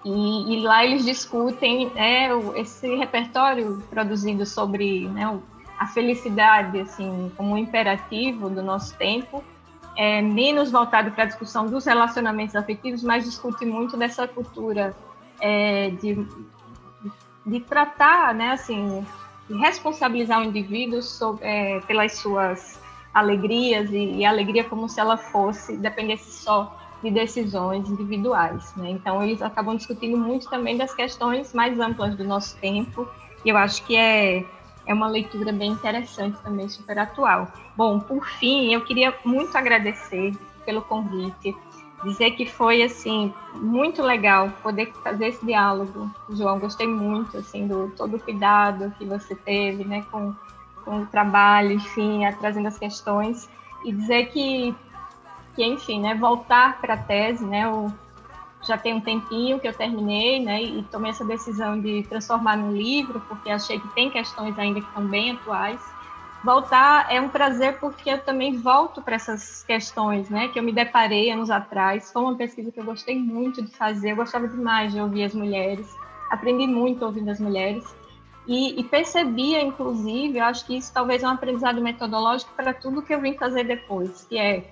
E, 0.04 0.54
e 0.54 0.60
lá 0.62 0.84
eles 0.84 1.04
discutem 1.04 1.90
né, 1.90 2.28
esse 2.54 2.94
repertório 2.94 3.82
produzido 3.90 4.46
sobre 4.46 5.08
né, 5.08 5.40
a 5.78 5.86
felicidade 5.86 6.80
assim 6.80 7.30
como 7.36 7.54
um 7.54 7.58
imperativo 7.58 8.48
do 8.48 8.62
nosso 8.62 8.96
tempo, 8.96 9.42
é 9.96 10.20
menos 10.20 10.70
voltado 10.70 11.10
para 11.10 11.24
a 11.24 11.26
discussão 11.26 11.66
dos 11.66 11.86
relacionamentos 11.86 12.54
afetivos, 12.54 13.02
mas 13.02 13.24
discute 13.24 13.64
muito 13.64 13.96
dessa 13.96 14.28
cultura 14.28 14.94
é, 15.40 15.90
de, 15.90 16.26
de 17.46 17.60
tratar, 17.60 18.34
né, 18.34 18.52
assim, 18.52 19.04
de 19.48 19.56
responsabilizar 19.56 20.40
o 20.40 20.44
indivíduo 20.44 21.02
sobre, 21.02 21.44
é, 21.46 21.80
pelas 21.80 22.18
suas 22.18 22.78
alegrias 23.16 23.90
e, 23.90 24.18
e 24.18 24.24
alegria 24.26 24.62
como 24.62 24.90
se 24.90 25.00
ela 25.00 25.16
fosse 25.16 25.74
dependesse 25.78 26.42
só 26.42 26.76
de 27.02 27.10
decisões 27.10 27.88
individuais. 27.88 28.74
Né? 28.76 28.90
Então, 28.90 29.22
eles 29.22 29.40
acabam 29.40 29.74
discutindo 29.74 30.18
muito 30.18 30.50
também 30.50 30.76
das 30.76 30.92
questões 30.94 31.54
mais 31.54 31.80
amplas 31.80 32.14
do 32.14 32.24
nosso 32.24 32.58
tempo, 32.58 33.08
e 33.42 33.48
eu 33.48 33.56
acho 33.56 33.82
que 33.86 33.96
é, 33.96 34.44
é 34.84 34.92
uma 34.92 35.08
leitura 35.08 35.50
bem 35.50 35.70
interessante 35.70 36.36
também, 36.42 36.68
super 36.68 36.98
atual. 36.98 37.48
Bom, 37.74 37.98
por 38.00 38.26
fim, 38.26 38.74
eu 38.74 38.82
queria 38.82 39.14
muito 39.24 39.56
agradecer 39.56 40.34
pelo 40.66 40.82
convite, 40.82 41.56
dizer 42.04 42.32
que 42.32 42.44
foi, 42.44 42.82
assim, 42.82 43.32
muito 43.54 44.02
legal 44.02 44.52
poder 44.62 44.92
fazer 45.02 45.28
esse 45.28 45.46
diálogo. 45.46 46.10
João, 46.28 46.58
gostei 46.58 46.86
muito, 46.86 47.38
assim, 47.38 47.66
do 47.66 47.90
todo 47.96 48.16
o 48.16 48.20
cuidado 48.20 48.92
que 48.98 49.06
você 49.06 49.34
teve, 49.34 49.84
né, 49.84 50.04
com 50.10 50.34
com 50.86 51.00
o 51.00 51.06
trabalho, 51.06 51.72
enfim, 51.72 52.20
trazendo 52.38 52.68
as 52.68 52.78
questões 52.78 53.50
e 53.84 53.92
dizer 53.92 54.26
que, 54.26 54.74
que 55.54 55.64
enfim, 55.64 56.00
né, 56.00 56.14
voltar 56.14 56.80
para 56.80 56.94
a 56.94 56.96
tese, 56.96 57.44
né, 57.44 57.64
já 58.66 58.78
tem 58.78 58.94
um 58.94 59.00
tempinho 59.00 59.60
que 59.60 59.68
eu 59.68 59.74
terminei, 59.74 60.42
né, 60.42 60.62
e 60.62 60.82
tomei 60.84 61.10
essa 61.10 61.24
decisão 61.24 61.78
de 61.78 62.04
transformar 62.04 62.56
no 62.56 62.72
livro, 62.74 63.20
porque 63.28 63.50
achei 63.50 63.78
que 63.78 63.88
tem 63.88 64.10
questões 64.10 64.58
ainda 64.58 64.80
que 64.80 64.86
estão 64.86 65.04
bem 65.06 65.32
atuais. 65.32 65.80
Voltar 66.44 67.12
é 67.12 67.20
um 67.20 67.28
prazer 67.28 67.80
porque 67.80 68.08
eu 68.08 68.20
também 68.22 68.56
volto 68.58 69.02
para 69.02 69.16
essas 69.16 69.64
questões, 69.64 70.30
né, 70.30 70.48
que 70.48 70.58
eu 70.58 70.62
me 70.62 70.72
deparei 70.72 71.30
anos 71.30 71.50
atrás. 71.50 72.12
Foi 72.12 72.22
uma 72.22 72.36
pesquisa 72.36 72.70
que 72.70 72.78
eu 72.78 72.84
gostei 72.84 73.18
muito 73.18 73.60
de 73.60 73.70
fazer, 73.76 74.12
eu 74.12 74.16
gostava 74.16 74.46
demais 74.46 74.92
de 74.92 75.00
ouvir 75.00 75.24
as 75.24 75.34
mulheres, 75.34 75.92
aprendi 76.30 76.66
muito 76.66 77.04
ouvindo 77.04 77.30
as 77.30 77.40
mulheres. 77.40 77.84
E, 78.46 78.78
e, 78.80 78.84
percebia, 78.84 79.60
inclusive, 79.60 80.38
eu 80.38 80.44
acho 80.44 80.64
que 80.66 80.76
isso 80.76 80.92
talvez 80.92 81.22
é 81.22 81.26
um 81.26 81.30
aprendizado 81.30 81.80
metodológico 81.82 82.52
para 82.54 82.72
tudo 82.72 83.02
que 83.02 83.12
eu 83.12 83.20
vim 83.20 83.34
fazer 83.34 83.64
depois, 83.64 84.24
que 84.28 84.38
é 84.38 84.64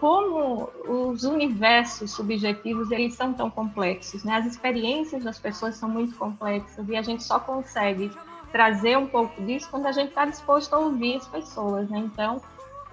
como 0.00 0.68
os 0.86 1.22
universos 1.22 2.10
subjetivos 2.10 2.90
eles 2.90 3.14
são 3.14 3.32
tão 3.32 3.48
complexos, 3.48 4.24
né? 4.24 4.36
As 4.36 4.46
experiências 4.46 5.22
das 5.22 5.38
pessoas 5.38 5.76
são 5.76 5.88
muito 5.88 6.16
complexas 6.16 6.88
e 6.88 6.96
a 6.96 7.02
gente 7.02 7.22
só 7.22 7.38
consegue 7.38 8.10
trazer 8.50 8.98
um 8.98 9.06
pouco 9.06 9.40
disso 9.42 9.68
quando 9.70 9.86
a 9.86 9.92
gente 9.92 10.08
está 10.08 10.24
disposto 10.24 10.74
a 10.74 10.78
ouvir 10.78 11.16
as 11.16 11.26
pessoas, 11.28 11.88
né? 11.88 11.98
Então, 12.00 12.42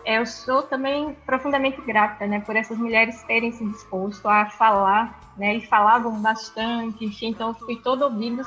eu 0.05 0.25
sou 0.25 0.63
também 0.63 1.15
profundamente 1.25 1.81
grata, 1.81 2.25
né, 2.25 2.39
por 2.39 2.55
essas 2.55 2.77
mulheres 2.77 3.21
terem 3.23 3.51
se 3.51 3.63
disposto 3.65 4.27
a 4.27 4.45
falar, 4.45 5.19
né? 5.37 5.55
E 5.55 5.61
falavam 5.67 6.21
bastante, 6.21 7.05
enfim, 7.05 7.29
então 7.29 7.49
eu 7.49 7.53
fui 7.55 7.75
todo 7.77 8.03
ouvido. 8.03 8.43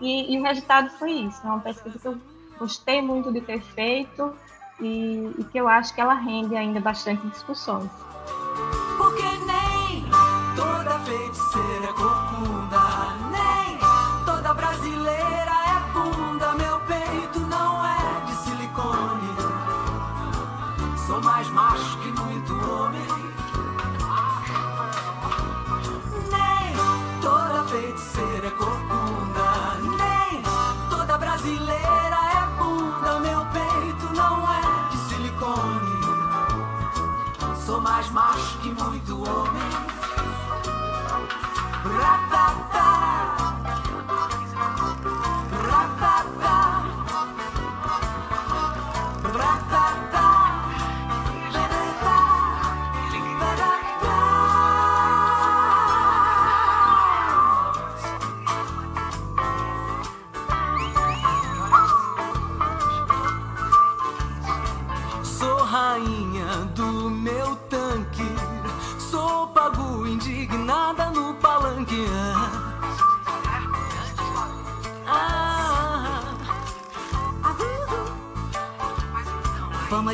E, 0.00 0.34
e, 0.34 0.40
o 0.40 0.42
resultado 0.42 0.90
foi 0.90 1.12
isso. 1.12 1.40
É 1.44 1.46
uma 1.46 1.60
pesquisa 1.60 1.98
que 1.98 2.06
eu 2.06 2.18
gostei 2.58 3.02
muito 3.02 3.32
de 3.32 3.40
ter 3.40 3.60
feito 3.60 4.32
e, 4.80 5.30
e 5.38 5.44
que 5.44 5.58
eu 5.58 5.68
acho 5.68 5.94
que 5.94 6.00
ela 6.00 6.14
rende 6.14 6.56
ainda 6.56 6.80
bastante 6.80 7.26
discussões. 7.28 7.90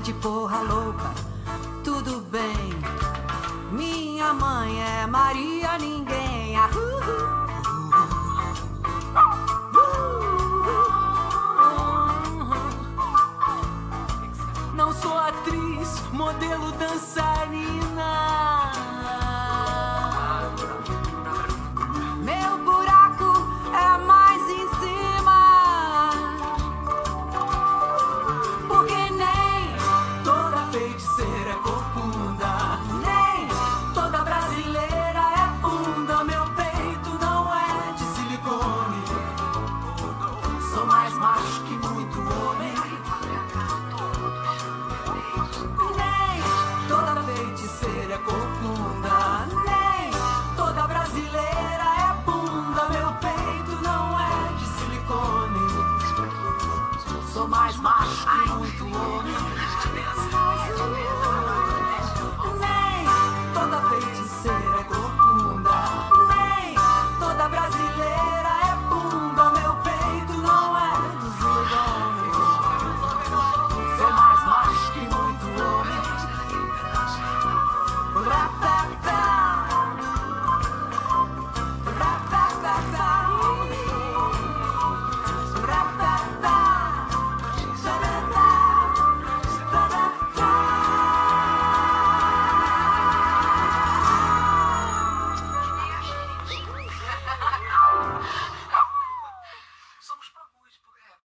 de 0.05 0.13
porra 0.13 0.61
louca. 0.63 1.14